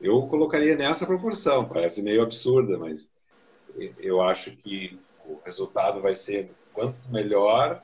Eu 0.00 0.26
colocaria 0.26 0.76
nessa 0.76 1.06
proporção, 1.06 1.68
parece 1.68 2.02
meio 2.02 2.22
absurda, 2.22 2.78
mas 2.78 3.08
eu 4.00 4.20
acho 4.22 4.50
que 4.56 4.98
o 5.26 5.38
resultado 5.44 6.00
vai 6.00 6.14
ser 6.14 6.50
quanto 6.72 6.96
melhor 7.08 7.82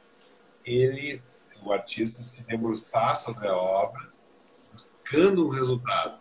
ele, 0.65 1.21
o 1.63 1.73
artista, 1.73 2.21
se 2.23 2.47
debruçar 2.47 3.17
sobre 3.17 3.49
a 3.49 3.57
obra, 3.57 4.11
buscando 4.73 5.47
um 5.47 5.51
resultado, 5.51 6.20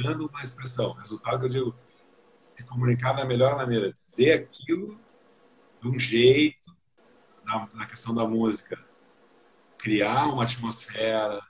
buscando 0.00 0.26
uma 0.26 0.42
expressão. 0.42 0.92
Resultado 0.92 1.40
que 1.40 1.46
eu 1.46 1.50
digo, 1.50 1.74
se 2.56 2.66
comunicar 2.66 3.12
da 3.12 3.24
melhor 3.24 3.56
maneira, 3.56 3.92
dizer 3.92 4.32
aquilo 4.32 4.98
de 5.82 5.88
um 5.88 5.98
jeito 5.98 6.74
na, 7.44 7.68
na 7.74 7.86
questão 7.86 8.14
da 8.14 8.26
música, 8.26 8.78
criar 9.78 10.32
uma 10.32 10.44
atmosfera, 10.44 11.40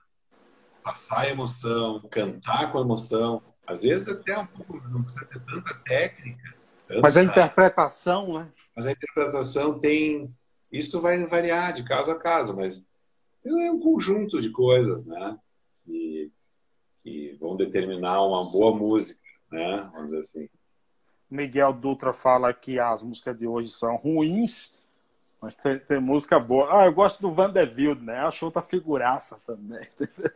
passar 0.82 1.30
emoção, 1.30 2.00
cantar 2.10 2.72
com 2.72 2.80
emoção. 2.80 3.42
Às 3.66 3.82
vezes 3.82 4.08
até 4.08 4.36
um 4.38 4.46
pouco, 4.46 4.76
não 4.88 5.02
precisa 5.02 5.26
ter 5.26 5.40
tanta 5.40 5.74
técnica. 5.84 6.54
Tanta, 6.86 7.00
mas 7.00 7.16
a 7.16 7.22
interpretação, 7.22 8.38
né? 8.38 8.52
Mas 8.76 8.86
a 8.86 8.92
interpretação 8.92 9.78
tem. 9.78 10.34
Isso 10.72 11.00
vai 11.00 11.24
variar 11.26 11.72
de 11.72 11.84
caso 11.84 12.10
a 12.12 12.18
caso, 12.18 12.54
mas 12.54 12.84
é 13.44 13.70
um 13.70 13.80
conjunto 13.80 14.40
de 14.40 14.50
coisas, 14.50 15.04
né? 15.04 15.38
Que, 15.84 16.32
que 17.02 17.36
vão 17.40 17.56
determinar 17.56 18.22
uma 18.22 18.44
boa 18.50 18.74
música, 18.74 19.20
né? 19.50 19.88
Vamos 19.92 20.06
dizer 20.06 20.20
assim. 20.20 20.48
Miguel 21.30 21.72
Dutra 21.72 22.12
fala 22.12 22.52
que 22.52 22.78
as 22.78 23.02
músicas 23.02 23.38
de 23.38 23.46
hoje 23.46 23.68
são 23.68 23.96
ruins, 23.96 24.78
mas 25.40 25.54
tem, 25.54 25.78
tem, 25.78 26.00
música 26.00 26.38
boa. 26.38 26.82
Ah, 26.82 26.86
eu 26.86 26.92
gosto 26.92 27.20
do 27.20 27.32
Vanderbilt, 27.32 28.00
né? 28.00 28.18
Acho 28.18 28.46
outra 28.46 28.62
figuraça 28.62 29.40
também. 29.46 29.86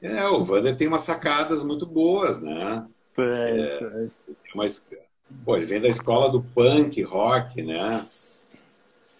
É, 0.00 0.26
o 0.26 0.44
Vander 0.44 0.76
tem 0.76 0.88
umas 0.88 1.02
sacadas 1.02 1.62
muito 1.62 1.86
boas, 1.86 2.40
né? 2.40 2.86
Tem, 3.14 3.24
é, 3.24 3.78
tem. 3.78 4.10
Mas, 4.54 4.84
pô, 5.44 5.56
ele 5.56 5.66
vem 5.66 5.80
da 5.80 5.88
escola 5.88 6.28
do 6.30 6.42
punk, 6.42 7.00
rock, 7.02 7.62
né? 7.62 8.00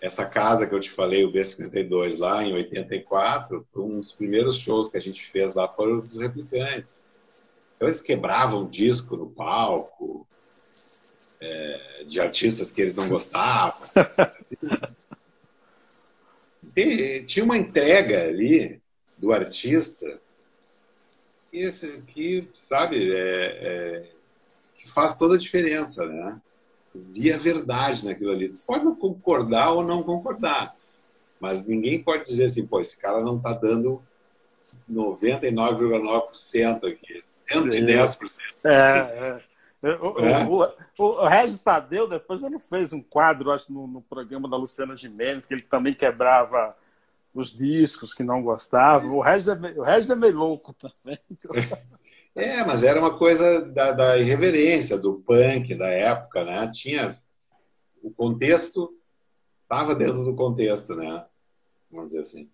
Essa 0.03 0.27
casa 0.27 0.67
que 0.67 0.75
eu 0.75 0.81
te 0.81 0.91
falei, 0.91 1.25
o 1.25 1.33
B52, 1.33 2.19
lá 2.19 2.43
em 2.45 2.53
84, 2.53 3.65
um 3.77 4.01
dos 4.01 4.13
primeiros 4.13 4.59
shows 4.59 4.89
que 4.89 4.97
a 4.97 5.01
gente 5.01 5.25
fez 5.31 5.55
lá 5.55 5.69
foram 5.69 6.01
dos 6.01 6.17
Replicantes. 6.17 7.01
Então 7.77 7.87
eles 7.87 8.03
quebravam 8.03 8.69
disco 8.69 9.17
no 9.17 9.31
palco, 9.31 10.27
é, 11.41 12.05
de 12.07 12.21
artistas 12.21 12.73
que 12.73 12.83
eles 12.83 12.97
não 12.97 13.09
gostavam. 13.09 13.81
tinha 17.27 17.45
uma 17.45 17.57
entrega 17.57 18.25
ali 18.25 18.83
do 19.19 19.33
artista 19.33 20.21
que, 21.51 21.71
que 22.07 22.49
sabe, 22.55 23.13
é, 23.13 23.19
é, 23.19 24.11
que 24.77 24.91
faz 24.91 25.15
toda 25.17 25.35
a 25.35 25.39
diferença, 25.39 26.05
né? 26.07 26.41
Via 26.95 27.39
verdade 27.39 28.05
naquilo 28.05 28.33
ali. 28.33 28.53
Pode 28.67 28.85
concordar 28.97 29.73
ou 29.73 29.83
não 29.83 30.03
concordar, 30.03 30.77
mas 31.41 31.65
ninguém 31.67 32.03
pode 32.03 32.25
dizer 32.25 32.45
assim, 32.45 32.67
pô, 32.67 32.81
esse 32.81 32.97
cara 32.97 33.21
não 33.21 33.37
está 33.37 33.53
dando 33.53 34.03
99,9% 34.91 36.85
aqui, 36.85 37.23
110%. 37.51 38.31
É, 38.65 39.39
é. 39.39 39.43
O, 39.85 40.21
é. 40.21 40.47
o, 40.47 40.63
o, 40.99 41.05
o 41.05 41.27
Regis 41.27 41.59
Tadeu, 41.59 42.07
depois 42.07 42.43
ele 42.45 42.61
fez 42.61 42.93
um 42.93 43.03
quadro, 43.03 43.51
acho, 43.51 43.73
no, 43.73 43.89
no, 43.89 44.01
programa 44.01 44.49
da 44.49 44.57
Luciana 44.57 44.95
Gimenez, 44.95 45.45
que 45.45 45.55
ele 45.55 45.63
também 45.63 45.93
quebrava 45.93 46.77
os 47.35 47.53
discos 47.53 48.15
que 48.15 48.23
não 48.23 48.43
gostava. 48.43 49.07
O 49.09 49.21
Regis 49.21 49.49
é, 49.49 49.55
o 49.77 49.83
Regis 49.83 50.11
é 50.11 50.15
meio 50.15 50.37
louco 50.37 50.73
também. 50.75 51.19
É, 52.35 52.65
mas 52.65 52.83
era 52.83 52.99
uma 52.99 53.17
coisa 53.19 53.61
da, 53.61 53.93
da 53.93 54.19
irreverência, 54.19 54.97
do 54.97 55.15
punk 55.15 55.75
da 55.75 55.89
época, 55.89 56.45
né? 56.45 56.71
Tinha 56.73 57.21
o 58.03 58.11
contexto, 58.11 58.97
estava 59.63 59.95
dentro 59.95 60.25
do 60.25 60.35
contexto, 60.35 60.95
né? 60.95 61.25
Vamos 61.91 62.09
dizer 62.09 62.21
assim, 62.21 62.51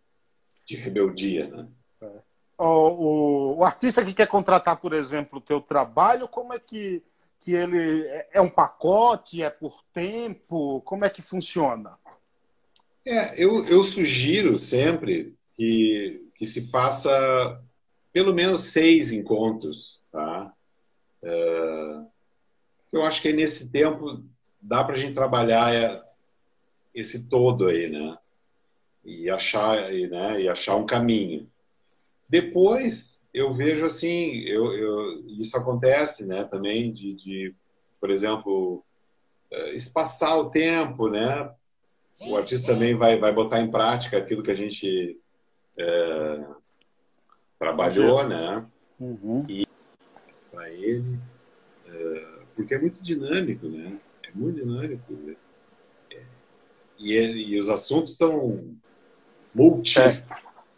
de 0.66 0.76
rebeldia, 0.76 1.47
né? 1.47 1.68
É. 2.03 2.11
O, 2.59 2.64
o, 2.64 3.59
o, 3.59 3.64
artista 3.64 4.05
que 4.05 4.12
quer 4.12 4.26
contratar, 4.26 4.81
por 4.81 4.93
exemplo, 4.93 5.39
o 5.39 5.43
teu 5.43 5.61
trabalho, 5.61 6.26
como 6.26 6.53
é 6.53 6.59
que 6.59 7.03
que 7.39 7.53
ele 7.53 8.03
é, 8.09 8.29
é 8.33 8.41
um 8.41 8.51
pacote, 8.51 9.43
é 9.43 9.51
por 9.51 9.83
tempo? 9.93 10.81
Como 10.83 11.05
é 11.05 11.11
que 11.11 11.22
funciona? 11.22 11.97
É, 13.07 13.43
eu, 13.43 13.64
eu 13.66 13.83
sugiro 13.83 14.59
sempre 14.59 15.35
que, 15.57 16.29
que 16.35 16.45
se 16.45 16.68
faça 16.68 17.62
pelo 18.12 18.34
menos 18.34 18.64
seis 18.64 19.12
encontros, 19.12 20.02
tá? 20.11 20.52
É, 21.22 22.00
eu 22.92 23.04
acho 23.04 23.20
que 23.20 23.32
nesse 23.32 23.70
tempo 23.70 24.24
dá 24.61 24.82
para 24.82 24.94
a 24.94 24.98
gente 24.98 25.14
trabalhar 25.14 25.74
é, 25.74 26.02
esse 26.94 27.24
todo 27.28 27.66
aí, 27.66 27.88
né? 27.88 28.18
E 29.04 29.30
achar, 29.30 29.90
né? 29.90 30.40
e 30.40 30.48
achar 30.48 30.76
um 30.76 30.86
caminho. 30.86 31.48
Depois, 32.28 33.22
eu 33.32 33.54
vejo 33.54 33.86
assim, 33.86 34.40
eu, 34.40 34.72
eu, 34.72 35.24
isso 35.38 35.56
acontece, 35.56 36.26
né, 36.26 36.44
também 36.44 36.92
de, 36.92 37.14
de, 37.14 37.54
por 38.00 38.11
exemplo, 38.11 38.84
eh, 39.50 39.74
espaçar 39.74 40.38
o 40.38 40.50
tempo, 40.50 41.09
né? 41.09 41.50
O 42.20 42.36
artista 42.36 42.72
também 42.72 42.94
vai, 42.94 43.18
vai 43.18 43.32
botar 43.32 43.61
em 43.61 43.70
prática 43.70 44.18
aquilo 44.18 44.42
que 44.42 44.50
a 44.50 44.54
gente 44.54 45.18
é, 45.78 46.46
trabalhou, 47.59 48.26
né? 48.26 48.64
Uhum. 48.98 49.44
E 49.48 49.66
para 50.50 50.70
ele, 50.70 51.18
é, 51.86 52.26
porque 52.54 52.74
é 52.74 52.78
muito 52.78 53.02
dinâmico, 53.02 53.66
né? 53.66 53.98
É 54.22 54.30
muito 54.34 54.56
dinâmico. 54.56 55.12
Né? 55.12 55.36
E, 56.98 57.12
ele, 57.12 57.44
e 57.44 57.59
os 57.59 57.68
assuntos 57.68 58.16
são 58.16 58.76
multi. 59.54 59.98
É 60.00 60.22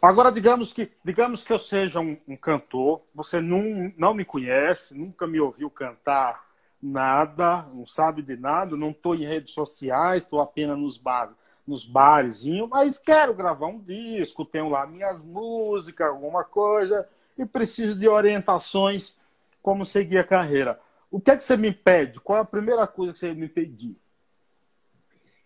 Agora, 0.01 0.31
digamos 0.31 0.73
que, 0.73 0.91
digamos 1.05 1.43
que 1.43 1.53
eu 1.53 1.59
seja 1.59 1.99
um, 1.99 2.17
um, 2.27 2.35
cantor, 2.35 3.03
você 3.13 3.39
não, 3.39 3.93
não 3.95 4.15
me 4.15 4.25
conhece, 4.25 4.97
nunca 4.97 5.27
me 5.27 5.39
ouviu 5.39 5.69
cantar 5.69 6.43
nada, 6.81 7.67
não 7.71 7.85
sabe 7.85 8.23
de 8.23 8.35
nada, 8.35 8.75
não 8.75 8.89
estou 8.89 9.13
em 9.13 9.25
redes 9.25 9.53
sociais, 9.53 10.23
estou 10.23 10.41
apenas 10.41 10.75
nos, 10.75 10.97
bar, 10.97 11.31
nos 11.67 11.85
barezinhos, 11.85 12.67
mas 12.69 12.97
quero 12.97 13.33
gravar 13.33 13.67
um 13.67 13.79
disco, 13.79 14.45
tenho 14.45 14.69
lá 14.69 14.85
minhas 14.85 15.23
músicas, 15.23 16.07
alguma 16.07 16.43
coisa, 16.43 17.07
e 17.37 17.45
preciso 17.45 17.95
de 17.95 18.07
orientações 18.07 19.17
como 19.61 19.85
seguir 19.85 20.17
a 20.17 20.23
carreira. 20.23 20.79
O 21.09 21.19
que 21.19 21.31
é 21.31 21.35
que 21.35 21.43
você 21.43 21.57
me 21.57 21.71
pede? 21.71 22.19
Qual 22.19 22.37
é 22.37 22.41
a 22.41 22.45
primeira 22.45 22.87
coisa 22.87 23.13
que 23.13 23.19
você 23.19 23.33
me 23.33 23.47
pedir? 23.47 23.95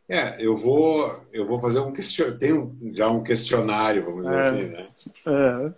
É, 0.07 0.43
eu 0.43 0.55
vou, 0.55 1.25
eu 1.33 1.47
vou 1.47 1.59
fazer 1.59 1.79
um 1.79 1.91
questionário. 1.91 2.37
Tem 2.37 2.53
um, 2.53 2.91
já 2.93 3.09
um 3.09 3.23
questionário, 3.23 4.03
vamos 4.03 4.23
dizer 4.23 4.37
é. 4.37 4.39
assim, 4.39 4.65
né? 4.67 4.87
É. 5.27 5.73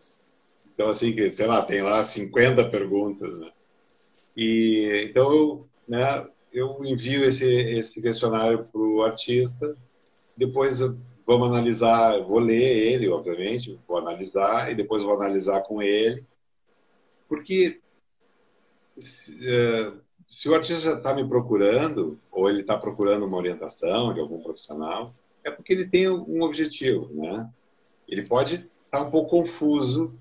Então, 0.74 0.90
assim, 0.90 1.14
que, 1.14 1.32
sei 1.32 1.48
lá, 1.48 1.64
tem 1.64 1.82
lá 1.82 2.04
50 2.04 2.70
perguntas, 2.70 3.40
né? 3.40 3.50
E, 4.36 5.08
então, 5.10 5.32
eu, 5.32 5.68
né, 5.88 6.28
eu 6.54 6.84
envio 6.84 7.24
esse, 7.24 7.50
esse 7.50 8.02
questionário 8.02 8.60
para 8.60 8.80
o 8.80 9.02
artista, 9.04 9.76
depois 10.38 10.80
vamos 11.26 11.50
analisar, 11.50 12.24
vou 12.24 12.40
ler 12.40 12.94
ele, 12.94 13.10
obviamente, 13.10 13.76
vou 13.88 13.98
analisar, 13.98 14.72
e 14.72 14.76
depois 14.76 15.04
vou 15.04 15.16
analisar 15.16 15.62
com 15.62 15.82
ele, 15.82 16.24
porque 17.28 17.82
se, 18.98 19.34
uh, 19.34 20.00
se 20.30 20.48
o 20.48 20.56
artista 20.56 20.94
está 20.94 21.14
me 21.14 21.28
procurando, 21.28 22.18
ou 22.32 22.50
ele 22.50 22.62
está 22.62 22.78
procurando 22.78 23.26
uma 23.26 23.38
orientação 23.38 24.14
de 24.14 24.20
algum 24.20 24.42
profissional, 24.42 25.10
é 25.44 25.52
porque 25.52 25.74
ele 25.74 25.90
tem 25.90 26.10
um 26.10 26.42
objetivo, 26.42 27.10
né? 27.14 27.50
Ele 28.08 28.26
pode 28.28 28.56
estar 28.56 29.00
tá 29.00 29.02
um 29.02 29.12
pouco 29.12 29.42
confuso, 29.42 30.14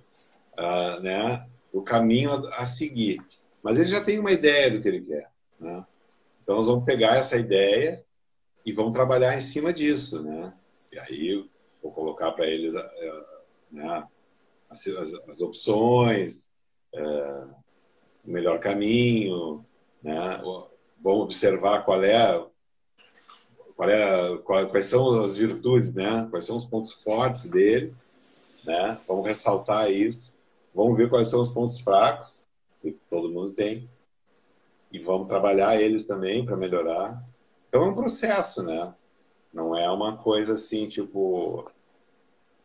uh, 0.58 1.00
né? 1.00 1.46
O 1.72 1.82
caminho 1.82 2.30
a, 2.30 2.62
a, 2.62 2.66
seguir, 2.66 3.20
mas 3.62 3.78
ele 3.78 3.88
já 3.88 4.02
tem 4.02 4.18
uma 4.18 4.32
ideia 4.32 4.70
do 4.70 4.80
que 4.80 4.88
ele 4.88 5.02
quer, 5.02 5.30
né? 5.60 5.84
Então 6.42 6.56
nós 6.56 6.66
vamos 6.66 6.84
pegar 6.84 7.16
essa 7.16 7.36
ideia 7.36 8.04
e 8.66 8.72
vamos 8.72 8.92
trabalhar 8.92 9.36
em 9.36 9.40
cima 9.40 9.72
disso, 9.72 10.22
né? 10.24 10.52
E 10.92 10.98
aí 10.98 11.48
vou 11.80 11.92
colocar 11.92 12.32
para 12.32 12.48
eles 12.48 12.74
né, 13.70 14.04
as, 14.68 14.84
as, 15.28 15.40
opções, 15.40 16.48
é, 16.92 17.44
o 18.26 18.30
melhor 18.30 18.58
caminho, 18.58 19.64
né? 20.02 20.42
Vamos 21.00 21.22
observar 21.22 21.84
qual 21.84 22.02
é, 22.02 22.44
qual 23.76 23.88
é 23.88 24.38
qual, 24.38 24.68
quais 24.68 24.86
são 24.86 25.22
as 25.22 25.36
virtudes, 25.36 25.94
né? 25.94 26.26
Quais 26.28 26.44
são 26.44 26.56
os 26.56 26.64
pontos 26.64 26.92
fortes 26.92 27.48
dele, 27.48 27.94
né? 28.64 28.98
Vamos 29.06 29.28
ressaltar 29.28 29.92
isso. 29.92 30.34
Vamos 30.74 30.96
ver 30.96 31.08
quais 31.08 31.28
são 31.28 31.40
os 31.40 31.50
pontos 31.50 31.78
fracos 31.78 32.42
que 32.82 32.92
todo 33.08 33.30
mundo 33.30 33.52
tem 33.52 33.88
e 34.92 34.98
vamos 34.98 35.28
trabalhar 35.28 35.80
eles 35.80 36.04
também 36.04 36.44
para 36.44 36.56
melhorar. 36.56 37.24
Então 37.76 37.88
é 37.88 37.90
um 37.90 37.94
processo, 37.94 38.62
né? 38.62 38.94
Não 39.52 39.76
é 39.76 39.86
uma 39.90 40.16
coisa 40.16 40.54
assim, 40.54 40.88
tipo, 40.88 41.70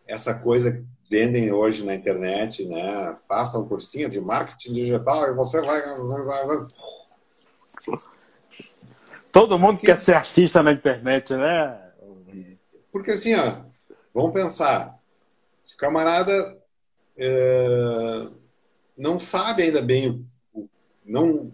essa 0.07 0.33
coisa 0.33 0.71
que 0.71 0.85
vendem 1.09 1.51
hoje 1.51 1.85
na 1.85 1.93
internet, 1.93 2.65
né? 2.65 3.17
Faça 3.27 3.59
um 3.59 3.67
cursinho 3.67 4.09
de 4.09 4.21
marketing 4.21 4.71
digital 4.71 5.27
e 5.27 5.33
você 5.33 5.61
vai. 5.61 5.81
Todo 9.33 9.59
mundo 9.59 9.73
Porque... 9.73 9.87
quer 9.87 9.97
ser 9.97 10.13
artista 10.13 10.63
na 10.63 10.71
internet, 10.71 11.33
né? 11.33 11.91
Porque 12.89 13.11
assim, 13.11 13.35
ó, 13.35 13.57
vamos 14.13 14.31
pensar. 14.31 14.97
Se 15.61 15.75
o 15.75 15.77
camarada 15.77 16.57
é, 17.17 18.27
não 18.97 19.19
sabe 19.19 19.63
ainda 19.63 19.81
bem, 19.81 20.25
não, 21.05 21.51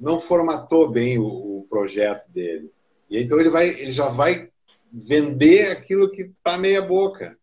não 0.00 0.18
formatou 0.18 0.90
bem 0.90 1.18
o, 1.18 1.26
o 1.58 1.66
projeto 1.68 2.30
dele. 2.30 2.72
E 3.10 3.22
então 3.22 3.38
ele, 3.38 3.50
vai, 3.50 3.68
ele 3.68 3.90
já 3.90 4.08
vai 4.08 4.48
vender 4.92 5.70
aquilo 5.70 6.10
que 6.10 6.22
está 6.22 6.56
meia 6.56 6.82
boca. 6.82 7.36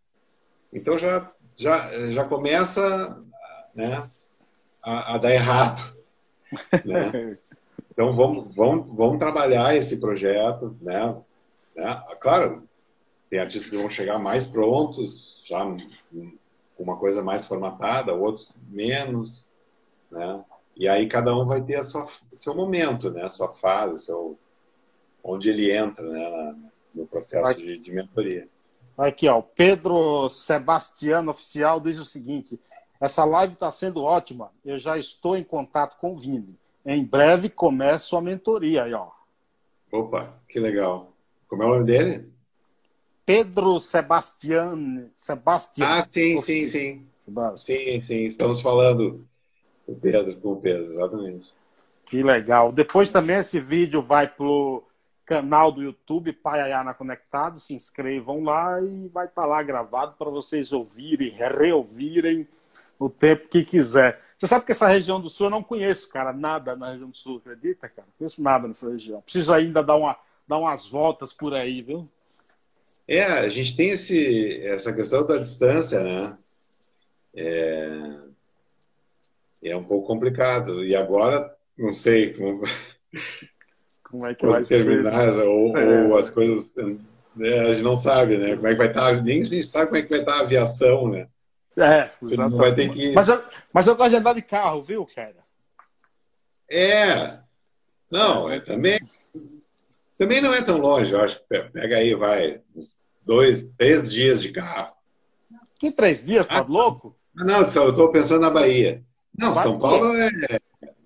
Então 0.73 0.97
já, 0.97 1.29
já, 1.55 2.09
já 2.09 2.25
começa 2.25 3.23
né, 3.75 4.01
a, 4.81 5.15
a 5.15 5.17
dar 5.17 5.31
errado. 5.31 6.01
Né? 6.83 7.31
Então 7.91 8.13
vamos, 8.13 8.53
vamos, 8.53 8.93
vamos 8.93 9.19
trabalhar 9.19 9.73
esse 9.73 10.01
projeto. 10.01 10.77
Né? 10.81 11.15
né? 11.73 12.03
Claro, 12.19 12.67
tem 13.29 13.39
artistas 13.39 13.69
que 13.69 13.77
vão 13.77 13.89
chegar 13.89 14.19
mais 14.19 14.45
prontos, 14.45 15.41
já 15.45 15.63
com 15.63 16.83
uma 16.83 16.97
coisa 16.97 17.23
mais 17.23 17.45
formatada, 17.45 18.13
outros 18.13 18.51
menos. 18.69 19.47
Né? 20.11 20.43
E 20.75 20.87
aí 20.89 21.07
cada 21.07 21.33
um 21.33 21.45
vai 21.45 21.61
ter 21.61 21.75
a 21.75 21.83
sua, 21.83 22.05
seu 22.33 22.53
momento, 22.53 23.09
né? 23.11 23.23
a 23.23 23.29
sua 23.29 23.51
fase, 23.53 24.03
seu, 24.05 24.37
onde 25.23 25.49
ele 25.49 25.71
entra 25.71 26.07
né? 26.07 26.55
no 26.93 27.05
processo 27.07 27.53
de, 27.55 27.77
de 27.77 27.91
mentoria. 27.91 28.47
Aqui, 28.97 29.27
ó, 29.27 29.41
Pedro 29.41 30.29
Sebastiano 30.29 31.31
Oficial 31.31 31.79
diz 31.79 31.97
o 31.97 32.05
seguinte: 32.05 32.59
essa 32.99 33.25
live 33.25 33.53
está 33.53 33.71
sendo 33.71 34.03
ótima. 34.03 34.51
Eu 34.63 34.77
já 34.77 34.97
estou 34.97 35.35
em 35.35 35.43
contato 35.43 35.97
com 35.97 36.13
o 36.13 36.17
Vini. 36.17 36.55
Em 36.85 37.03
breve 37.03 37.49
começo 37.49 38.15
a 38.15 38.21
mentoria 38.21 38.83
aí, 38.83 38.93
ó. 38.93 39.09
Opa, 39.91 40.39
que 40.47 40.59
legal. 40.59 41.11
Como 41.47 41.63
é 41.63 41.65
o 41.65 41.69
nome 41.69 41.85
dele? 41.85 42.31
Pedro 43.25 43.79
Sebastiano. 43.79 45.09
Sebastião. 45.13 45.87
Ah, 45.87 46.01
sim, 46.01 46.41
sim, 46.41 46.67
sim. 46.67 47.07
Sim, 47.55 48.01
sim. 48.01 48.23
Estamos 48.25 48.61
falando 48.61 49.25
com 49.85 49.93
o 49.93 49.95
Pedro, 49.95 50.39
com 50.39 50.51
o 50.53 50.55
Pedro, 50.57 50.93
exatamente. 50.93 51.53
Que 52.05 52.21
legal. 52.21 52.71
Depois 52.71 53.09
também 53.09 53.37
esse 53.37 53.59
vídeo 53.59 54.01
vai 54.01 54.27
pro 54.27 54.83
canal 55.31 55.71
do 55.71 55.81
YouTube 55.81 56.33
Pai 56.33 56.59
Ayana 56.59 56.93
Conectado, 56.93 57.57
se 57.57 57.73
inscrevam 57.73 58.43
lá 58.43 58.81
e 58.81 59.07
vai 59.07 59.27
estar 59.27 59.43
tá 59.43 59.47
lá 59.47 59.63
gravado 59.63 60.13
para 60.17 60.29
vocês 60.29 60.73
ouvirem, 60.73 61.29
reouvirem 61.29 62.45
o 62.99 63.09
tempo 63.09 63.47
que 63.47 63.63
quiser. 63.63 64.21
Você 64.37 64.47
sabe 64.47 64.65
que 64.65 64.73
essa 64.73 64.89
região 64.89 65.21
do 65.21 65.29
Sul 65.29 65.47
eu 65.47 65.51
não 65.51 65.63
conheço, 65.63 66.09
cara, 66.09 66.33
nada 66.33 66.75
na 66.75 66.91
região 66.91 67.09
do 67.09 67.15
Sul, 67.15 67.37
acredita, 67.37 67.87
cara? 67.87 68.05
Não 68.09 68.13
conheço 68.17 68.43
nada 68.43 68.67
nessa 68.67 68.91
região. 68.91 69.21
Preciso 69.21 69.53
ainda 69.53 69.81
dar, 69.81 69.95
uma, 69.95 70.17
dar 70.45 70.57
umas 70.57 70.85
voltas 70.85 71.31
por 71.31 71.53
aí, 71.53 71.81
viu? 71.81 72.05
É, 73.07 73.23
a 73.23 73.47
gente 73.47 73.73
tem 73.73 73.91
esse, 73.91 74.65
essa 74.65 74.91
questão 74.91 75.25
da 75.25 75.37
distância, 75.37 76.03
né? 76.03 76.37
É, 77.33 78.15
é 79.63 79.77
um 79.77 79.83
pouco 79.85 80.07
complicado. 80.07 80.83
E 80.83 80.93
agora, 80.93 81.55
não 81.77 81.93
sei 81.93 82.33
como 82.33 82.63
como 84.11 84.25
é 84.25 84.35
que 84.35 84.45
vai 84.45 84.63
terminar 84.63 85.29
ou, 85.37 85.75
é. 85.77 86.03
ou, 86.03 86.17
as 86.17 86.29
coisas 86.29 86.75
né, 87.35 87.59
a 87.61 87.73
gente 87.73 87.83
não 87.83 87.95
sabe, 87.95 88.37
né? 88.37 88.55
Como 88.55 88.67
é 88.67 88.71
que 88.71 88.77
vai 88.77 88.87
estar, 88.87 89.23
nem 89.23 89.41
a 89.41 89.45
gente 89.45 89.65
sabe 89.65 89.85
como 89.87 89.97
é 89.97 90.01
que 90.03 90.09
vai 90.09 90.19
estar 90.19 90.33
a 90.33 90.41
aviação, 90.41 91.07
né? 91.09 91.27
É, 91.77 92.09
vai 92.49 92.75
ter 92.75 92.91
que... 92.91 93.13
mas, 93.13 93.29
eu, 93.29 93.41
mas 93.73 93.87
eu 93.87 93.95
gosto 93.95 94.09
de 94.09 94.17
andar 94.17 94.33
de 94.33 94.41
carro, 94.41 94.81
viu, 94.81 95.05
cara? 95.05 95.37
É. 96.69 97.39
Não, 98.09 98.49
é, 98.49 98.59
também, 98.59 98.99
também 100.17 100.41
não 100.41 100.53
é 100.53 100.61
tão 100.61 100.77
longe, 100.77 101.13
eu 101.13 101.21
acho. 101.21 101.41
Pega 101.47 101.95
aí, 101.95 102.13
vai, 102.13 102.61
uns 102.75 102.99
dois, 103.25 103.63
três 103.77 104.11
dias 104.11 104.41
de 104.41 104.51
carro. 104.51 104.93
Que 105.79 105.91
três 105.91 106.23
dias? 106.23 106.47
Tá 106.47 106.57
ah, 106.57 106.65
louco? 106.67 107.15
Não, 107.33 107.61
eu 107.61 107.65
estou 107.65 108.11
pensando 108.11 108.41
na 108.41 108.49
Bahia. 108.49 109.01
Não, 109.37 109.53
Bahia. 109.53 109.63
São 109.63 109.79
Paulo 109.79 110.17
é 110.17 110.29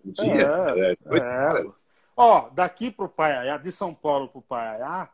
um 0.04 0.12
dia. 0.12 0.50
É, 0.76 0.92
é, 0.92 0.92
é. 0.92 1.85
Ó, 2.16 2.50
daqui 2.50 2.90
para 2.90 3.06
o 3.06 3.10
Paiaiá, 3.10 3.58
de 3.58 3.72
São 3.72 3.94
Paulo 3.94 4.30
para 4.30 4.40
o 4.40 4.42
Paiaiá, 4.42 5.10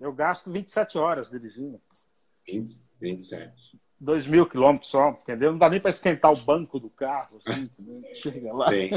eu 0.00 0.12
gasto 0.12 0.50
27 0.50 0.96
horas 0.98 1.30
dirigindo. 1.30 1.80
20, 2.46 2.70
27. 3.00 3.52
2 3.98 4.26
mil 4.26 4.46
quilômetros 4.46 4.90
só, 4.90 5.10
entendeu? 5.10 5.52
Não 5.52 5.58
dá 5.58 5.68
nem 5.68 5.80
para 5.80 5.90
esquentar 5.90 6.32
o 6.32 6.36
banco 6.36 6.78
do 6.78 6.90
carro. 6.90 7.40
Assim, 7.46 7.70
Chega 8.14 8.52
lá. 8.52 8.68
Sim. 8.68 8.90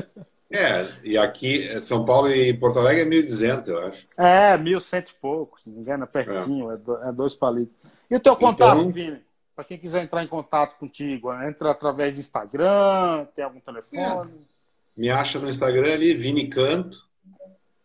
É, 0.51 0.88
e 1.03 1.18
aqui, 1.18 1.80
São 1.80 2.03
Paulo 2.05 2.30
e 2.30 2.53
Porto 2.53 2.80
Alegre 2.80 3.03
é 3.03 3.24
1.200, 3.24 3.68
eu 3.68 3.80
acho. 3.80 4.05
É, 4.18 4.57
1.100 4.57 5.10
e 5.10 5.14
pouco, 5.22 5.62
se 5.62 5.70
não 5.70 5.78
me 5.78 5.84
engano, 5.84 6.03
é 6.05 6.07
pertinho, 6.07 6.72
é, 6.72 7.10
é 7.10 7.12
dois 7.12 7.36
palitos. 7.36 7.76
E 8.10 8.16
o 8.16 8.20
teu 8.20 8.36
contato, 8.36 8.80
então... 8.80 8.89
Vini? 8.89 9.22
Para 9.55 9.66
quem 9.66 9.78
quiser 9.78 10.01
entrar 10.03 10.24
em 10.24 10.28
contato 10.28 10.78
contigo, 10.80 11.34
entra 11.43 11.72
através 11.72 12.16
do 12.16 12.22
Instagram, 12.22 13.28
tem 13.36 13.43
algum 13.43 13.60
telefone? 13.60 14.32
É. 14.32 14.49
Me 14.95 15.10
acha 15.10 15.38
no 15.38 15.49
Instagram 15.49 15.93
ali, 15.93 16.14
Vini 16.14 16.47
Canto, 16.47 17.09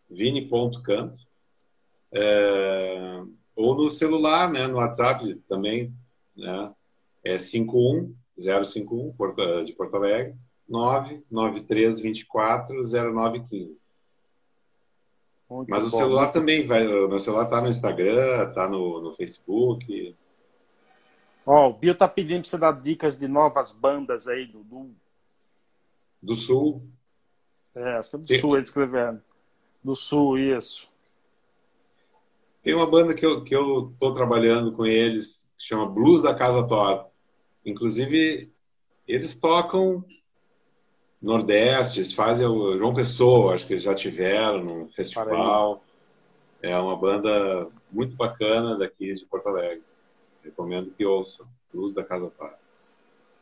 vini.canto. 0.09 1.21
É, 2.11 3.21
ou 3.55 3.75
no 3.75 3.89
celular, 3.89 4.51
né, 4.51 4.67
no 4.67 4.77
WhatsApp 4.77 5.35
também, 5.47 5.93
né, 6.35 6.73
é 7.23 7.37
51051 7.37 9.65
de 9.65 9.73
Porto 9.73 9.95
Alegre, 9.95 10.35
99324 10.67 12.83
0915. 12.83 13.85
Muito 15.49 15.69
Mas 15.69 15.85
o 15.85 15.91
celular 15.91 16.31
também 16.31 16.65
vai, 16.65 16.87
o 16.87 17.07
meu 17.07 17.19
celular 17.19 17.45
tá 17.45 17.61
no 17.61 17.69
Instagram, 17.69 18.51
tá 18.53 18.67
no, 18.67 19.01
no 19.01 19.15
Facebook. 19.15 20.15
Ó, 21.45 21.67
oh, 21.67 21.69
o 21.69 21.73
Bio 21.73 21.93
tá 21.93 22.07
pedindo 22.07 22.41
para 22.41 22.49
você 22.49 22.57
dar 22.57 22.81
dicas 22.81 23.15
de 23.15 23.27
novas 23.27 23.71
bandas 23.71 24.27
aí 24.27 24.47
do, 24.47 24.63
do... 24.63 24.89
do 26.21 26.35
Sul. 26.35 26.81
É, 27.75 27.99
do 27.99 28.39
Sul 28.39 28.55
ele 28.55 28.63
escrevendo. 28.63 29.21
Do 29.85 29.95
Sul, 29.95 30.39
isso. 30.39 30.89
Tem 32.63 32.73
uma 32.73 32.89
banda 32.89 33.13
que 33.13 33.23
eu, 33.23 33.43
que 33.43 33.55
eu 33.55 33.93
tô 33.99 34.15
trabalhando 34.15 34.71
com 34.71 34.83
eles, 34.83 35.53
que 35.55 35.63
chama 35.63 35.85
Blues 35.85 36.23
da 36.23 36.33
Casa 36.33 36.67
Thor. 36.67 37.05
Inclusive, 37.63 38.51
eles 39.07 39.35
tocam 39.35 40.03
Nordeste, 41.21 41.99
eles 41.99 42.13
fazem 42.13 42.47
o 42.47 42.75
João 42.75 42.95
Pessoa, 42.95 43.53
acho 43.53 43.67
que 43.67 43.73
eles 43.73 43.83
já 43.83 43.93
tiveram 43.93 44.63
no 44.63 44.85
festival. 44.91 45.83
É 46.63 46.75
uma 46.79 46.95
banda 46.97 47.67
muito 47.91 48.15
bacana 48.15 48.75
daqui 48.79 49.13
de 49.13 49.23
Porto 49.25 49.49
Alegre. 49.49 49.83
Recomendo 50.43 50.89
que 50.89 51.05
ouçam. 51.05 51.45
Luz 51.71 51.93
da 51.93 52.03
Casa 52.03 52.31
Para. 52.35 52.57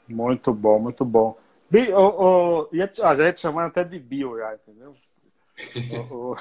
Muito 0.10 0.54
bom, 0.54 0.78
muito 0.78 1.06
bom. 1.06 1.38
Bi, 1.70 1.94
oh, 1.94 2.68
oh, 2.70 2.76
ia 2.76 2.86
te, 2.86 3.02
ah, 3.02 3.16
já 3.16 3.24
ia 3.24 3.32
te 3.32 3.40
chamar 3.40 3.68
até 3.68 3.86
de 3.86 3.98
Bio, 3.98 4.38
já, 4.38 4.56
entendeu? 4.56 4.94
Ô, 6.10 6.36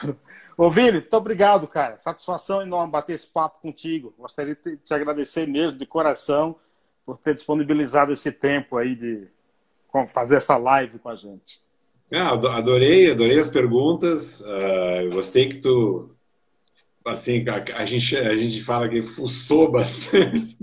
ô, 0.57 0.71
Vini, 0.71 0.93
muito 0.93 1.17
obrigado, 1.17 1.67
cara. 1.67 1.99
Satisfação 1.99 2.63
enorme 2.63 2.93
bater 2.93 3.15
esse 3.15 3.27
papo 3.27 3.61
contigo. 3.61 4.15
Gostaria 4.19 4.55
de 4.55 4.77
te 4.77 4.95
agradecer 4.95 5.47
mesmo, 5.47 5.79
de 5.79 5.87
coração, 5.87 6.57
por 7.05 7.19
ter 7.19 7.35
disponibilizado 7.35 8.13
esse 8.13 8.31
tempo 8.31 8.77
aí 8.77 8.95
de 8.95 9.27
fazer 10.13 10.37
essa 10.37 10.57
live 10.57 10.99
com 10.99 11.09
a 11.09 11.17
gente. 11.17 11.61
Ah, 12.11 12.31
adorei, 12.31 13.11
adorei 13.11 13.39
as 13.39 13.49
perguntas. 13.49 14.41
Uh, 14.41 15.11
gostei 15.13 15.49
que 15.49 15.57
tu 15.57 16.11
assim, 17.05 17.45
a, 17.49 17.81
a, 17.81 17.87
gente, 17.87 18.17
a 18.17 18.37
gente 18.37 18.63
fala 18.63 18.89
que 18.89 19.03
fuçou 19.03 19.71
bastante, 19.71 20.57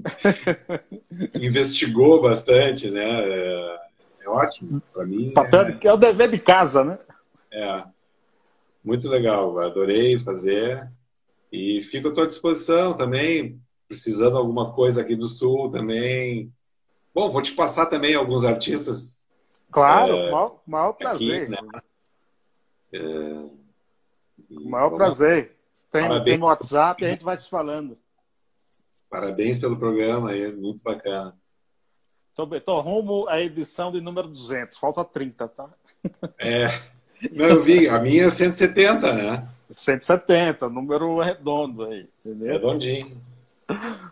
investigou 1.35 2.21
bastante, 2.21 2.89
né? 2.89 3.03
É, 3.03 3.77
é 4.21 4.29
ótimo 4.29 4.81
para 4.93 5.05
mim. 5.05 5.33
É, 5.83 5.87
é 5.87 5.93
o 5.93 5.97
dever 5.97 6.29
de 6.29 6.39
casa, 6.39 6.83
né? 6.83 6.97
É. 7.51 7.83
Muito 8.83 9.07
legal, 9.09 9.59
adorei 9.59 10.19
fazer. 10.19 10.89
E 11.51 11.81
fico 11.83 12.09
à 12.09 12.13
tua 12.13 12.27
disposição 12.27 12.95
também, 12.95 13.59
precisando 13.87 14.33
de 14.33 14.37
alguma 14.37 14.71
coisa 14.71 15.01
aqui 15.01 15.15
do 15.15 15.25
Sul 15.25 15.69
também. 15.69 16.53
Bom, 17.13 17.29
vou 17.29 17.41
te 17.41 17.53
passar 17.53 17.87
também 17.87 18.15
alguns 18.15 18.45
artistas. 18.45 19.27
Claro, 19.71 20.13
é, 20.13 20.31
maior, 20.31 20.61
maior 20.65 20.93
prazer. 20.93 21.43
Aqui, 21.43 21.51
né? 21.51 21.81
É, 22.93 23.45
maior 24.49 24.91
prazer. 24.91 25.57
Tem, 25.91 26.23
tem 26.23 26.37
no 26.37 26.45
WhatsApp 26.45 27.01
e 27.01 27.05
a 27.05 27.09
gente 27.09 27.23
vai 27.23 27.37
se 27.37 27.49
falando. 27.49 27.97
Parabéns 29.09 29.59
pelo 29.59 29.77
programa, 29.77 30.35
é 30.35 30.51
muito 30.51 30.81
bacana. 30.83 31.35
Tô, 32.63 32.79
rumo 32.79 33.27
à 33.27 33.41
edição 33.41 33.91
de 33.91 33.99
número 33.99 34.27
200, 34.27 34.77
falta 34.77 35.03
30, 35.03 35.47
tá? 35.49 35.69
É, 36.37 36.67
não, 37.31 37.45
eu 37.45 37.63
vi, 37.63 37.87
a 37.87 37.99
minha 37.99 38.25
é 38.25 38.29
170, 38.29 39.13
né? 39.13 39.47
170, 39.71 40.69
número 40.69 41.19
redondo 41.19 41.85
aí, 41.85 42.05
entendeu? 42.25 42.53
Redondinho. 42.53 43.17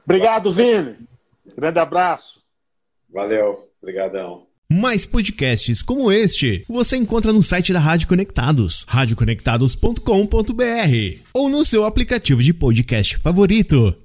Obrigado, 0.05 0.53
Vini. 0.53 0.95
Grande 1.55 1.79
abraço. 1.79 2.41
Valeu, 3.11 3.67
obrigadão. 3.81 4.45
Mais 4.71 5.05
podcasts 5.05 5.81
como 5.81 6.11
este 6.11 6.65
você 6.67 6.97
encontra 6.97 7.31
no 7.31 7.41
site 7.41 7.71
da 7.71 7.79
Rádio 7.79 8.07
Conectados, 8.07 8.85
radioconectados.com.br 8.87 11.21
ou 11.33 11.49
no 11.49 11.63
seu 11.63 11.85
aplicativo 11.85 12.43
de 12.43 12.53
podcast 12.53 13.17
favorito. 13.17 13.95